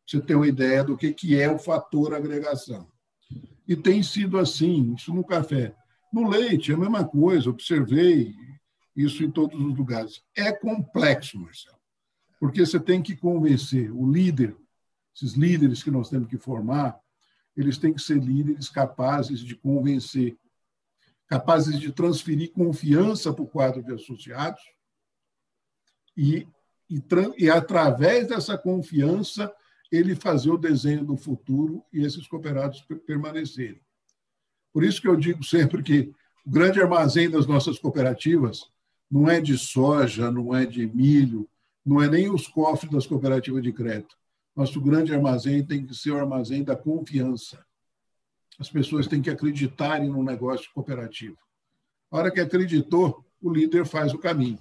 Você 0.06 0.22
tem 0.22 0.36
uma 0.36 0.48
ideia 0.48 0.84
do 0.84 0.98
que, 0.98 1.14
que 1.14 1.40
é 1.40 1.52
o 1.52 1.60
fator 1.60 2.14
agregação. 2.14 2.88
E 3.68 3.76
tem 3.76 4.02
sido 4.02 4.40
assim, 4.40 4.94
isso 4.94 5.14
no 5.14 5.24
café. 5.24 5.76
No 6.12 6.30
leite, 6.30 6.72
é 6.72 6.76
a 6.76 6.78
mesma 6.78 7.06
coisa, 7.06 7.50
observei 7.50 8.34
isso 8.96 9.24
em 9.24 9.30
todos 9.30 9.60
os 9.60 9.78
lugares. 9.78 10.24
É 10.36 10.52
complexo, 10.54 11.38
Marcelo, 11.38 11.78
porque 12.40 12.66
você 12.66 12.80
tem 12.80 13.04
que 13.04 13.16
convencer 13.16 13.92
o 13.92 14.10
líder, 14.10 14.56
esses 15.14 15.34
líderes 15.34 15.84
que 15.84 15.92
nós 15.92 16.10
temos 16.10 16.30
que 16.30 16.38
formar, 16.38 16.98
eles 17.58 17.80
têm 17.80 17.92
que 17.92 18.02
ser 18.02 18.20
líderes 18.20 18.70
capazes 18.70 19.40
de 19.40 19.56
convencer, 19.56 20.38
capazes 21.28 21.80
de 21.80 21.92
transferir 21.92 22.54
confiança 22.54 23.34
para 23.34 23.44
o 23.44 23.48
quadro 23.48 23.84
de 23.84 23.92
associados 23.92 24.62
e, 26.16 26.48
e, 26.90 27.02
e 27.38 27.50
através 27.50 28.28
dessa 28.28 28.58
confiança, 28.58 29.52
ele 29.92 30.16
fazer 30.16 30.52
o 30.52 30.58
desenho 30.58 31.04
do 31.04 31.18
futuro 31.18 31.84
e 31.92 32.06
esses 32.06 32.28
cooperados 32.28 32.86
permanecerem. 33.06 33.82
Por 34.72 34.84
isso 34.84 35.02
que 35.02 35.08
eu 35.08 35.16
digo 35.16 35.44
sempre 35.44 35.82
que 35.82 36.14
o 36.46 36.52
grande 36.52 36.80
armazém 36.80 37.30
das 37.30 37.48
nossas 37.48 37.80
cooperativas 37.80 38.70
não 39.10 39.30
é 39.30 39.42
de 39.42 39.58
soja, 39.58 40.30
não 40.30 40.56
é 40.56 40.66
de 40.66 40.86
milho, 40.86 41.50
não 41.86 42.02
é 42.02 42.10
nem 42.10 42.30
os 42.30 42.48
cofres 42.48 42.92
das 42.92 43.08
cooperativas 43.08 43.64
de 43.64 43.72
crédito. 43.72 44.16
Nosso 44.58 44.82
grande 44.82 45.14
armazém 45.14 45.64
tem 45.64 45.86
que 45.86 45.94
ser 45.94 46.10
o 46.10 46.18
armazém 46.18 46.64
da 46.64 46.76
confiança. 46.76 47.64
As 48.58 48.68
pessoas 48.68 49.06
têm 49.06 49.22
que 49.22 49.30
acreditarem 49.30 50.10
no 50.10 50.24
negócio 50.24 50.72
cooperativo. 50.74 51.38
A 52.10 52.18
hora 52.18 52.32
que 52.32 52.40
acreditou, 52.40 53.24
o 53.40 53.52
líder 53.52 53.86
faz 53.86 54.16
o 54.16 54.18
caminho. 54.18 54.58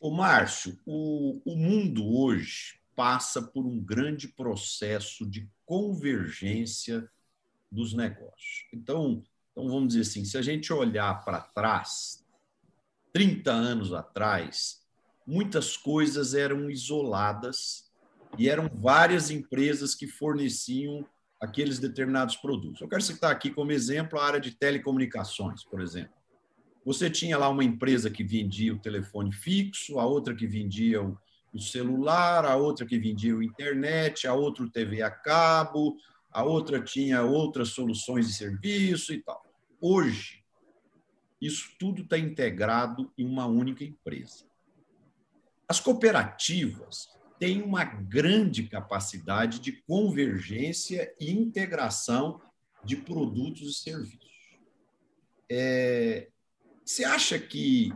O 0.00 0.10
Márcio, 0.10 0.76
o, 0.84 1.40
o 1.44 1.56
mundo 1.56 2.12
hoje 2.12 2.80
passa 2.96 3.40
por 3.40 3.64
um 3.64 3.78
grande 3.78 4.26
processo 4.26 5.24
de 5.24 5.48
convergência 5.64 7.08
dos 7.70 7.94
negócios. 7.94 8.66
Então, 8.74 9.22
então, 9.52 9.68
vamos 9.68 9.88
dizer 9.88 10.00
assim, 10.00 10.24
se 10.24 10.36
a 10.36 10.42
gente 10.42 10.72
olhar 10.72 11.24
para 11.24 11.40
trás, 11.40 12.24
30 13.12 13.52
anos 13.52 13.92
atrás, 13.92 14.82
muitas 15.24 15.76
coisas 15.76 16.34
eram 16.34 16.68
isoladas 16.68 17.87
e 18.36 18.48
eram 18.48 18.68
várias 18.72 19.30
empresas 19.30 19.94
que 19.94 20.06
forneciam 20.06 21.06
aqueles 21.40 21.78
determinados 21.78 22.36
produtos. 22.36 22.80
Eu 22.80 22.88
quero 22.88 23.02
citar 23.02 23.30
aqui 23.30 23.50
como 23.50 23.72
exemplo 23.72 24.18
a 24.18 24.24
área 24.24 24.40
de 24.40 24.50
telecomunicações, 24.50 25.64
por 25.64 25.80
exemplo. 25.80 26.12
Você 26.84 27.08
tinha 27.08 27.38
lá 27.38 27.48
uma 27.48 27.64
empresa 27.64 28.10
que 28.10 28.24
vendia 28.24 28.74
o 28.74 28.78
telefone 28.78 29.32
fixo, 29.32 29.98
a 29.98 30.06
outra 30.06 30.34
que 30.34 30.46
vendia 30.46 31.02
o, 31.02 31.18
celular, 31.60 32.44
a 32.44 32.56
outra 32.56 32.86
que 32.86 32.98
vendia 32.98 33.34
a 33.34 33.44
internet, 33.44 34.26
a 34.26 34.34
outra 34.34 34.64
o 34.64 34.70
TV 34.70 35.02
a 35.02 35.10
cabo, 35.10 35.96
a 36.30 36.42
outra 36.42 36.80
tinha 36.80 37.22
outras 37.22 37.70
soluções 37.70 38.28
de 38.28 38.34
serviço 38.34 39.12
e 39.12 39.22
tal. 39.22 39.42
Hoje, 39.80 40.44
isso 41.40 41.70
tudo 41.78 42.02
está 42.02 42.18
integrado 42.18 43.12
em 43.16 43.24
uma 43.24 43.46
única 43.46 43.84
empresa. 43.84 44.44
As 45.68 45.80
cooperativas 45.80 47.08
têm 47.38 47.62
uma 47.62 47.84
grande 47.84 48.64
capacidade 48.64 49.60
de 49.60 49.72
convergência 49.72 51.14
e 51.20 51.30
integração 51.30 52.40
de 52.84 52.96
produtos 52.96 53.70
e 53.70 53.82
serviços. 53.82 54.58
É, 55.50 56.28
você 56.84 57.04
acha 57.04 57.38
que 57.38 57.92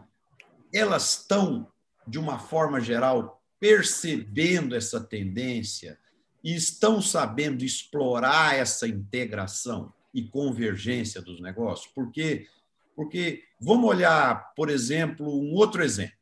elas 0.73 1.19
estão, 1.19 1.71
de 2.07 2.19
uma 2.19 2.39
forma 2.39 2.81
geral, 2.81 3.43
percebendo 3.61 4.75
essa 4.75 5.01
tendência 5.01 5.99
e 6.43 6.55
estão 6.55 7.01
sabendo 7.01 7.65
explorar 7.65 8.57
essa 8.57 8.89
integração 8.89 9.93
e 10.13 10.23
convergência 10.23 11.23
dos 11.23 11.41
negócios? 11.41 11.93
Porque, 11.95 12.49
porque 12.97 13.45
vamos 13.61 13.89
olhar, 13.89 14.53
por 14.55 14.69
exemplo, 14.69 15.27
um 15.41 15.53
outro 15.55 15.83
exemplo. 15.83 16.22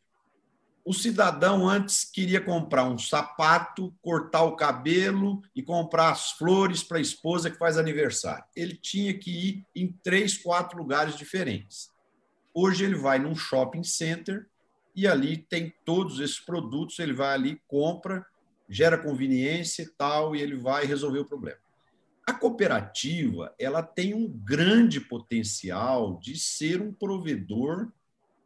O 0.85 0.95
cidadão 0.95 1.69
antes 1.69 2.05
queria 2.05 2.41
comprar 2.41 2.85
um 2.85 2.99
sapato, 2.99 3.95
cortar 4.01 4.45
o 4.45 4.57
cabelo 4.57 5.43
e 5.55 5.63
comprar 5.63 6.11
as 6.11 6.33
flores 6.33 6.83
para 6.83 6.99
a 6.99 7.03
esposa 7.03 7.51
que 7.51 7.59
faz 7.59 7.77
aniversário. 7.77 8.45
Ele 8.57 8.75
tinha 8.75 9.17
que 9.17 9.31
ir 9.31 9.67
em 9.77 9.93
três, 10.03 10.39
quatro 10.39 10.79
lugares 10.79 11.17
diferentes. 11.17 11.91
Hoje 12.55 12.85
ele 12.85 12.97
vai 12.97 13.19
num 13.19 13.37
shopping 13.37 13.85
center 13.85 14.49
e 14.97 15.07
ali 15.07 15.37
tem 15.37 15.73
todos 15.85 16.19
esses 16.19 16.41
produtos, 16.41 16.99
ele 16.99 17.13
vai 17.13 17.35
ali, 17.35 17.63
compra, 17.69 18.27
gera 18.69 18.99
conveniência 18.99 19.83
e 19.83 19.87
tal, 19.87 20.35
e 20.35 20.41
ele 20.41 20.57
vai 20.57 20.87
resolver 20.87 21.21
o 21.21 21.25
problema. 21.25 21.59
A 22.27 22.33
cooperativa 22.33 23.55
ela 23.59 23.83
tem 23.83 24.15
um 24.15 24.29
grande 24.29 25.01
potencial 25.01 26.19
de 26.21 26.39
ser 26.39 26.81
um 26.81 26.93
provedor 26.93 27.93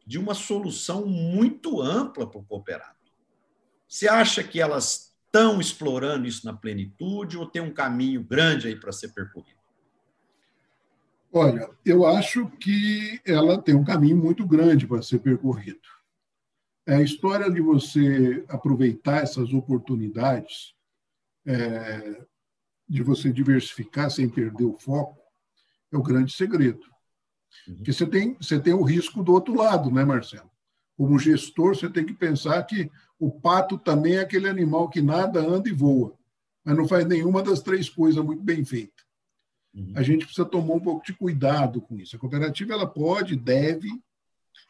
de 0.05 0.19
uma 0.19 0.33
solução 0.33 1.05
muito 1.05 1.81
ampla 1.81 2.29
para 2.29 2.39
o 2.39 2.43
cooperado. 2.43 2.95
Você 3.87 4.07
acha 4.07 4.43
que 4.43 4.61
elas 4.61 5.13
estão 5.25 5.59
explorando 5.59 6.27
isso 6.27 6.45
na 6.45 6.53
plenitude 6.53 7.37
ou 7.37 7.45
tem 7.45 7.61
um 7.61 7.73
caminho 7.73 8.23
grande 8.23 8.67
aí 8.67 8.75
para 8.75 8.91
ser 8.91 9.09
percorrido? 9.09 9.59
Olha, 11.31 11.69
eu 11.83 12.05
acho 12.05 12.47
que 12.51 13.19
ela 13.25 13.61
tem 13.61 13.75
um 13.75 13.83
caminho 13.83 14.15
muito 14.15 14.47
grande 14.47 14.87
para 14.87 15.01
ser 15.01 15.19
percorrido. 15.19 15.81
É 16.85 16.95
a 16.95 17.01
história 17.01 17.51
de 17.51 17.59
você 17.59 18.45
aproveitar 18.47 19.23
essas 19.23 19.53
oportunidades, 19.53 20.73
é, 21.45 22.25
de 22.87 23.03
você 23.03 23.33
diversificar 23.33 24.09
sem 24.09 24.29
perder 24.29 24.63
o 24.63 24.77
foco, 24.77 25.19
é 25.91 25.97
o 25.97 26.03
grande 26.03 26.31
segredo. 26.31 26.94
Uhum. 27.67 27.75
Porque 27.75 27.93
você 27.93 28.05
tem, 28.05 28.35
você 28.35 28.59
tem 28.59 28.73
o 28.73 28.83
risco 28.83 29.23
do 29.23 29.33
outro 29.33 29.55
lado, 29.55 29.91
né, 29.91 30.03
Marcelo? 30.03 30.49
Como 30.97 31.19
gestor, 31.19 31.75
você 31.75 31.89
tem 31.89 32.05
que 32.05 32.13
pensar 32.13 32.63
que 32.63 32.89
o 33.19 33.31
pato 33.31 33.77
também 33.77 34.15
é 34.15 34.19
aquele 34.19 34.47
animal 34.47 34.89
que 34.89 35.01
nada, 35.01 35.39
anda 35.39 35.67
e 35.69 35.73
voa, 35.73 36.17
mas 36.63 36.77
não 36.77 36.87
faz 36.87 37.05
nenhuma 37.05 37.43
das 37.43 37.61
três 37.61 37.89
coisas 37.89 38.23
muito 38.23 38.41
bem 38.41 38.63
feita. 38.63 39.03
Uhum. 39.73 39.93
A 39.95 40.01
gente 40.01 40.25
precisa 40.25 40.47
tomar 40.47 40.75
um 40.75 40.79
pouco 40.79 41.05
de 41.05 41.13
cuidado 41.13 41.81
com 41.81 41.97
isso. 41.97 42.15
A 42.15 42.19
cooperativa 42.19 42.73
ela 42.73 42.87
pode, 42.87 43.35
deve 43.35 43.89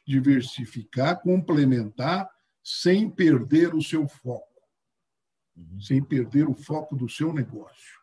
diversificar, 0.06 1.22
complementar, 1.22 2.30
sem 2.64 3.10
perder 3.10 3.76
o 3.76 3.82
seu 3.82 4.08
foco, 4.08 4.62
uhum. 5.56 5.80
sem 5.80 6.02
perder 6.02 6.50
o 6.50 6.56
foco 6.56 6.96
do 6.96 7.08
seu 7.08 7.32
negócio 7.32 7.95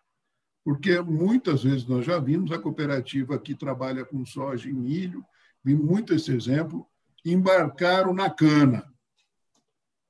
porque 0.64 1.00
muitas 1.00 1.64
vezes 1.64 1.86
nós 1.86 2.04
já 2.04 2.18
vimos 2.18 2.52
a 2.52 2.58
cooperativa 2.58 3.38
que 3.38 3.54
trabalha 3.54 4.04
com 4.04 4.24
soja 4.24 4.68
e 4.68 4.72
milho, 4.72 5.24
vi 5.62 5.74
muito 5.74 6.14
esse 6.14 6.32
exemplo, 6.32 6.86
embarcaram 7.24 8.14
na 8.14 8.30
cana. 8.30 8.92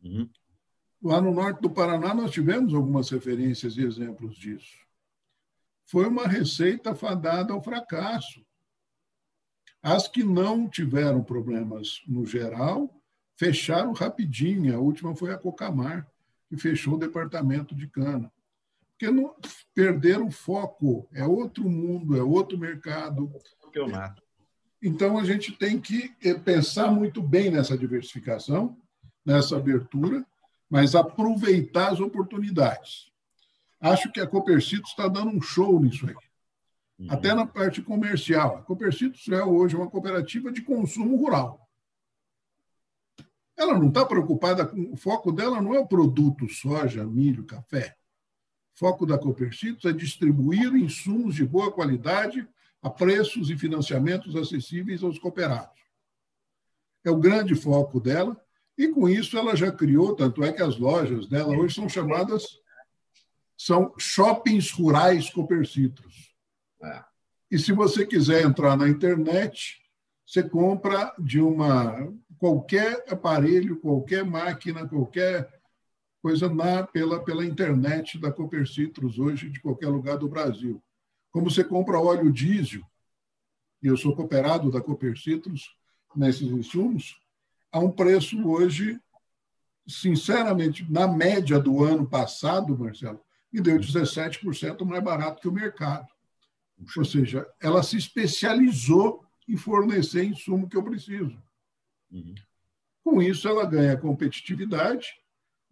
Uhum. 0.02 0.28
Lá 1.02 1.20
no 1.20 1.32
norte 1.32 1.60
do 1.60 1.70
Paraná, 1.70 2.14
nós 2.14 2.30
tivemos 2.30 2.74
algumas 2.74 3.10
referências 3.10 3.76
e 3.76 3.82
exemplos 3.82 4.36
disso. 4.36 4.78
Foi 5.86 6.06
uma 6.06 6.26
receita 6.26 6.94
fadada 6.94 7.52
ao 7.52 7.62
fracasso. 7.62 8.44
As 9.82 10.06
que 10.06 10.22
não 10.22 10.68
tiveram 10.68 11.24
problemas 11.24 12.02
no 12.06 12.24
geral, 12.24 13.02
fecharam 13.36 13.92
rapidinho. 13.92 14.74
A 14.74 14.78
última 14.78 15.16
foi 15.16 15.32
a 15.32 15.38
Cocamar, 15.38 16.06
que 16.48 16.56
fechou 16.56 16.94
o 16.94 16.98
departamento 16.98 17.74
de 17.74 17.88
cana 17.88 18.32
porque 19.02 19.10
não 19.10 19.34
perderam 19.74 20.28
o 20.28 20.30
foco. 20.30 21.08
É 21.12 21.24
outro 21.24 21.68
mundo, 21.68 22.16
é 22.16 22.22
outro 22.22 22.56
mercado. 22.56 23.32
Então, 24.80 25.18
a 25.18 25.24
gente 25.24 25.52
tem 25.52 25.80
que 25.80 26.14
eh, 26.22 26.34
pensar 26.34 26.92
muito 26.92 27.20
bem 27.20 27.50
nessa 27.50 27.76
diversificação, 27.76 28.76
nessa 29.24 29.56
abertura, 29.56 30.24
mas 30.70 30.94
aproveitar 30.94 31.92
as 31.92 32.00
oportunidades. 32.00 33.10
Acho 33.80 34.10
que 34.12 34.20
a 34.20 34.26
Copercito 34.26 34.86
está 34.86 35.08
dando 35.08 35.30
um 35.30 35.42
show 35.42 35.80
nisso 35.80 36.06
aí. 36.08 36.14
Uhum. 37.00 37.06
Até 37.10 37.34
na 37.34 37.46
parte 37.46 37.82
comercial. 37.82 38.58
A 38.58 38.62
Copercito 38.62 39.34
é 39.34 39.44
hoje 39.44 39.74
uma 39.74 39.90
cooperativa 39.90 40.52
de 40.52 40.62
consumo 40.62 41.16
rural. 41.16 41.68
Ela 43.56 43.78
não 43.78 43.88
está 43.88 44.04
preocupada 44.04 44.64
com. 44.64 44.92
O 44.92 44.96
foco 44.96 45.32
dela 45.32 45.60
não 45.60 45.74
é 45.74 45.80
o 45.80 45.86
produto 45.86 46.48
soja, 46.48 47.04
milho, 47.04 47.44
café. 47.44 47.96
Foco 48.74 49.06
da 49.06 49.18
Copercitos 49.18 49.84
é 49.84 49.92
distribuir 49.92 50.74
insumos 50.74 51.34
de 51.34 51.44
boa 51.44 51.70
qualidade 51.70 52.46
a 52.82 52.90
preços 52.90 53.50
e 53.50 53.56
financiamentos 53.56 54.34
acessíveis 54.34 55.02
aos 55.02 55.18
cooperados. 55.18 55.80
É 57.04 57.10
o 57.10 57.18
grande 57.18 57.54
foco 57.54 58.00
dela, 58.00 58.40
e 58.76 58.88
com 58.88 59.08
isso 59.08 59.36
ela 59.36 59.54
já 59.54 59.70
criou, 59.70 60.16
tanto 60.16 60.42
é 60.42 60.52
que 60.52 60.62
as 60.62 60.78
lojas 60.78 61.26
dela 61.28 61.56
hoje 61.56 61.74
são 61.74 61.88
chamadas 61.88 62.62
são 63.56 63.94
shoppings 63.96 64.72
rurais 64.72 65.30
Copercitros. 65.30 66.34
É. 66.82 67.04
E 67.48 67.58
se 67.58 67.72
você 67.72 68.04
quiser 68.04 68.44
entrar 68.44 68.76
na 68.76 68.88
internet, 68.88 69.80
você 70.26 70.42
compra 70.42 71.14
de 71.16 71.40
uma 71.40 72.12
qualquer 72.38 73.04
aparelho, 73.08 73.78
qualquer 73.78 74.24
máquina, 74.24 74.88
qualquer 74.88 75.61
coisa 76.22 76.48
na, 76.48 76.86
pela, 76.86 77.22
pela 77.22 77.44
internet 77.44 78.16
da 78.16 78.30
Cooper 78.30 78.66
Citrus 78.66 79.18
hoje, 79.18 79.50
de 79.50 79.60
qualquer 79.60 79.88
lugar 79.88 80.16
do 80.16 80.28
Brasil. 80.28 80.80
Como 81.32 81.50
você 81.50 81.64
compra 81.64 81.98
óleo 81.98 82.32
diesel, 82.32 82.82
e 83.82 83.88
eu 83.88 83.96
sou 83.96 84.14
cooperado 84.14 84.70
da 84.70 84.80
Cooper 84.80 85.18
Citrus 85.18 85.76
nesses 86.14 86.48
insumos, 86.48 87.20
a 87.72 87.80
um 87.80 87.90
preço 87.90 88.40
hoje, 88.48 89.00
sinceramente, 89.84 90.86
na 90.88 91.08
média 91.08 91.58
do 91.58 91.82
ano 91.82 92.06
passado, 92.08 92.78
Marcelo, 92.78 93.20
me 93.52 93.60
deu 93.60 93.76
17% 93.76 94.84
mais 94.84 95.02
barato 95.02 95.40
que 95.40 95.48
o 95.48 95.52
mercado. 95.52 96.06
Ou 96.96 97.04
seja, 97.04 97.46
ela 97.60 97.82
se 97.82 97.96
especializou 97.96 99.24
em 99.48 99.56
fornecer 99.56 100.24
insumo 100.24 100.68
que 100.68 100.76
eu 100.76 100.84
preciso. 100.84 101.42
Uhum. 102.12 102.34
Com 103.02 103.20
isso, 103.20 103.48
ela 103.48 103.66
ganha 103.66 103.96
competitividade 103.96 105.21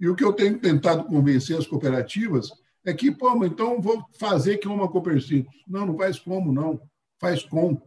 E 0.00 0.08
o 0.08 0.16
que 0.16 0.24
eu 0.24 0.32
tenho 0.32 0.58
tentado 0.58 1.04
convencer 1.04 1.58
as 1.58 1.66
cooperativas 1.66 2.50
é 2.84 2.94
que, 2.94 3.10
pô, 3.10 3.44
então 3.44 3.80
vou 3.80 4.02
fazer 4.18 4.56
que 4.56 4.66
uma 4.66 4.88
Coperciclos. 4.88 5.54
Não, 5.68 5.84
não 5.84 5.96
faz 5.96 6.18
como, 6.18 6.52
não. 6.52 6.80
Faz 7.20 7.42
com. 7.42 7.80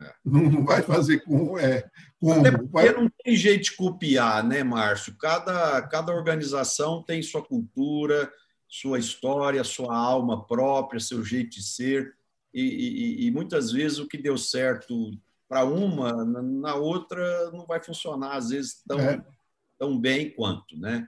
É. 0.00 0.14
Não, 0.24 0.42
não 0.42 0.64
vai 0.64 0.82
fazer 0.82 1.24
com. 1.24 1.58
É, 1.58 1.90
como. 2.20 2.40
Até 2.40 2.52
porque 2.52 2.70
vai... 2.70 2.92
não 2.92 3.10
tem 3.24 3.34
jeito 3.34 3.64
de 3.64 3.76
copiar, 3.76 4.44
né, 4.44 4.62
Márcio? 4.62 5.16
Cada, 5.18 5.82
cada 5.82 6.14
organização 6.14 7.02
tem 7.02 7.20
sua 7.20 7.42
cultura, 7.42 8.32
sua 8.68 9.00
história, 9.00 9.64
sua 9.64 9.96
alma 9.96 10.46
própria, 10.46 11.00
seu 11.00 11.24
jeito 11.24 11.50
de 11.50 11.62
ser. 11.62 12.14
E, 12.54 12.62
e, 12.62 13.26
e 13.26 13.30
muitas 13.32 13.72
vezes 13.72 13.98
o 13.98 14.06
que 14.06 14.16
deu 14.16 14.38
certo 14.38 15.10
para 15.48 15.64
uma, 15.64 16.24
na 16.24 16.74
outra 16.74 17.50
não 17.50 17.66
vai 17.66 17.82
funcionar, 17.82 18.36
às 18.36 18.50
vezes, 18.50 18.82
tão, 18.86 19.00
é. 19.00 19.24
Tão 19.78 19.98
bem 19.98 20.30
quanto. 20.30 20.76
Né? 20.76 21.06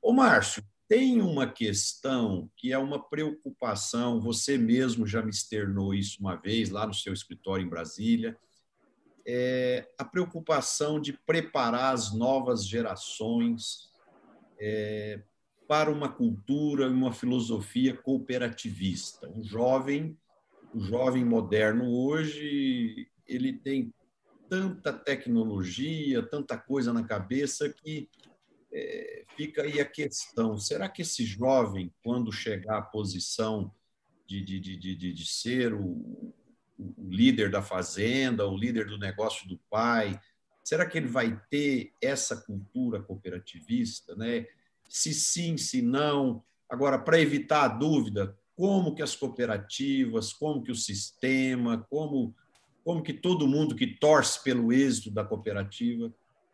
Ô, 0.00 0.12
Márcio, 0.12 0.62
tem 0.88 1.22
uma 1.22 1.46
questão 1.46 2.50
que 2.56 2.72
é 2.72 2.78
uma 2.78 3.02
preocupação, 3.02 4.20
você 4.20 4.58
mesmo 4.58 5.06
já 5.06 5.22
me 5.22 5.30
externou 5.30 5.94
isso 5.94 6.18
uma 6.20 6.36
vez 6.36 6.70
lá 6.70 6.86
no 6.86 6.92
seu 6.92 7.12
escritório 7.12 7.64
em 7.64 7.68
Brasília, 7.68 8.38
é 9.26 9.88
a 9.96 10.04
preocupação 10.04 11.00
de 11.00 11.12
preparar 11.12 11.94
as 11.94 12.12
novas 12.12 12.66
gerações 12.66 13.90
é, 14.58 15.22
para 15.68 15.90
uma 15.90 16.08
cultura 16.08 16.86
e 16.86 16.90
uma 16.90 17.12
filosofia 17.12 17.96
cooperativista. 17.96 19.28
Um 19.28 19.42
jovem, 19.42 20.18
o 20.74 20.78
um 20.78 20.80
jovem 20.80 21.24
moderno 21.24 21.90
hoje, 21.90 23.08
ele 23.26 23.52
tem 23.52 23.94
tanta 24.52 24.92
tecnologia, 24.92 26.22
tanta 26.22 26.58
coisa 26.58 26.92
na 26.92 27.02
cabeça 27.02 27.70
que 27.70 28.06
é, 28.70 29.24
fica 29.34 29.62
aí 29.62 29.80
a 29.80 29.84
questão: 29.86 30.58
será 30.58 30.90
que 30.90 31.00
esse 31.00 31.24
jovem, 31.24 31.90
quando 32.04 32.30
chegar 32.30 32.76
à 32.76 32.82
posição 32.82 33.72
de, 34.26 34.44
de, 34.44 34.60
de, 34.60 34.76
de, 34.76 35.12
de 35.14 35.26
ser 35.26 35.72
o, 35.72 36.34
o 36.78 37.08
líder 37.08 37.50
da 37.50 37.62
fazenda, 37.62 38.46
o 38.46 38.54
líder 38.54 38.88
do 38.88 38.98
negócio 38.98 39.48
do 39.48 39.56
pai, 39.70 40.20
será 40.62 40.84
que 40.84 40.98
ele 40.98 41.08
vai 41.08 41.40
ter 41.48 41.94
essa 41.98 42.36
cultura 42.36 43.02
cooperativista, 43.02 44.14
né? 44.14 44.46
Se 44.86 45.14
sim, 45.14 45.56
se 45.56 45.80
não. 45.80 46.44
Agora, 46.68 46.98
para 46.98 47.18
evitar 47.18 47.64
a 47.64 47.68
dúvida, 47.68 48.36
como 48.54 48.94
que 48.94 49.02
as 49.02 49.16
cooperativas, 49.16 50.30
como 50.30 50.62
que 50.62 50.70
o 50.70 50.76
sistema, 50.76 51.86
como 51.88 52.34
como 52.84 53.02
que 53.02 53.12
todo 53.12 53.46
mundo 53.46 53.74
que 53.74 53.86
torce 53.86 54.42
pelo 54.42 54.72
êxito 54.72 55.10
da 55.10 55.24
cooperativa, 55.24 56.12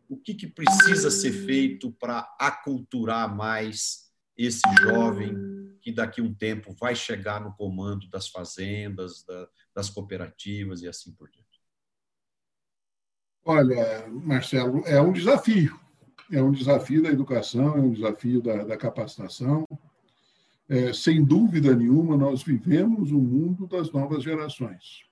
o 0.08 0.16
que, 0.16 0.34
que 0.34 0.46
precisa 0.46 1.10
ser 1.10 1.32
feito 1.32 1.92
para 1.92 2.20
aculturar 2.38 3.34
mais 3.34 4.08
esse 4.36 4.62
jovem 4.80 5.34
que 5.80 5.92
daqui 5.92 6.20
a 6.20 6.24
um 6.24 6.32
tempo 6.32 6.74
vai 6.78 6.94
chegar 6.94 7.40
no 7.40 7.52
comando 7.54 8.08
das 8.08 8.28
fazendas, 8.28 9.24
da, 9.24 9.48
das 9.74 9.90
cooperativas 9.90 10.82
e 10.82 10.88
assim 10.88 11.12
por 11.12 11.28
diante? 11.28 11.48
Olha, 13.44 14.06
Marcelo, 14.08 14.82
é 14.86 15.00
um 15.00 15.12
desafio. 15.12 15.78
É 16.30 16.42
um 16.42 16.52
desafio 16.52 17.02
da 17.02 17.08
educação, 17.08 17.76
é 17.76 17.80
um 17.80 17.90
desafio 17.90 18.42
da, 18.42 18.64
da 18.64 18.76
capacitação. 18.76 19.66
É, 20.68 20.92
sem 20.92 21.24
dúvida 21.24 21.74
nenhuma, 21.74 22.16
nós 22.16 22.42
vivemos 22.42 23.10
o 23.10 23.18
mundo 23.18 23.66
das 23.66 23.90
novas 23.90 24.22
gerações. 24.22 25.07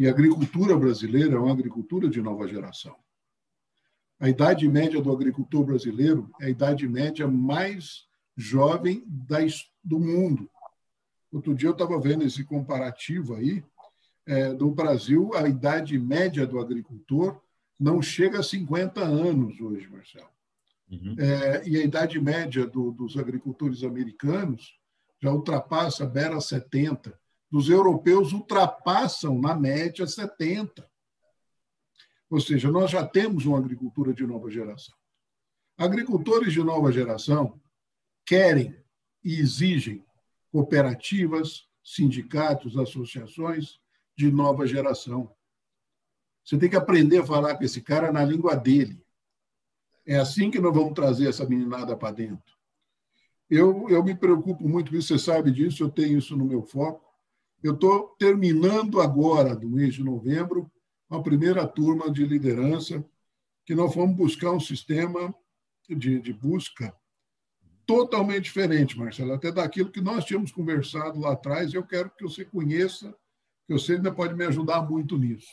E 0.00 0.08
a 0.08 0.10
agricultura 0.12 0.74
brasileira 0.78 1.34
é 1.34 1.38
uma 1.38 1.52
agricultura 1.52 2.08
de 2.08 2.22
nova 2.22 2.48
geração. 2.48 2.96
A 4.18 4.30
idade 4.30 4.66
média 4.66 4.98
do 4.98 5.12
agricultor 5.12 5.62
brasileiro 5.62 6.30
é 6.40 6.46
a 6.46 6.48
idade 6.48 6.88
média 6.88 7.28
mais 7.28 8.06
jovem 8.34 9.04
do 9.84 10.00
mundo. 10.00 10.50
Outro 11.30 11.54
dia 11.54 11.68
eu 11.68 11.74
estava 11.74 12.00
vendo 12.00 12.24
esse 12.24 12.42
comparativo 12.44 13.34
aí 13.34 13.62
é, 14.24 14.54
do 14.54 14.70
Brasil, 14.70 15.32
a 15.34 15.46
idade 15.46 15.98
média 15.98 16.46
do 16.46 16.58
agricultor 16.58 17.38
não 17.78 18.00
chega 18.00 18.40
a 18.40 18.42
50 18.42 19.02
anos 19.02 19.60
hoje, 19.60 19.86
Marcelo. 19.86 20.30
Uhum. 20.90 21.14
É, 21.18 21.68
e 21.68 21.76
a 21.76 21.84
idade 21.84 22.18
média 22.18 22.66
do, 22.66 22.90
dos 22.90 23.18
agricultores 23.18 23.84
americanos 23.84 24.78
já 25.20 25.30
ultrapassa, 25.30 26.06
beira 26.06 26.40
70 26.40 27.20
dos 27.50 27.68
europeus 27.68 28.32
ultrapassam, 28.32 29.40
na 29.40 29.54
média, 29.54 30.06
70. 30.06 30.88
Ou 32.30 32.40
seja, 32.40 32.70
nós 32.70 32.90
já 32.90 33.04
temos 33.04 33.44
uma 33.44 33.58
agricultura 33.58 34.14
de 34.14 34.24
nova 34.24 34.50
geração. 34.50 34.94
Agricultores 35.76 36.52
de 36.52 36.62
nova 36.62 36.92
geração 36.92 37.60
querem 38.24 38.78
e 39.24 39.40
exigem 39.40 40.04
cooperativas, 40.52 41.68
sindicatos, 41.82 42.76
associações 42.78 43.80
de 44.16 44.30
nova 44.30 44.66
geração. 44.66 45.34
Você 46.44 46.58
tem 46.58 46.70
que 46.70 46.76
aprender 46.76 47.18
a 47.18 47.26
falar 47.26 47.56
com 47.56 47.64
esse 47.64 47.80
cara 47.80 48.12
na 48.12 48.24
língua 48.24 48.54
dele. 48.54 49.04
É 50.06 50.16
assim 50.16 50.50
que 50.50 50.60
nós 50.60 50.74
vamos 50.74 50.94
trazer 50.94 51.28
essa 51.28 51.46
meninada 51.46 51.96
para 51.96 52.12
dentro. 52.12 52.56
Eu, 53.48 53.88
eu 53.88 54.02
me 54.04 54.14
preocupo 54.14 54.68
muito 54.68 54.90
com 54.90 54.96
isso, 54.96 55.08
você 55.08 55.18
sabe 55.18 55.50
disso, 55.50 55.82
eu 55.82 55.90
tenho 55.90 56.18
isso 56.18 56.36
no 56.36 56.44
meu 56.44 56.62
foco. 56.62 57.09
Eu 57.62 57.74
estou 57.74 58.16
terminando 58.18 59.02
agora, 59.02 59.54
do 59.54 59.68
mês 59.68 59.94
de 59.94 60.02
novembro, 60.02 60.70
a 61.10 61.20
primeira 61.20 61.66
turma 61.66 62.10
de 62.10 62.24
liderança, 62.24 63.04
que 63.66 63.74
nós 63.74 63.92
fomos 63.92 64.16
buscar 64.16 64.50
um 64.52 64.60
sistema 64.60 65.34
de, 65.86 66.18
de 66.20 66.32
busca 66.32 66.96
totalmente 67.84 68.44
diferente, 68.44 68.98
Marcelo, 68.98 69.34
até 69.34 69.52
daquilo 69.52 69.90
que 69.90 70.00
nós 70.00 70.24
tínhamos 70.24 70.50
conversado 70.50 71.20
lá 71.20 71.32
atrás. 71.32 71.74
Eu 71.74 71.84
quero 71.84 72.08
que 72.10 72.22
você 72.22 72.46
conheça, 72.46 73.14
que 73.66 73.74
você 73.74 73.94
ainda 73.94 74.10
pode 74.10 74.34
me 74.34 74.44
ajudar 74.46 74.88
muito 74.88 75.18
nisso. 75.18 75.52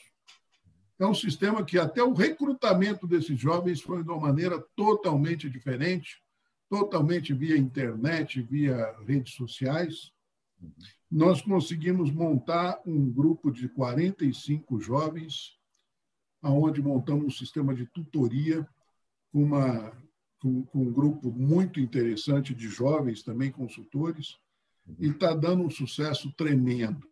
É 0.98 1.06
um 1.06 1.14
sistema 1.14 1.64
que 1.66 1.78
até 1.78 2.02
o 2.02 2.14
recrutamento 2.14 3.06
desses 3.06 3.38
jovens 3.38 3.82
foi 3.82 4.02
de 4.02 4.10
uma 4.10 4.20
maneira 4.20 4.64
totalmente 4.78 5.50
diferente, 5.50 6.22
totalmente 6.70 7.34
via 7.34 7.58
internet, 7.58 8.42
via 8.42 8.96
redes 9.06 9.34
sociais 9.34 10.16
nós 11.10 11.42
conseguimos 11.42 12.12
montar 12.12 12.82
um 12.86 13.10
grupo 13.10 13.52
de 13.52 13.70
45 13.70 14.80
jovens, 14.80 15.58
aonde 16.42 16.82
montamos 16.82 17.26
um 17.26 17.32
sistema 17.32 17.74
de 17.74 17.86
tutoria 17.86 18.68
com, 19.32 19.44
uma, 19.44 19.92
com, 20.40 20.64
com 20.64 20.84
um 20.84 20.92
grupo 20.92 21.32
muito 21.32 21.80
interessante 21.80 22.54
de 22.54 22.68
jovens, 22.68 23.24
também 23.24 23.52
consultores, 23.52 24.38
e 25.00 25.08
está 25.08 25.34
dando 25.34 25.64
um 25.64 25.70
sucesso 25.70 26.32
tremendo. 26.34 27.08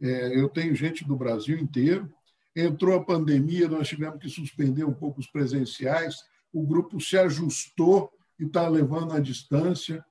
É, 0.00 0.38
eu 0.38 0.48
tenho 0.48 0.74
gente 0.74 1.04
do 1.04 1.16
Brasil 1.16 1.58
inteiro. 1.58 2.12
Entrou 2.54 2.96
a 2.96 3.04
pandemia, 3.04 3.68
nós 3.68 3.88
tivemos 3.88 4.20
que 4.20 4.28
suspender 4.28 4.84
um 4.84 4.92
pouco 4.92 5.20
os 5.20 5.26
presenciais. 5.26 6.16
O 6.52 6.62
grupo 6.62 7.00
se 7.00 7.16
ajustou 7.16 8.10
e 8.38 8.44
está 8.44 8.68
levando 8.68 9.12
à 9.12 9.20
distância. 9.20 10.04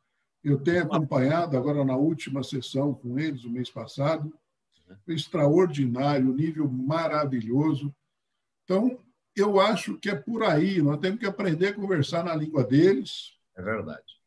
Eu 0.46 0.60
tenho 0.60 0.84
acompanhado 0.84 1.58
agora 1.58 1.84
na 1.84 1.98
última 1.98 2.44
sessão 2.44 2.94
com 2.94 3.18
eles, 3.18 3.44
o 3.46 3.50
mês 3.50 3.68
passado, 3.68 4.32
extraordinário, 5.08 6.32
nível 6.32 6.70
maravilhoso. 6.70 7.92
Então, 8.64 9.00
eu 9.36 9.60
acho 9.60 9.98
que 9.98 10.08
é 10.08 10.14
por 10.14 10.44
aí, 10.44 10.84
nós 10.84 11.00
temos 11.00 11.20
que 11.20 11.26
aprender 11.26 11.70
a 11.70 11.74
conversar 11.74 12.24
na 12.24 12.36
língua 12.36 12.64
deles. 12.64 13.32
É 13.58 13.62
verdade. 13.64 14.22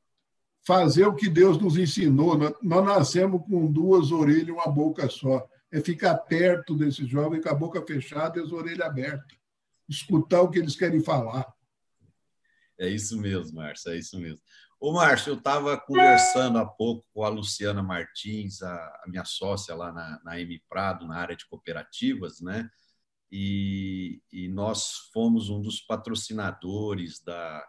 Fazer 0.66 1.07
o 1.07 1.14
que 1.14 1.29
Deus 1.29 1.57
nos 1.57 1.79
ensinou. 1.79 2.37
Nós, 2.37 2.85
nascemos 2.85 3.41
com 3.47 3.71
duas 3.71 4.11
orelhas 4.11 4.49
e 4.49 4.51
uma 4.51 4.66
boca 4.66 5.09
só. 5.09 5.49
É 5.71 5.81
ficar 5.81 6.16
perto 6.16 6.77
desses 6.77 7.09
jovens 7.09 7.45
com 7.45 7.49
a 7.49 7.55
boca 7.55 7.81
fechada 7.87 8.41
e 8.41 8.43
as 8.43 8.51
orelhas 8.51 8.85
abertas. 8.85 9.39
Escutar 9.89 10.43
o 10.43 10.51
que 10.51 10.59
eles 10.59 10.75
querem 10.75 11.01
falar. 11.01 11.47
É 12.77 12.89
isso 12.89 13.16
mesmo, 13.21 13.57
Márcio, 13.57 13.93
é 13.93 13.99
isso 13.99 14.19
mesmo. 14.19 14.41
Ô, 14.81 14.93
Márcio, 14.93 15.31
eu 15.31 15.39
estava 15.39 15.76
conversando 15.76 16.57
há 16.59 16.64
pouco 16.64 17.05
com 17.12 17.24
a 17.24 17.29
Luciana 17.29 17.83
Martins, 17.83 18.62
a, 18.62 18.74
a 18.74 19.05
minha 19.09 19.24
sócia 19.24 19.74
lá 19.74 19.93
na, 19.93 20.20
na 20.24 20.41
M 20.41 20.62
Prado, 20.68 21.05
na 21.05 21.16
área 21.16 21.35
de 21.35 21.47
cooperativas, 21.49 22.41
né? 22.41 22.70
E, 23.31 24.22
e 24.33 24.49
nós 24.49 25.11
fomos 25.12 25.51
um 25.51 25.61
dos 25.61 25.81
patrocinadores 25.81 27.20
da, 27.20 27.68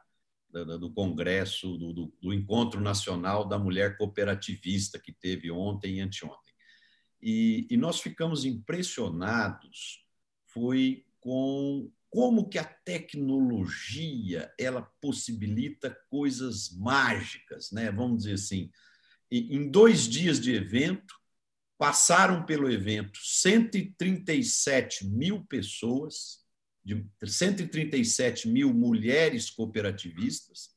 da 0.52 0.78
do 0.78 0.92
Congresso, 0.92 1.78
do, 1.78 1.94
do, 1.94 2.14
do, 2.22 2.34
Encontro 2.34 2.80
Nacional 2.80 3.44
da 3.44 3.58
Mulher 3.58 3.98
Cooperativista, 3.98 5.00
que 5.00 5.12
teve 5.12 5.50
ontem 5.50 5.98
e 5.98 6.02
anteontem. 6.02 6.54
E, 7.20 7.68
e 7.72 7.76
nós 7.76 8.00
ficamos 8.00 8.46
impressionados, 8.46 10.06
foi 10.46 11.06
com 11.20 11.92
como 12.10 12.50
que 12.50 12.58
a 12.58 12.64
tecnologia 12.64 14.52
ela 14.58 14.82
possibilita 15.02 15.96
coisas 16.10 16.72
mágicas, 16.76 17.72
né? 17.72 17.92
Vamos 17.92 18.24
dizer 18.24 18.34
assim, 18.34 18.72
em 19.32 19.70
dois 19.70 20.08
dias 20.08 20.40
de 20.40 20.54
evento 20.54 21.16
passaram 21.78 22.46
pelo 22.46 22.70
evento 22.70 23.20
137 23.22 25.06
mil 25.08 25.46
pessoas, 25.46 26.40
de 26.84 27.06
137 27.24 28.50
mil 28.50 28.74
mulheres 28.74 29.50
cooperativistas, 29.50 30.72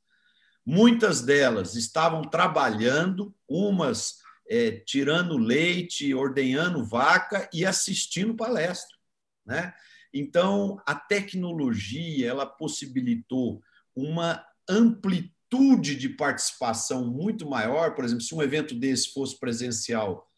Muitas 0.64 1.22
delas 1.22 1.74
estavam 1.74 2.22
trabalhando, 2.22 3.35
umas 3.49 4.18
é, 4.49 4.70
tirando 4.70 5.37
leite, 5.37 6.14
ordenhando 6.14 6.85
vaca 6.85 7.49
e 7.53 7.66
assistindo 7.66 8.37
palestra. 8.37 8.97
Né? 9.45 9.74
Então, 10.12 10.80
a 10.86 10.94
tecnologia 10.94 12.28
ela 12.28 12.44
possibilitou 12.44 13.62
uma 13.94 14.44
amplitude 14.68 15.96
de 15.96 16.08
participação 16.08 17.06
muito 17.06 17.48
maior. 17.48 17.94
Por 17.94 18.04
exemplo, 18.04 18.22
se 18.22 18.34
um 18.34 18.42
evento 18.42 18.74
desse 18.74 19.12
fosse 19.12 19.38
presencial, 19.38 20.30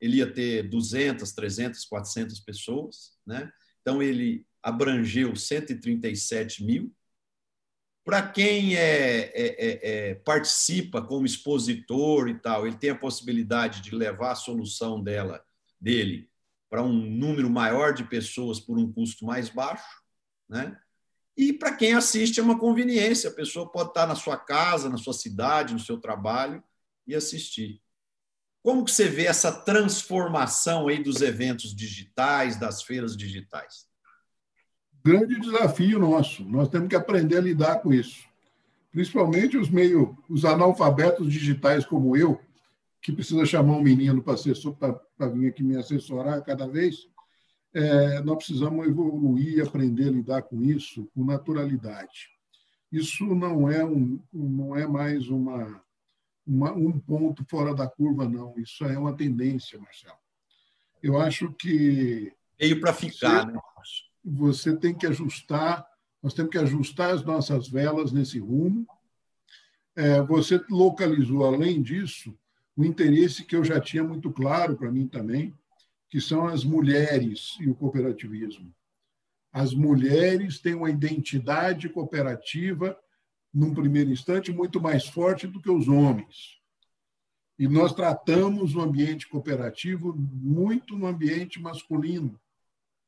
ele 0.00 0.18
ia 0.18 0.32
ter 0.32 0.68
200, 0.68 1.32
300, 1.32 1.84
400 1.84 2.40
pessoas. 2.40 3.18
Né? 3.26 3.50
Então, 3.82 4.02
ele 4.02 4.46
abrangeu 4.62 5.36
137 5.36 6.64
mil. 6.64 6.94
Para 8.04 8.26
quem 8.26 8.74
é, 8.74 8.80
é, 8.80 9.32
é, 9.34 9.80
é, 9.82 10.14
participa 10.14 11.02
como 11.02 11.26
expositor 11.26 12.28
e 12.28 12.38
tal, 12.38 12.66
ele 12.66 12.76
tem 12.76 12.90
a 12.90 12.98
possibilidade 12.98 13.82
de 13.82 13.94
levar 13.94 14.32
a 14.32 14.36
solução 14.36 15.02
dela, 15.02 15.44
dele 15.78 16.27
para 16.68 16.82
um 16.82 16.92
número 16.92 17.48
maior 17.48 17.92
de 17.92 18.04
pessoas 18.04 18.60
por 18.60 18.78
um 18.78 18.92
custo 18.92 19.24
mais 19.24 19.48
baixo. 19.48 20.02
Né? 20.48 20.76
E 21.36 21.52
para 21.52 21.74
quem 21.74 21.94
assiste 21.94 22.40
é 22.40 22.42
uma 22.42 22.58
conveniência, 22.58 23.30
a 23.30 23.34
pessoa 23.34 23.70
pode 23.70 23.90
estar 23.90 24.06
na 24.06 24.14
sua 24.14 24.36
casa, 24.36 24.88
na 24.90 24.98
sua 24.98 25.12
cidade, 25.12 25.74
no 25.74 25.80
seu 25.80 25.98
trabalho 25.98 26.62
e 27.06 27.14
assistir. 27.14 27.80
Como 28.62 28.84
que 28.84 28.90
você 28.90 29.08
vê 29.08 29.26
essa 29.26 29.52
transformação 29.52 30.88
aí 30.88 31.02
dos 31.02 31.22
eventos 31.22 31.74
digitais, 31.74 32.58
das 32.58 32.82
feiras 32.82 33.16
digitais? 33.16 33.88
grande 35.08 35.40
desafio 35.40 35.98
nosso. 35.98 36.44
Nós 36.44 36.68
temos 36.68 36.88
que 36.88 36.96
aprender 36.96 37.38
a 37.38 37.40
lidar 37.40 37.76
com 37.76 37.92
isso. 37.92 38.26
Principalmente 38.92 39.56
os 39.56 39.70
meio, 39.70 40.16
os 40.28 40.44
analfabetos 40.44 41.32
digitais 41.32 41.86
como 41.86 42.16
eu, 42.16 42.40
que 43.00 43.12
precisa 43.12 43.44
chamar 43.46 43.76
um 43.76 43.82
menino 43.82 44.22
para 44.22 45.28
vir 45.28 45.48
aqui 45.48 45.62
me 45.62 45.76
assessorar 45.76 46.42
cada 46.44 46.66
vez. 46.66 47.08
É, 47.72 48.20
nós 48.22 48.38
precisamos 48.38 48.86
evoluir, 48.86 49.64
aprender 49.64 50.08
a 50.08 50.12
lidar 50.12 50.42
com 50.42 50.62
isso 50.62 51.08
com 51.14 51.24
naturalidade. 51.24 52.30
Isso 52.90 53.26
não 53.34 53.70
é 53.70 53.84
um, 53.84 54.18
não 54.32 54.74
é 54.74 54.86
mais 54.86 55.28
uma, 55.28 55.82
uma 56.46 56.72
um 56.72 56.98
ponto 56.98 57.44
fora 57.44 57.74
da 57.74 57.86
curva, 57.86 58.28
não. 58.28 58.58
Isso 58.58 58.84
é 58.84 58.98
uma 58.98 59.14
tendência, 59.14 59.78
Marcelo. 59.78 60.16
Eu 61.02 61.20
acho 61.20 61.52
que 61.52 62.32
veio 62.58 62.80
para 62.80 62.92
ficar, 62.92 63.46
né? 63.46 63.58
você 64.24 64.76
tem 64.76 64.94
que 64.94 65.06
ajustar, 65.06 65.86
nós 66.22 66.34
temos 66.34 66.50
que 66.50 66.58
ajustar 66.58 67.14
as 67.14 67.24
nossas 67.24 67.68
velas 67.68 68.10
nesse 68.10 68.38
rumo. 68.38 68.86
É, 69.94 70.22
você 70.22 70.60
localizou, 70.70 71.44
além 71.44 71.82
disso, 71.82 72.36
o 72.78 72.84
interesse 72.84 73.44
que 73.44 73.56
eu 73.56 73.64
já 73.64 73.80
tinha 73.80 74.04
muito 74.04 74.30
claro 74.30 74.76
para 74.76 74.90
mim 74.90 75.06
também, 75.06 75.52
que 76.08 76.20
são 76.20 76.46
as 76.46 76.64
mulheres 76.64 77.56
e 77.60 77.68
o 77.68 77.74
cooperativismo. 77.74 78.74
As 79.52 79.74
mulheres 79.74 80.60
têm 80.60 80.74
uma 80.74 80.88
identidade 80.88 81.88
cooperativa, 81.88 82.98
num 83.52 83.74
primeiro 83.74 84.10
instante, 84.10 84.52
muito 84.52 84.80
mais 84.80 85.06
forte 85.06 85.46
do 85.46 85.60
que 85.60 85.70
os 85.70 85.88
homens. 85.88 86.58
E 87.58 87.66
nós 87.68 87.92
tratamos 87.92 88.74
o 88.74 88.80
ambiente 88.80 89.28
cooperativo 89.28 90.14
muito 90.16 90.96
no 90.96 91.06
ambiente 91.06 91.60
masculino. 91.60 92.40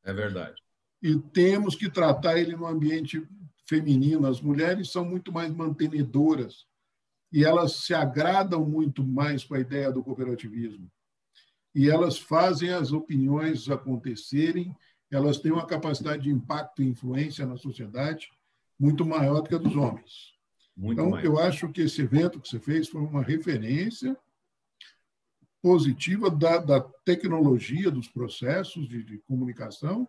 É 0.02 0.12
verdade 0.12 0.60
e 1.02 1.18
temos 1.18 1.74
que 1.74 1.90
tratar 1.90 2.38
ele 2.38 2.54
no 2.54 2.66
ambiente 2.66 3.26
feminino. 3.66 4.26
As 4.26 4.40
mulheres 4.40 4.90
são 4.90 5.04
muito 5.04 5.32
mais 5.32 5.52
mantenedoras 5.52 6.66
e 7.32 7.44
elas 7.44 7.76
se 7.76 7.94
agradam 7.94 8.64
muito 8.64 9.04
mais 9.06 9.44
com 9.44 9.54
a 9.54 9.60
ideia 9.60 9.92
do 9.92 10.02
cooperativismo. 10.02 10.90
E 11.74 11.88
elas 11.88 12.18
fazem 12.18 12.70
as 12.70 12.92
opiniões 12.92 13.68
acontecerem, 13.68 14.74
elas 15.10 15.38
têm 15.38 15.52
uma 15.52 15.66
capacidade 15.66 16.24
de 16.24 16.30
impacto 16.30 16.82
e 16.82 16.86
influência 16.86 17.46
na 17.46 17.56
sociedade 17.56 18.28
muito 18.78 19.04
maior 19.04 19.42
do 19.42 19.48
que 19.48 19.54
a 19.54 19.58
dos 19.58 19.76
homens. 19.76 20.34
Muito 20.76 21.00
então, 21.00 21.20
eu 21.20 21.38
acho 21.38 21.68
que 21.68 21.82
esse 21.82 22.00
evento 22.00 22.40
que 22.40 22.48
você 22.48 22.58
fez 22.58 22.88
foi 22.88 23.02
uma 23.02 23.22
referência 23.22 24.16
positiva 25.62 26.30
da, 26.30 26.58
da 26.58 26.80
tecnologia, 27.04 27.90
dos 27.90 28.08
processos 28.08 28.88
de, 28.88 29.04
de 29.04 29.18
comunicação 29.18 30.08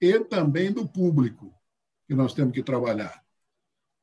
e 0.00 0.20
também 0.20 0.72
do 0.72 0.86
público 0.86 1.52
que 2.06 2.14
nós 2.14 2.32
temos 2.32 2.52
que 2.52 2.62
trabalhar. 2.62 3.24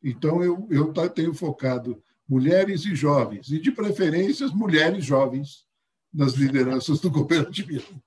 Então, 0.04 0.44
eu, 0.44 0.68
eu 0.70 0.92
tenho 1.10 1.34
focado 1.34 2.04
mulheres 2.28 2.86
e 2.86 2.96
jovens, 2.96 3.52
e 3.52 3.60
de 3.60 3.72
preferência 3.72 4.48
mulheres 4.48 5.04
jovens 5.04 5.66
nas 6.14 6.34
lideranças 6.34 7.00
do 7.00 7.12
cooperativismo. 7.12 8.02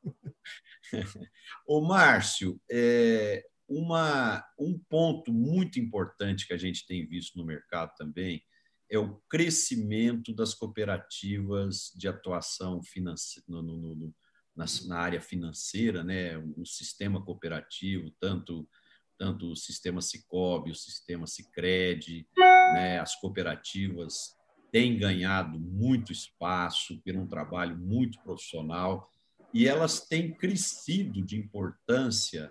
Ô, 1.66 1.80
Márcio, 1.80 2.60
é, 2.70 3.44
uma, 3.68 4.44
um 4.58 4.78
ponto 4.88 5.32
muito 5.32 5.80
importante 5.80 6.46
que 6.46 6.52
a 6.52 6.58
gente 6.58 6.86
tem 6.86 7.06
visto 7.06 7.36
no 7.36 7.44
mercado 7.44 7.92
também 7.96 8.42
é 8.90 8.98
o 8.98 9.20
crescimento 9.28 10.32
das 10.32 10.54
cooperativas 10.54 11.90
de 11.96 12.06
atuação 12.06 12.82
financeira, 12.82 13.44
no, 13.48 13.62
no, 13.62 13.94
no, 13.94 14.14
na, 14.54 14.66
na 14.86 14.98
área 14.98 15.20
financeira, 15.20 16.04
né, 16.04 16.36
o 16.56 16.64
sistema 16.64 17.22
cooperativo, 17.24 18.10
tanto 18.20 18.68
tanto 19.16 19.52
o 19.52 19.56
sistema 19.56 20.00
Sicob, 20.00 20.70
o 20.70 20.74
sistema 20.74 21.26
Sicredi, 21.26 22.26
né, 22.74 22.98
as 22.98 23.14
cooperativas 23.14 24.36
têm 24.72 24.98
ganhado 24.98 25.58
muito 25.58 26.12
espaço 26.12 27.00
por 27.04 27.16
um 27.16 27.26
trabalho 27.26 27.76
muito 27.76 28.18
profissional 28.20 29.08
e 29.52 29.68
elas 29.68 30.00
têm 30.00 30.34
crescido 30.34 31.22
de 31.22 31.38
importância 31.38 32.50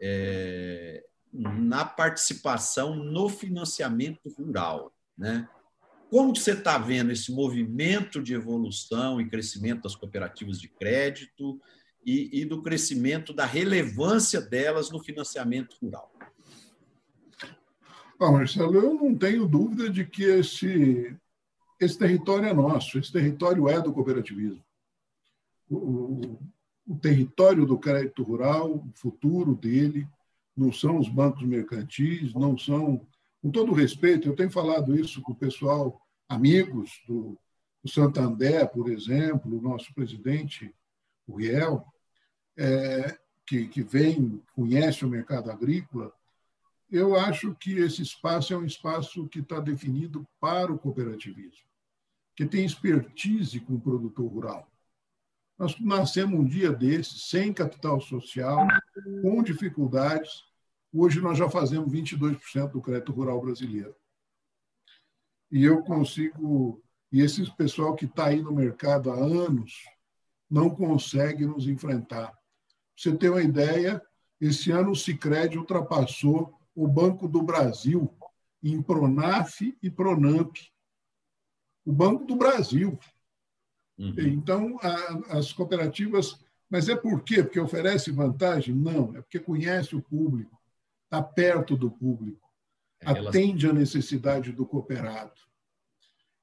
é, 0.00 1.04
na 1.30 1.84
participação 1.84 2.96
no 2.96 3.28
financiamento 3.28 4.30
rural, 4.30 4.90
né? 5.16 5.46
Como 6.10 6.34
você 6.34 6.52
está 6.52 6.78
vendo 6.78 7.12
esse 7.12 7.30
movimento 7.30 8.22
de 8.22 8.32
evolução 8.32 9.20
e 9.20 9.28
crescimento 9.28 9.82
das 9.82 9.94
cooperativas 9.94 10.58
de 10.58 10.66
crédito 10.68 11.60
e, 12.02 12.40
e 12.40 12.44
do 12.46 12.62
crescimento 12.62 13.34
da 13.34 13.44
relevância 13.44 14.40
delas 14.40 14.90
no 14.90 15.04
financiamento 15.04 15.76
rural? 15.82 16.17
Ah, 18.20 18.32
Marcelo, 18.32 18.74
eu 18.74 18.94
não 18.94 19.16
tenho 19.16 19.46
dúvida 19.46 19.88
de 19.88 20.04
que 20.04 20.24
esse, 20.24 21.16
esse 21.80 21.96
território 21.96 22.48
é 22.48 22.52
nosso, 22.52 22.98
esse 22.98 23.12
território 23.12 23.68
é 23.68 23.80
do 23.80 23.92
cooperativismo. 23.92 24.64
O, 25.70 26.38
o 26.86 26.96
território 26.96 27.64
do 27.64 27.78
crédito 27.78 28.22
rural, 28.24 28.74
o 28.76 28.92
futuro 28.94 29.54
dele, 29.54 30.08
não 30.56 30.72
são 30.72 30.98
os 30.98 31.08
bancos 31.08 31.44
mercantis, 31.44 32.34
não 32.34 32.58
são 32.58 33.06
com 33.40 33.50
todo 33.52 33.72
respeito, 33.72 34.26
eu 34.26 34.34
tenho 34.34 34.50
falado 34.50 34.98
isso 34.98 35.22
com 35.22 35.30
o 35.30 35.36
pessoal, 35.36 36.00
amigos 36.28 37.00
do, 37.06 37.38
do 37.84 37.88
Santander, 37.88 38.68
por 38.68 38.90
exemplo, 38.90 39.56
o 39.56 39.62
nosso 39.62 39.94
presidente, 39.94 40.74
o 41.24 41.36
Riel, 41.36 41.84
é, 42.56 43.16
que, 43.46 43.68
que 43.68 43.80
vem, 43.80 44.42
conhece 44.56 45.04
o 45.04 45.08
mercado 45.08 45.50
agrícola, 45.52 46.12
eu 46.90 47.18
acho 47.18 47.54
que 47.54 47.78
esse 47.78 48.02
espaço 48.02 48.52
é 48.52 48.56
um 48.56 48.64
espaço 48.64 49.28
que 49.28 49.40
está 49.40 49.60
definido 49.60 50.26
para 50.40 50.72
o 50.72 50.78
cooperativismo, 50.78 51.66
que 52.34 52.46
tem 52.46 52.64
expertise 52.64 53.60
com 53.60 53.74
o 53.74 53.80
produtor 53.80 54.30
rural. 54.30 54.70
Nós 55.58 55.78
nascemos 55.80 56.38
um 56.38 56.44
dia 56.44 56.72
desses, 56.72 57.28
sem 57.28 57.52
capital 57.52 58.00
social, 58.00 58.66
com 59.22 59.42
dificuldades, 59.42 60.48
Hoje 60.92 61.20
nós 61.20 61.36
já 61.36 61.50
fazemos 61.50 61.92
22% 61.92 62.70
do 62.70 62.80
crédito 62.80 63.12
rural 63.12 63.40
brasileiro. 63.40 63.94
E 65.50 65.64
eu 65.64 65.82
consigo. 65.82 66.82
E 67.12 67.20
esse 67.20 67.44
pessoal 67.56 67.94
que 67.94 68.04
está 68.04 68.26
aí 68.26 68.42
no 68.42 68.52
mercado 68.52 69.10
há 69.10 69.14
anos 69.14 69.84
não 70.50 70.70
consegue 70.70 71.46
nos 71.46 71.66
enfrentar. 71.66 72.28
Pra 72.28 72.38
você 72.96 73.16
ter 73.16 73.30
uma 73.30 73.42
ideia, 73.42 74.02
esse 74.40 74.70
ano 74.70 74.90
o 74.90 74.96
Sicredi 74.96 75.58
ultrapassou 75.58 76.57
o 76.84 76.88
Banco 76.88 77.26
do 77.28 77.42
Brasil 77.42 78.12
em 78.62 78.82
Pronaf 78.82 79.60
e 79.82 79.90
Pronamp. 79.90 80.56
O 81.84 81.92
Banco 81.92 82.24
do 82.24 82.36
Brasil. 82.36 82.98
Uhum. 83.98 84.14
Então, 84.18 84.78
a, 84.82 85.38
as 85.38 85.52
cooperativas. 85.52 86.38
Mas 86.70 86.88
é 86.88 86.96
por 86.96 87.22
quê? 87.22 87.42
Porque 87.42 87.58
oferece 87.58 88.10
vantagem? 88.10 88.74
Não, 88.74 89.16
é 89.16 89.22
porque 89.22 89.38
conhece 89.38 89.96
o 89.96 90.02
público 90.02 90.58
está 91.08 91.22
perto 91.22 91.74
do 91.74 91.90
público, 91.90 92.46
é 93.00 93.10
atende 93.10 93.66
à 93.66 93.72
necessidade 93.72 94.52
do 94.52 94.66
cooperado, 94.66 95.40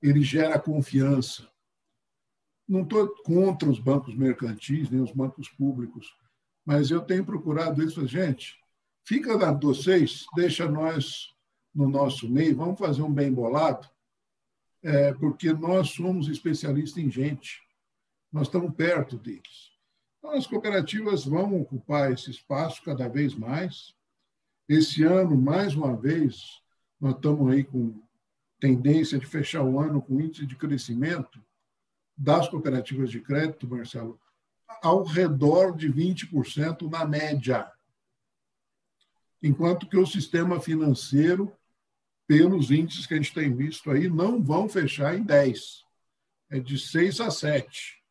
ele 0.01 0.21
gera 0.21 0.59
confiança. 0.59 1.47
Não 2.67 2.81
estou 2.81 3.07
contra 3.23 3.69
os 3.69 3.79
bancos 3.79 4.15
mercantis, 4.15 4.89
nem 4.89 5.01
os 5.01 5.11
bancos 5.11 5.47
públicos, 5.49 6.17
mas 6.65 6.89
eu 6.89 7.01
tenho 7.01 7.23
procurado 7.23 7.83
isso, 7.83 8.05
gente. 8.07 8.59
Fica 9.06 9.38
na 9.38 9.51
vocês, 9.51 10.26
deixa 10.36 10.68
nós 10.68 11.34
no 11.74 11.88
nosso 11.88 12.30
meio, 12.30 12.56
vamos 12.56 12.80
fazer 12.80 13.01
um 13.01 13.14
bem 13.14 13.32
bolado. 13.32 13.88
é, 14.82 15.14
porque 15.16 15.51
nós 15.51 15.89
somos 15.89 16.28
especialistas 16.28 17.03
em 17.03 17.10
gente, 17.10 17.60
nós 18.32 18.47
estamos 18.47 18.74
perto 18.76 19.18
deles. 19.18 19.72
Então, 20.20 20.32
as 20.32 20.45
cooperativas 20.45 21.26
vão 21.26 21.60
ocupar 21.60 22.12
esse 22.12 22.30
espaço 22.30 22.84
cada 22.84 23.08
vez 23.08 23.34
mais. 23.34 23.95
Esse 24.70 25.03
ano, 25.03 25.36
mais 25.36 25.76
uma 25.76 25.95
vez, 25.95 26.62
nós 26.99 27.16
estamos 27.16 27.51
aí 27.51 27.64
com 27.64 27.99
tendência 28.60 29.18
de 29.18 29.26
fechar 29.26 29.64
o 29.64 29.80
ano 29.80 30.01
com 30.01 30.20
índice 30.20 30.45
de 30.45 30.56
crescimento 30.56 31.43
das 32.18 32.47
cooperativas 32.47 33.10
de 33.10 33.20
crédito, 33.20 33.68
Marcelo, 33.68 34.20
ao 34.82 35.03
redor 35.03 35.76
de 35.76 35.91
20% 35.91 36.89
na 36.89 37.06
média. 37.06 37.72
Enquanto 39.45 39.87
que 39.87 39.95
o 39.95 40.07
sistema 40.07 40.59
financeiro 40.59 41.53
pelos 42.27 42.71
índices 42.71 43.05
que 43.05 43.13
a 43.13 43.17
gente 43.17 43.31
tem 43.31 43.53
visto 43.53 43.91
aí, 43.91 44.09
não 44.09 44.41
vão 44.41 44.67
fechar 44.67 45.15
em 45.15 45.21
10. 45.21 45.83
É 46.49 46.59
de 46.59 46.79
6 46.79 47.21
a 47.21 47.29
7. 47.29 48.01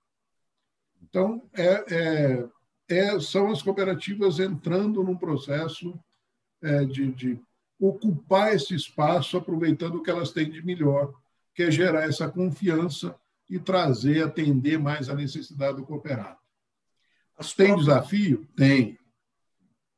Então, 1.03 1.43
é, 1.53 1.85
é, 1.93 2.49
é, 2.89 3.19
são 3.19 3.51
as 3.51 3.61
cooperativas 3.61 4.39
entrando 4.39 5.03
num 5.03 5.17
processo 5.17 5.99
é, 6.63 6.85
de, 6.85 7.11
de 7.11 7.41
ocupar 7.81 8.55
esse 8.55 8.73
espaço, 8.73 9.37
aproveitando 9.37 9.97
o 9.97 10.03
que 10.05 10.11
elas 10.11 10.31
têm 10.31 10.49
de 10.49 10.65
melhor, 10.65 11.13
que 11.53 11.65
é 11.65 11.71
gerar 11.71 12.05
essa 12.05 12.29
confiança 12.29 13.13
e 13.51 13.59
trazer, 13.59 14.23
atender 14.23 14.79
mais 14.79 15.09
a 15.09 15.15
necessidade 15.17 15.79
do 15.79 15.85
cooperado. 15.85 16.39
As 17.37 17.53
tem 17.53 17.75
próprias... 17.75 17.87
desafio? 17.89 18.47
Tem. 18.55 18.97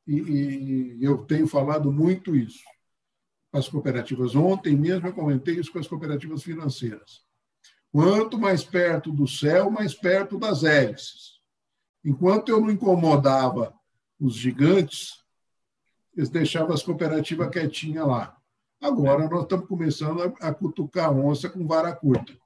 E, 0.07 0.15
e, 0.15 1.03
eu 1.03 1.25
tenho 1.25 1.47
falado 1.47 1.91
muito 1.91 2.35
isso 2.35 2.63
as 3.51 3.67
cooperativas. 3.67 4.35
Ontem 4.35 4.75
mesmo 4.75 5.07
eu 5.07 5.13
comentei 5.13 5.55
isso 5.55 5.71
com 5.71 5.79
as 5.79 5.87
cooperativas 5.87 6.43
financeiras. 6.43 7.25
Quanto 7.91 8.37
mais 8.37 8.63
perto 8.63 9.11
do 9.11 9.27
céu, 9.27 9.69
mais 9.69 9.93
perto 9.93 10.37
das 10.37 10.63
hélices. 10.63 11.37
Enquanto 12.03 12.49
eu 12.49 12.61
não 12.61 12.69
incomodava 12.69 13.73
os 14.19 14.35
gigantes, 14.35 15.23
eles 16.15 16.29
deixavam 16.29 16.73
as 16.73 16.83
cooperativas 16.83 17.49
quietinhas 17.49 18.07
lá. 18.07 18.37
Agora 18.79 19.27
nós 19.27 19.43
estamos 19.43 19.67
começando 19.67 20.21
a, 20.39 20.53
cutucar 20.53 21.11
onça 21.11 21.49
com 21.49 21.65
vara 21.65 21.95
curta. 21.95 22.37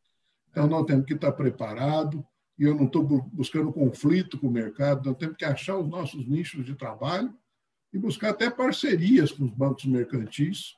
Então 0.49 0.67
nós 0.67 0.85
temos 0.85 1.05
que 1.05 1.13
estar 1.13 1.31
preparado 1.33 2.25
e 2.57 2.63
eu 2.63 2.75
não 2.75 2.85
estou 2.85 3.03
buscando 3.03 3.73
conflito 3.73 4.37
com 4.39 4.47
o 4.47 4.51
mercado, 4.51 5.09
nós 5.09 5.17
temos 5.17 5.35
que 5.35 5.45
achar 5.45 5.77
os 5.77 5.89
nossos 5.89 6.27
nichos 6.27 6.65
de 6.65 6.75
trabalho 6.75 7.33
e 7.93 7.99
buscar 7.99 8.29
até 8.29 8.49
parcerias 8.49 9.31
com 9.31 9.45
os 9.45 9.51
bancos 9.51 9.85
mercantis 9.85 10.75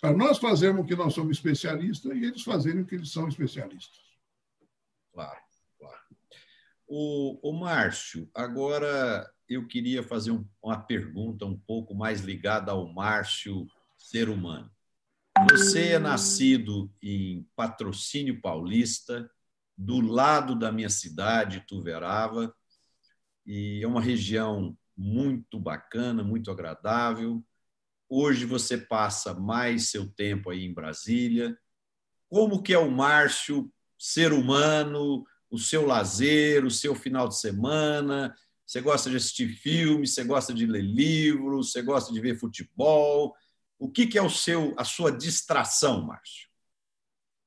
para 0.00 0.16
nós 0.16 0.38
fazermos 0.38 0.82
o 0.82 0.86
que 0.86 0.94
nós 0.94 1.14
somos 1.14 1.36
especialistas 1.36 2.12
e 2.14 2.24
eles 2.24 2.42
fazerem 2.42 2.82
o 2.82 2.86
que 2.86 2.94
eles 2.94 3.10
são 3.10 3.28
especialistas. 3.28 3.98
Claro, 5.12 5.40
claro. 5.78 6.00
O, 6.86 7.50
o 7.50 7.52
Márcio, 7.58 8.30
agora 8.34 9.28
eu 9.48 9.66
queria 9.66 10.02
fazer 10.02 10.30
um, 10.30 10.46
uma 10.62 10.78
pergunta 10.78 11.46
um 11.46 11.58
pouco 11.58 11.94
mais 11.94 12.20
ligada 12.20 12.72
ao 12.72 12.92
Márcio 12.92 13.66
ser 13.96 14.28
humano. 14.28 14.70
Você 15.50 15.88
é 15.88 15.98
nascido 15.98 16.90
em 17.02 17.46
Patrocínio 17.54 18.40
Paulista, 18.40 19.30
do 19.76 20.00
lado 20.00 20.58
da 20.58 20.72
minha 20.72 20.88
cidade, 20.88 21.64
Tuverava, 21.66 22.54
e 23.44 23.80
é 23.82 23.86
uma 23.86 24.00
região 24.00 24.76
muito 24.96 25.58
bacana, 25.58 26.24
muito 26.24 26.50
agradável. 26.50 27.44
Hoje 28.08 28.44
você 28.44 28.78
passa 28.78 29.34
mais 29.34 29.90
seu 29.90 30.08
tempo 30.08 30.50
aí 30.50 30.64
em 30.64 30.72
Brasília. 30.72 31.56
Como 32.28 32.62
que 32.62 32.72
é 32.72 32.78
o 32.78 32.90
Márcio, 32.90 33.70
ser 33.98 34.32
humano, 34.32 35.24
o 35.50 35.58
seu 35.58 35.86
lazer, 35.86 36.64
o 36.64 36.70
seu 36.70 36.94
final 36.94 37.28
de 37.28 37.38
semana? 37.38 38.34
Você 38.64 38.80
gosta 38.80 39.10
de 39.10 39.16
assistir 39.16 39.48
filmes, 39.48 40.14
você 40.14 40.24
gosta 40.24 40.52
de 40.52 40.66
ler 40.66 40.82
livros, 40.82 41.72
você 41.72 41.82
gosta 41.82 42.12
de 42.12 42.20
ver 42.20 42.38
futebol? 42.38 43.34
O 43.78 43.90
que, 43.90 44.06
que 44.06 44.18
é 44.18 44.22
o 44.22 44.30
seu, 44.30 44.74
a 44.76 44.84
sua 44.84 45.12
distração, 45.12 46.06
Márcio? 46.06 46.48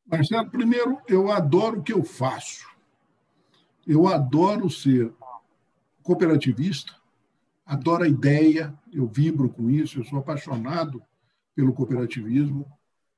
Marcelo, 0.06 0.50
primeiro, 0.50 1.02
eu 1.08 1.32
adoro 1.32 1.80
o 1.80 1.84
que 1.84 1.94
eu 1.94 2.04
faço. 2.04 2.68
Eu 3.86 4.08
adoro 4.08 4.70
ser 4.70 5.14
cooperativista, 6.02 6.99
adoro 7.70 8.04
a 8.04 8.08
ideia, 8.08 8.74
eu 8.92 9.06
vibro 9.06 9.48
com 9.48 9.70
isso, 9.70 10.00
eu 10.00 10.04
sou 10.04 10.18
apaixonado 10.18 11.04
pelo 11.56 11.72
cooperativismo. 11.72 12.66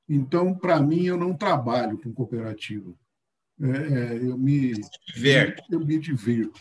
Então, 0.06 0.54
para 0.54 0.78
mim, 0.78 1.06
eu 1.06 1.16
não 1.16 1.34
trabalho 1.34 1.98
com 1.98 2.12
cooperativa. 2.12 2.92
É, 3.58 3.66
é, 3.66 4.16
eu, 4.18 4.36
me, 4.36 4.72
eu 5.70 5.80
me 5.80 5.98
divirto. 5.98 6.60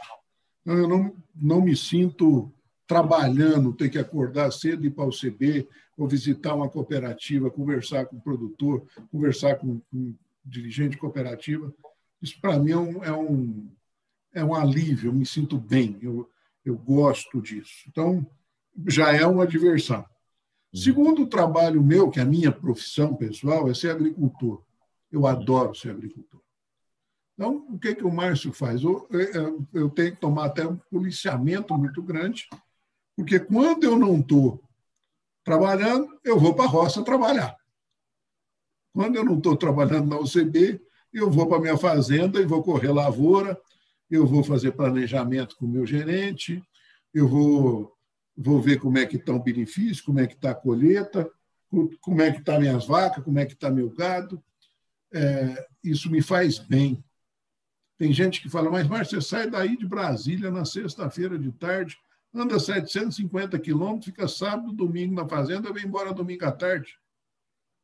Então, 0.62 0.78
eu 0.78 0.88
não, 0.88 1.16
não 1.36 1.62
me 1.62 1.76
sinto 1.76 2.50
trabalhando, 2.88 3.74
ter 3.74 3.90
que 3.90 4.00
acordar 4.00 4.52
cedo 4.52 4.86
e 4.86 4.88
ir 4.88 4.92
para 4.92 5.06
o 5.06 5.10
CB, 5.10 5.68
ou 5.98 6.08
visitar 6.08 6.56
uma 6.56 6.70
cooperativa, 6.70 7.52
conversar 7.52 8.06
com 8.06 8.16
o 8.16 8.22
produtor, 8.22 8.86
conversar 9.12 9.56
com, 9.56 9.82
com 9.92 10.16
dirigente 10.46 10.98
cooperativa. 10.98 11.74
Isso, 12.22 12.40
para 12.40 12.58
mim, 12.58 12.72
é 12.72 12.78
um, 12.78 13.04
é, 13.04 13.12
um, 13.12 13.70
é 14.34 14.46
um 14.46 14.56
alívio, 14.56 15.10
eu 15.10 15.14
me 15.14 15.26
sinto 15.26 15.58
bem. 15.58 15.98
Eu, 16.02 16.30
eu 16.64 16.78
gosto 16.78 17.42
disso. 17.42 17.86
Então, 17.88 18.26
já 18.88 19.14
é 19.14 19.26
uma 19.26 19.48
diversão. 19.48 20.00
Uhum. 20.00 20.80
Segundo 20.80 21.28
trabalho 21.28 21.84
meu, 21.84 22.10
que 22.10 22.20
é 22.20 22.24
a 22.24 22.26
minha 22.26 22.52
profissão 22.52 23.16
pessoal, 23.16 23.70
é 23.70 23.74
ser 23.74 23.92
agricultor. 23.92 24.64
Eu 25.12 25.28
adoro 25.28 25.76
ser 25.76 25.92
agricultor. 25.92 26.42
Então, 27.34 27.66
o 27.70 27.80
que, 27.80 27.96
que 27.96 28.04
o 28.04 28.14
Márcio 28.14 28.54
faz? 28.54 28.84
Eu, 28.84 29.08
eu, 29.10 29.68
eu 29.74 29.90
tenho 29.90 30.12
que 30.12 30.22
tomar 30.22 30.46
até 30.46 30.66
um 30.66 30.78
policiamento 30.78 31.76
muito 31.76 32.02
grande, 32.02 32.48
porque 33.16 33.40
quando 33.40 33.84
eu 33.84 33.98
não 33.98 34.20
estou 34.20 34.62
trabalhando, 35.44 36.08
eu 36.24 36.40
vou 36.40 36.54
para 36.54 36.66
a 36.66 36.68
roça 36.68 37.04
trabalhar. 37.04 37.56
Quando 38.94 39.16
eu 39.16 39.26
não 39.26 39.38
estou 39.38 39.56
trabalhando 39.56 40.08
na 40.08 40.20
UCB, 40.20 40.82
eu 41.12 41.30
vou 41.30 41.48
para 41.48 41.58
a 41.58 41.62
minha 41.62 41.78
fazenda 41.78 42.40
e 42.40 42.46
vou 42.46 42.64
correr 42.64 42.92
lavoura, 42.92 43.60
eu 44.12 44.28
vou 44.28 44.44
fazer 44.44 44.74
planejamento 44.74 45.56
com 45.56 45.66
o 45.66 45.70
meu 45.70 45.86
gerente, 45.86 46.62
eu 47.14 47.30
vou, 47.30 47.98
vou 48.36 48.62
ver 48.62 48.78
como 48.78 48.98
é 48.98 49.06
que 49.06 49.16
está 49.16 49.32
o 49.32 49.42
benefício, 49.42 50.04
como 50.04 50.20
é 50.20 50.28
que 50.28 50.34
está 50.34 50.52
a 50.52 50.56
colheita, 50.56 51.32
como 52.02 52.22
é 52.22 52.30
que 52.30 52.40
estão 52.40 52.56
tá 52.56 52.60
minhas 52.60 52.86
vacas, 52.86 53.24
como 53.24 53.40
é 53.40 53.46
que 53.46 53.54
está 53.54 53.72
meu 53.72 53.90
gado. 53.90 54.44
É, 55.14 55.68
isso 55.82 56.12
me 56.12 56.22
faz 56.22 56.60
bem. 56.60 57.02
Tem 57.98 58.12
gente 58.12 58.42
que 58.42 58.50
fala, 58.50 58.70
mas 58.70 58.86
Márcio, 58.86 59.22
você 59.22 59.30
sai 59.30 59.50
daí 59.50 59.78
de 59.78 59.88
Brasília 59.88 60.52
na 60.52 60.66
sexta-feira 60.66 61.40
de 61.40 61.50
tarde, 61.54 61.98
anda 62.34 62.60
750 62.60 63.58
quilômetros, 63.60 64.06
fica 64.06 64.28
sábado, 64.28 64.74
domingo 64.74 65.16
na 65.16 65.28
fazenda, 65.28 65.72
vem 65.72 65.86
embora 65.86 66.14
domingo 66.14 66.46
à 66.46 66.52
tarde. 66.52 66.98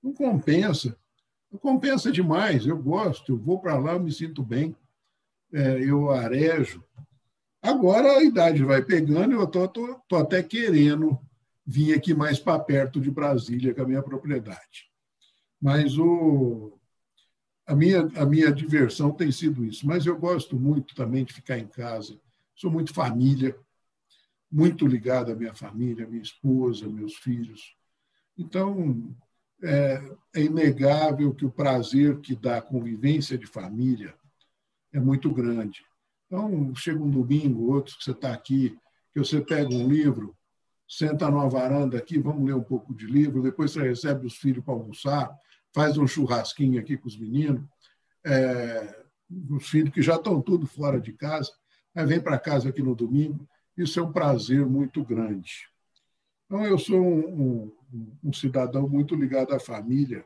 Não 0.04 0.14
compensa. 0.14 0.98
Não 1.50 1.58
compensa 1.58 2.12
demais. 2.12 2.66
Eu 2.66 2.78
gosto, 2.78 3.32
eu 3.32 3.38
vou 3.38 3.60
para 3.62 3.78
lá, 3.78 3.94
eu 3.94 4.04
me 4.04 4.12
sinto 4.12 4.44
bem 4.44 4.76
é, 5.54 5.80
eu 5.84 6.12
arejo. 6.12 6.84
Agora 7.62 8.18
a 8.18 8.24
idade 8.24 8.64
vai 8.64 8.84
pegando, 8.84 9.34
eu 9.34 9.44
estou 9.44 10.20
até 10.20 10.42
querendo 10.44 11.20
vir 11.66 11.94
aqui 11.94 12.14
mais 12.14 12.40
para 12.40 12.60
perto 12.60 13.02
de 13.02 13.12
Brasília 13.12 13.74
com 13.74 13.82
a 13.82 13.88
minha 13.88 14.02
propriedade. 14.02 14.90
Mas 15.62 15.98
o, 15.98 16.80
a, 17.66 17.76
minha, 17.76 18.10
a 18.16 18.26
minha 18.26 18.52
diversão 18.52 19.12
tem 19.12 19.32
sido 19.32 19.66
isso. 19.66 19.86
Mas 19.86 20.06
eu 20.06 20.18
gosto 20.18 20.58
muito 20.58 20.96
também 20.96 21.26
de 21.26 21.34
ficar 21.34 21.58
em 21.58 21.68
casa. 21.68 22.18
Sou 22.56 22.72
muito 22.72 22.94
família, 22.94 23.58
muito 24.50 24.88
ligado 24.88 25.32
à 25.32 25.36
minha 25.36 25.54
família, 25.54 26.08
minha 26.08 26.22
esposa, 26.22 26.88
meus 26.88 27.16
filhos. 27.16 27.76
Então, 28.38 29.14
é, 29.62 30.02
é 30.36 30.42
inegável 30.42 31.34
que 31.34 31.46
o 31.46 31.52
prazer 31.52 32.20
que 32.20 32.36
dá 32.36 32.58
a 32.58 32.62
convivência 32.62 33.38
de 33.38 33.46
família 33.46 34.16
é 34.94 35.00
muito 35.00 35.32
grande. 35.32 35.84
Então, 36.28 36.74
chega 36.76 37.02
um 37.02 37.10
domingo, 37.10 37.72
outro 37.72 37.98
que 37.98 38.04
você 38.04 38.12
está 38.12 38.34
aqui, 38.34 38.78
que 39.14 39.20
você 39.20 39.40
pega 39.42 39.74
um 39.74 39.88
livro, 39.88 40.36
senta 40.88 41.30
numa 41.30 41.50
varanda 41.50 41.98
aqui, 41.98 42.20
vamos 42.20 42.46
ler 42.46 42.56
um 42.56 42.64
pouco 42.64 42.94
de 42.94 43.06
livro, 43.06 43.42
depois 43.42 43.72
você 43.72 43.82
recebe 43.82 44.26
os 44.26 44.38
filhos 44.38 44.64
para 44.64 44.74
almoçar, 44.74 45.34
faz 45.74 45.98
um 45.98 46.08
churrasquinho 46.08 46.80
aqui 46.80 46.98
com 46.98 47.08
os 47.08 47.18
meninos, 47.18 47.64
é, 48.26 49.04
os 49.50 49.68
filhos 49.68 49.94
que 49.94 50.02
já 50.02 50.16
estão 50.16 50.42
tudo 50.42 50.66
fora 50.68 51.00
de 51.00 51.14
casa, 51.14 51.52
mas 51.94 52.08
vem 52.08 52.20
para 52.20 52.40
casa 52.40 52.70
aqui 52.70 52.82
no 52.82 52.96
domingo, 52.96 53.48
isso 53.78 54.00
é 54.00 54.04
um 54.04 54.12
prazer 54.12 54.66
muito 54.66 55.04
grande. 55.04 55.68
Então, 56.46 56.66
eu 56.66 56.78
sou 56.78 57.02
um, 57.02 57.72
um, 57.94 58.18
um 58.24 58.34
cidadão 58.34 58.88
muito 58.88 59.16
ligado 59.16 59.54
à 59.54 59.60
família 59.60 60.26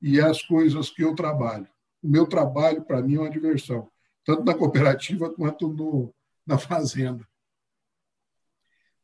e 0.00 0.20
às 0.20 0.42
coisas 0.42 0.90
que 0.90 1.02
eu 1.02 1.14
trabalho 1.14 1.68
o 2.02 2.08
meu 2.08 2.26
trabalho, 2.26 2.84
para 2.84 3.02
mim, 3.02 3.16
é 3.16 3.20
uma 3.20 3.30
diversão, 3.30 3.90
tanto 4.24 4.44
na 4.44 4.54
cooperativa 4.54 5.32
quanto 5.32 5.68
no, 5.68 6.14
na 6.46 6.58
fazenda. 6.58 7.26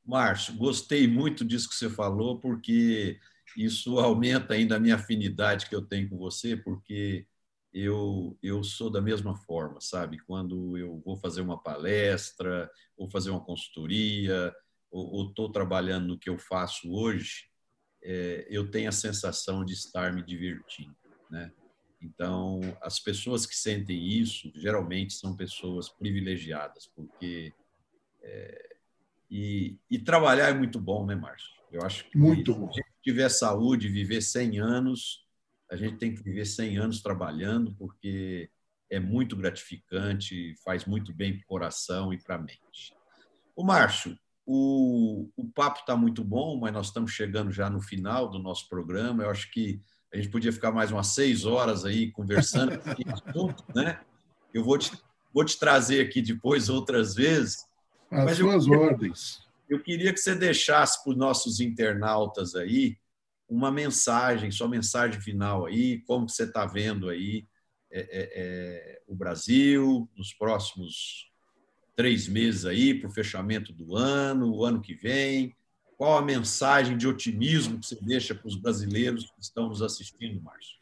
Márcio, 0.04 0.56
gostei 0.56 1.08
muito 1.08 1.44
disso 1.44 1.68
que 1.68 1.74
você 1.74 1.88
falou, 1.88 2.38
porque 2.38 3.18
isso 3.56 3.98
aumenta 3.98 4.54
ainda 4.54 4.76
a 4.76 4.80
minha 4.80 4.96
afinidade 4.96 5.66
que 5.68 5.74
eu 5.74 5.82
tenho 5.82 6.08
com 6.10 6.18
você, 6.18 6.56
porque 6.56 7.26
eu, 7.72 8.38
eu 8.42 8.62
sou 8.62 8.90
da 8.90 9.00
mesma 9.00 9.34
forma, 9.34 9.80
sabe? 9.80 10.18
Quando 10.18 10.76
eu 10.76 11.00
vou 11.04 11.16
fazer 11.16 11.40
uma 11.40 11.60
palestra, 11.60 12.70
ou 12.96 13.10
fazer 13.10 13.30
uma 13.30 13.44
consultoria, 13.44 14.54
ou 14.90 15.28
estou 15.28 15.50
trabalhando 15.50 16.06
no 16.06 16.18
que 16.18 16.30
eu 16.30 16.38
faço 16.38 16.92
hoje, 16.92 17.48
é, 18.02 18.46
eu 18.48 18.70
tenho 18.70 18.88
a 18.88 18.92
sensação 18.92 19.64
de 19.64 19.72
estar 19.72 20.12
me 20.12 20.22
divertindo, 20.22 20.94
né? 21.30 21.50
Então, 22.04 22.60
as 22.82 23.00
pessoas 23.00 23.46
que 23.46 23.56
sentem 23.56 24.06
isso, 24.06 24.52
geralmente 24.54 25.14
são 25.14 25.34
pessoas 25.34 25.88
privilegiadas, 25.88 26.86
porque. 26.94 27.52
É, 28.22 28.76
e, 29.30 29.78
e, 29.90 29.98
trabalhar 29.98 30.50
é 30.50 30.54
muito 30.54 30.78
bom, 30.78 31.04
né, 31.04 31.14
Márcio? 31.14 31.50
Eu 31.72 31.82
acho 31.82 32.08
que 32.08 32.16
muito 32.16 32.54
bom. 32.54 32.72
se 32.72 32.80
a 32.80 32.84
gente 32.84 33.02
tiver 33.02 33.28
saúde, 33.28 33.88
viver 33.88 34.20
100 34.20 34.60
anos, 34.60 35.26
a 35.70 35.76
gente 35.76 35.96
tem 35.96 36.14
que 36.14 36.22
viver 36.22 36.44
100 36.44 36.78
anos 36.78 37.02
trabalhando, 37.02 37.74
porque 37.74 38.50
é 38.90 39.00
muito 39.00 39.34
gratificante, 39.34 40.54
faz 40.62 40.84
muito 40.84 41.12
bem 41.12 41.32
para 41.32 41.42
o 41.42 41.46
coração 41.46 42.12
e 42.12 42.18
para 42.18 42.36
a 42.36 42.38
mente. 42.38 42.94
O 43.56 43.64
Márcio, 43.64 44.16
o, 44.46 45.28
o 45.36 45.48
papo 45.48 45.80
está 45.80 45.96
muito 45.96 46.22
bom, 46.22 46.58
mas 46.58 46.72
nós 46.72 46.86
estamos 46.86 47.10
chegando 47.10 47.50
já 47.50 47.68
no 47.68 47.80
final 47.80 48.30
do 48.30 48.38
nosso 48.38 48.68
programa. 48.68 49.24
Eu 49.24 49.30
acho 49.30 49.50
que 49.50 49.80
a 50.14 50.16
gente 50.16 50.28
podia 50.28 50.52
ficar 50.52 50.70
mais 50.70 50.92
umas 50.92 51.08
seis 51.08 51.44
horas 51.44 51.84
aí 51.84 52.12
conversando 52.12 52.70
né? 53.74 54.00
Eu 54.52 54.62
vou 54.62 54.78
te, 54.78 54.92
vou 55.32 55.44
te 55.44 55.58
trazer 55.58 56.00
aqui 56.00 56.22
depois 56.22 56.68
outras 56.68 57.16
vezes. 57.16 57.66
As 58.08 58.24
mas 58.24 58.38
suas 58.38 58.66
eu, 58.68 58.72
ordens. 58.74 59.40
Eu 59.68 59.82
queria 59.82 60.12
que 60.12 60.20
você 60.20 60.36
deixasse 60.36 61.02
para 61.02 61.10
os 61.10 61.18
nossos 61.18 61.58
internautas 61.58 62.54
aí 62.54 62.96
uma 63.48 63.72
mensagem, 63.72 64.52
sua 64.52 64.68
mensagem 64.68 65.20
final 65.20 65.66
aí, 65.66 66.00
como 66.02 66.28
você 66.28 66.44
está 66.44 66.64
vendo 66.64 67.08
aí 67.08 67.44
é, 67.90 68.00
é, 68.00 68.06
é, 68.36 69.02
o 69.08 69.16
Brasil 69.16 70.08
nos 70.16 70.32
próximos 70.32 71.28
três 71.96 72.28
meses 72.28 72.64
aí 72.64 72.94
para 72.94 73.08
o 73.08 73.12
fechamento 73.12 73.72
do 73.72 73.96
ano, 73.96 74.54
o 74.54 74.64
ano 74.64 74.80
que 74.80 74.94
vem. 74.94 75.56
Qual 75.96 76.18
a 76.18 76.22
mensagem 76.22 76.96
de 76.96 77.06
otimismo 77.06 77.78
que 77.78 77.86
você 77.86 77.98
deixa 78.00 78.34
para 78.34 78.48
os 78.48 78.56
brasileiros 78.56 79.30
que 79.30 79.40
estão 79.40 79.68
nos 79.68 79.80
assistindo, 79.80 80.40
Márcio? 80.42 80.76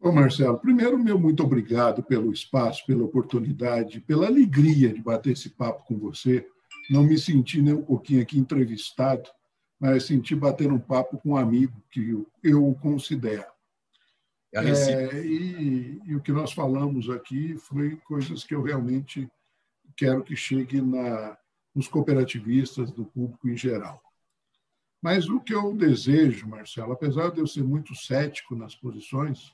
Ô 0.00 0.10
Marcelo, 0.10 0.58
primeiro, 0.58 0.98
meu 0.98 1.18
muito 1.18 1.42
obrigado 1.44 2.02
pelo 2.02 2.32
espaço, 2.32 2.84
pela 2.84 3.04
oportunidade, 3.04 4.00
pela 4.00 4.26
alegria 4.26 4.92
de 4.92 5.00
bater 5.00 5.32
esse 5.32 5.50
papo 5.50 5.84
com 5.84 5.96
você. 5.96 6.46
Não 6.90 7.04
me 7.04 7.16
senti 7.16 7.62
nem 7.62 7.74
um 7.74 7.82
pouquinho 7.82 8.20
aqui 8.20 8.36
entrevistado, 8.36 9.30
mas 9.78 10.04
senti 10.04 10.34
bater 10.34 10.72
um 10.72 10.78
papo 10.78 11.18
com 11.18 11.30
um 11.30 11.36
amigo 11.36 11.80
que 11.90 12.20
eu 12.42 12.76
considero. 12.82 13.46
É, 14.54 15.24
e, 15.24 16.00
e, 16.04 16.14
o 16.14 16.20
que 16.20 16.30
nós 16.30 16.52
falamos 16.52 17.08
aqui 17.08 17.56
foi 17.56 17.96
coisas 18.04 18.44
que 18.44 18.54
eu 18.54 18.60
realmente 18.60 19.30
quero 19.96 20.22
que 20.22 20.36
chegue 20.36 20.80
na, 20.80 21.38
nos 21.74 21.88
cooperativistas, 21.88 22.90
do 22.90 23.04
público 23.04 23.48
em 23.48 23.56
geral. 23.56 24.02
Mas 25.00 25.28
o 25.28 25.40
que 25.40 25.52
eu 25.52 25.74
desejo, 25.74 26.48
Marcelo, 26.48 26.92
apesar 26.92 27.30
de 27.30 27.40
eu 27.40 27.46
ser 27.46 27.64
muito 27.64 27.94
cético 27.94 28.54
nas 28.54 28.74
posições 28.74 29.52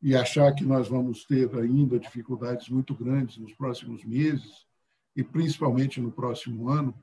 e 0.00 0.14
achar 0.14 0.54
que 0.54 0.64
nós 0.64 0.88
vamos 0.88 1.24
ter 1.24 1.52
ainda 1.56 1.98
dificuldades 1.98 2.68
muito 2.68 2.94
grandes 2.94 3.36
nos 3.36 3.52
próximos 3.52 4.04
meses 4.04 4.66
e 5.16 5.24
principalmente 5.24 6.00
no 6.00 6.12
próximo 6.12 6.68
ano, 6.68 6.94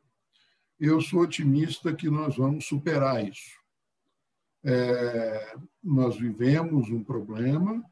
eu 0.79 1.01
sou 1.01 1.21
otimista 1.21 1.93
que 1.93 2.09
nós 2.09 2.37
vamos 2.37 2.65
superar 2.65 3.27
isso. 3.27 3.57
É, 4.63 5.55
nós 5.83 6.17
vivemos 6.17 6.89
um 6.89 7.03
problema, 7.03 7.83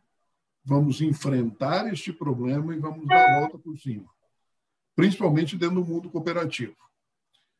vamos 0.63 1.01
enfrentar 1.01 1.91
este 1.91 2.13
problema 2.13 2.73
e 2.73 2.79
vamos 2.79 3.05
dar 3.07 3.23
a 3.23 3.39
volta 3.41 3.57
por 3.57 3.77
cima, 3.77 4.09
principalmente 4.95 5.57
dentro 5.57 5.75
do 5.75 5.85
mundo 5.85 6.09
cooperativo. 6.09 6.75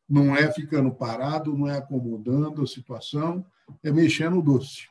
Não 0.08 0.36
é 0.36 0.52
ficando 0.52 0.92
parado, 0.92 1.58
não 1.58 1.68
é 1.68 1.78
acomodando 1.78 2.62
a 2.62 2.68
situação, 2.68 3.46
é 3.84 3.92
mexer 3.92 4.30
no 4.30 4.42
doce. 4.42 4.88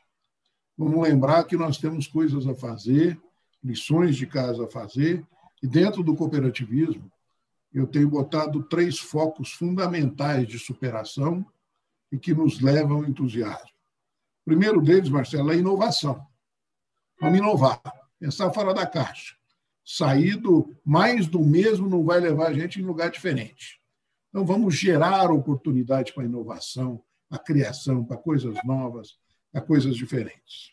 Vamos 0.77 1.01
lembrar 1.01 1.45
que 1.45 1.55
nós 1.55 1.77
temos 1.77 2.05
coisas 2.05 2.45
a 2.45 2.53
fazer, 2.53 3.19
lições 3.63 4.15
de 4.15 4.27
casa 4.27 4.65
a 4.65 4.67
fazer, 4.67 5.25
e 5.63 5.67
dentro 5.67 6.03
do 6.03 6.15
cooperativismo, 6.15 7.09
eu 7.73 7.87
tenho 7.87 8.09
botado 8.09 8.63
três 8.63 8.99
focos 8.99 9.51
fundamentais 9.51 10.47
de 10.47 10.59
superação 10.59 11.45
e 12.11 12.17
que 12.17 12.33
nos 12.33 12.61
levam 12.61 12.97
ao 12.97 13.05
entusiasmo. 13.05 13.75
O 14.41 14.45
primeiro 14.45 14.81
deles, 14.81 15.09
Marcelo, 15.09 15.51
é 15.51 15.55
a 15.55 15.57
inovação. 15.57 16.25
Vamos 17.19 17.39
inovar, 17.39 17.81
pensar 18.19 18.51
fora 18.51 18.73
da 18.73 18.85
caixa. 18.85 19.35
Sair 19.85 20.35
do 20.35 20.75
mais 20.83 21.27
do 21.27 21.39
mesmo 21.39 21.87
não 21.87 22.03
vai 22.03 22.19
levar 22.19 22.47
a 22.47 22.53
gente 22.53 22.81
em 22.81 22.83
lugar 22.83 23.11
diferente. 23.11 23.79
Então, 24.29 24.45
vamos 24.45 24.75
gerar 24.75 25.31
oportunidade 25.31 26.11
para 26.11 26.23
a 26.23 26.25
inovação, 26.25 27.01
para 27.29 27.37
a 27.37 27.43
criação, 27.43 28.03
para 28.03 28.17
coisas 28.17 28.55
novas, 28.65 29.17
para 29.51 29.61
coisas 29.61 29.95
diferentes. 29.95 30.71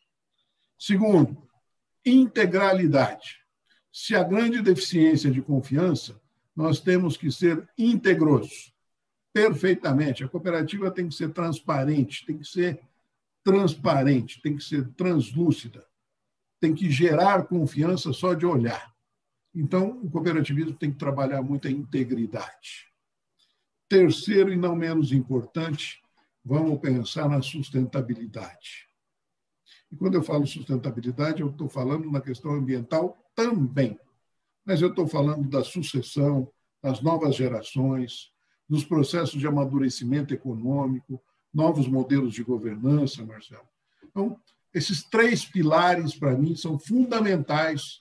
Segundo, 0.78 1.46
integralidade. 2.04 3.36
Se 3.92 4.16
a 4.16 4.22
grande 4.22 4.62
deficiência 4.62 5.30
de 5.30 5.42
confiança 5.42 6.20
nós 6.56 6.80
temos 6.80 7.16
que 7.16 7.30
ser 7.30 7.68
íntegros, 7.78 8.72
perfeitamente. 9.32 10.24
A 10.24 10.28
cooperativa 10.28 10.90
tem 10.90 11.08
que 11.08 11.14
ser 11.14 11.32
transparente, 11.32 12.26
tem 12.26 12.38
que 12.38 12.46
ser 12.46 12.80
transparente, 13.42 14.40
tem 14.42 14.56
que 14.56 14.62
ser 14.62 14.88
translúcida, 14.90 15.84
tem 16.60 16.74
que 16.74 16.90
gerar 16.90 17.44
confiança 17.44 18.12
só 18.12 18.34
de 18.34 18.46
olhar. 18.46 18.91
Então, 19.54 20.00
o 20.02 20.10
cooperativismo 20.10 20.74
tem 20.74 20.90
que 20.90 20.98
trabalhar 20.98 21.42
muito 21.42 21.68
a 21.68 21.70
integridade. 21.70 22.90
Terceiro 23.88 24.52
e 24.52 24.56
não 24.56 24.74
menos 24.74 25.12
importante, 25.12 26.02
vamos 26.44 26.80
pensar 26.80 27.28
na 27.28 27.42
sustentabilidade. 27.42 28.88
E 29.90 29.96
quando 29.96 30.14
eu 30.14 30.22
falo 30.22 30.46
sustentabilidade, 30.46 31.42
eu 31.42 31.50
estou 31.50 31.68
falando 31.68 32.10
na 32.10 32.20
questão 32.20 32.52
ambiental 32.52 33.30
também 33.34 33.98
mas 34.64 34.80
eu 34.80 34.88
estou 34.88 35.06
falando 35.06 35.48
da 35.48 35.64
sucessão, 35.64 36.50
das 36.82 37.00
novas 37.00 37.34
gerações, 37.34 38.30
dos 38.68 38.84
processos 38.84 39.38
de 39.38 39.46
amadurecimento 39.46 40.32
econômico, 40.32 41.20
novos 41.52 41.86
modelos 41.86 42.32
de 42.32 42.42
governança, 42.42 43.24
Marcelo. 43.24 43.68
Então, 44.04 44.38
esses 44.72 45.02
três 45.02 45.44
pilares, 45.44 46.14
para 46.14 46.36
mim, 46.36 46.56
são 46.56 46.78
fundamentais 46.78 48.00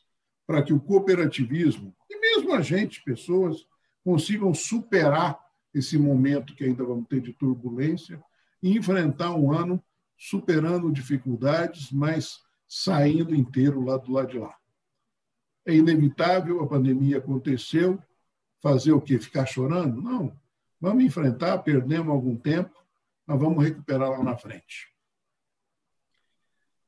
para 0.51 0.61
que 0.61 0.73
o 0.73 0.81
cooperativismo, 0.81 1.95
e 2.09 2.19
mesmo 2.19 2.53
a 2.53 2.59
gente, 2.59 3.01
pessoas, 3.03 3.65
consigam 4.03 4.53
superar 4.53 5.39
esse 5.73 5.97
momento 5.97 6.53
que 6.53 6.65
ainda 6.65 6.83
vamos 6.83 7.07
ter 7.07 7.21
de 7.21 7.31
turbulência 7.31 8.21
e 8.61 8.77
enfrentar 8.77 9.33
um 9.33 9.53
ano 9.53 9.81
superando 10.17 10.91
dificuldades, 10.91 11.89
mas 11.89 12.41
saindo 12.67 13.33
inteiro 13.33 13.81
lá 13.81 13.95
do 13.95 14.11
lado 14.11 14.31
de 14.31 14.39
lá 14.39 14.53
é 15.65 15.73
inevitável, 15.73 16.61
a 16.61 16.67
pandemia 16.67 17.19
aconteceu, 17.19 17.97
fazer 18.61 18.91
o 18.91 18.99
quê? 18.99 19.19
Ficar 19.19 19.45
chorando? 19.45 20.01
Não. 20.01 20.37
Vamos 20.81 21.03
enfrentar, 21.05 21.59
perdemos 21.59 22.09
algum 22.09 22.35
tempo, 22.35 22.75
mas 23.25 23.39
vamos 23.39 23.63
recuperar 23.63 24.09
lá 24.09 24.23
na 24.23 24.35
frente. 24.35 24.90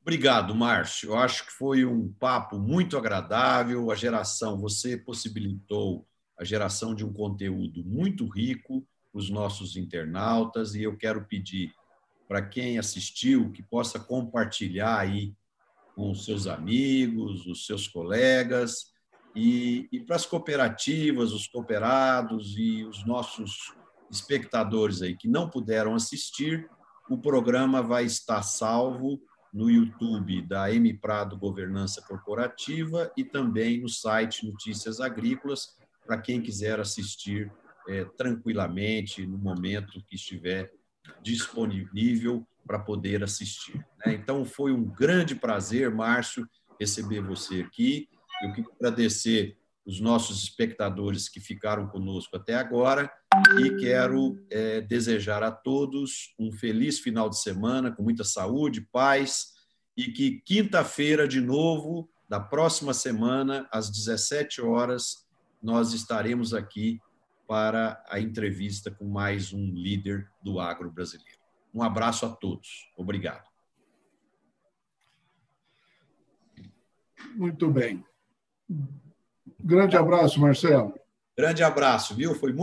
Obrigado, 0.06 0.54
Márcio. 0.54 1.12
Eu 1.12 1.16
acho 1.16 1.46
que 1.46 1.52
foi 1.52 1.86
um 1.86 2.12
papo 2.12 2.58
muito 2.58 2.98
agradável. 2.98 3.90
A 3.90 3.94
geração, 3.94 4.60
você 4.60 4.98
possibilitou 4.98 6.06
a 6.38 6.44
geração 6.44 6.94
de 6.94 7.06
um 7.06 7.10
conteúdo 7.10 7.82
muito 7.82 8.28
rico 8.28 8.86
para 9.10 9.18
os 9.18 9.30
nossos 9.30 9.78
internautas 9.78 10.74
e 10.74 10.82
eu 10.82 10.94
quero 10.94 11.24
pedir 11.24 11.72
para 12.28 12.42
quem 12.42 12.78
assistiu 12.78 13.50
que 13.50 13.62
possa 13.62 13.98
compartilhar 13.98 14.98
aí 14.98 15.34
com 15.96 16.10
os 16.10 16.26
seus 16.26 16.46
amigos, 16.46 17.46
os 17.46 17.64
seus 17.64 17.88
colegas, 17.88 18.92
e, 19.34 19.88
e 19.90 20.00
para 20.00 20.16
as 20.16 20.26
cooperativas, 20.26 21.32
os 21.32 21.46
cooperados 21.46 22.58
e 22.58 22.84
os 22.84 23.06
nossos 23.06 23.72
espectadores 24.10 25.00
aí 25.00 25.16
que 25.16 25.28
não 25.28 25.48
puderam 25.48 25.94
assistir, 25.94 26.68
o 27.08 27.16
programa 27.16 27.80
vai 27.80 28.04
estar 28.04 28.42
salvo 28.42 29.18
no 29.54 29.70
YouTube 29.70 30.42
da 30.42 30.70
M 30.74 30.92
Prado 30.94 31.38
Governança 31.38 32.02
Corporativa 32.02 33.12
e 33.16 33.22
também 33.24 33.80
no 33.80 33.88
site 33.88 34.44
Notícias 34.44 35.00
Agrícolas, 35.00 35.76
para 36.04 36.20
quem 36.20 36.42
quiser 36.42 36.80
assistir 36.80 37.52
é, 37.88 38.04
tranquilamente 38.04 39.24
no 39.24 39.38
momento 39.38 40.02
que 40.08 40.16
estiver 40.16 40.72
disponível 41.22 42.44
para 42.66 42.80
poder 42.80 43.22
assistir. 43.22 43.78
Né? 44.04 44.14
Então, 44.14 44.44
foi 44.44 44.72
um 44.72 44.84
grande 44.84 45.36
prazer, 45.36 45.88
Márcio, 45.88 46.48
receber 46.80 47.20
você 47.20 47.60
aqui. 47.60 48.08
Eu 48.42 48.52
quero 48.54 48.72
agradecer 48.80 49.56
os 49.86 50.00
nossos 50.00 50.42
espectadores 50.42 51.28
que 51.28 51.40
ficaram 51.40 51.86
conosco 51.86 52.36
até 52.36 52.54
agora 52.54 53.10
e 53.60 53.76
quero 53.76 54.42
é, 54.50 54.80
desejar 54.80 55.42
a 55.42 55.50
todos 55.50 56.34
um 56.38 56.50
feliz 56.50 56.98
final 56.98 57.28
de 57.28 57.38
semana, 57.38 57.92
com 57.92 58.02
muita 58.02 58.24
saúde, 58.24 58.80
paz 58.80 59.52
e 59.96 60.04
que 60.04 60.40
quinta-feira, 60.40 61.28
de 61.28 61.40
novo, 61.40 62.08
da 62.28 62.40
próxima 62.40 62.94
semana, 62.94 63.68
às 63.70 63.90
17 63.90 64.62
horas, 64.62 65.26
nós 65.62 65.92
estaremos 65.92 66.54
aqui 66.54 67.00
para 67.46 68.02
a 68.08 68.18
entrevista 68.18 68.90
com 68.90 69.04
mais 69.04 69.52
um 69.52 69.72
líder 69.74 70.30
do 70.42 70.58
agro 70.58 70.90
brasileiro. 70.90 71.38
Um 71.72 71.82
abraço 71.82 72.24
a 72.24 72.30
todos. 72.30 72.90
Obrigado. 72.96 73.44
Muito 77.36 77.70
bem. 77.70 78.04
Grande 79.66 79.96
abraço, 79.96 80.38
Marcelo. 80.38 80.92
Grande 81.36 81.64
abraço, 81.64 82.14
viu? 82.14 82.34
Foi 82.34 82.52
muito 82.52 82.62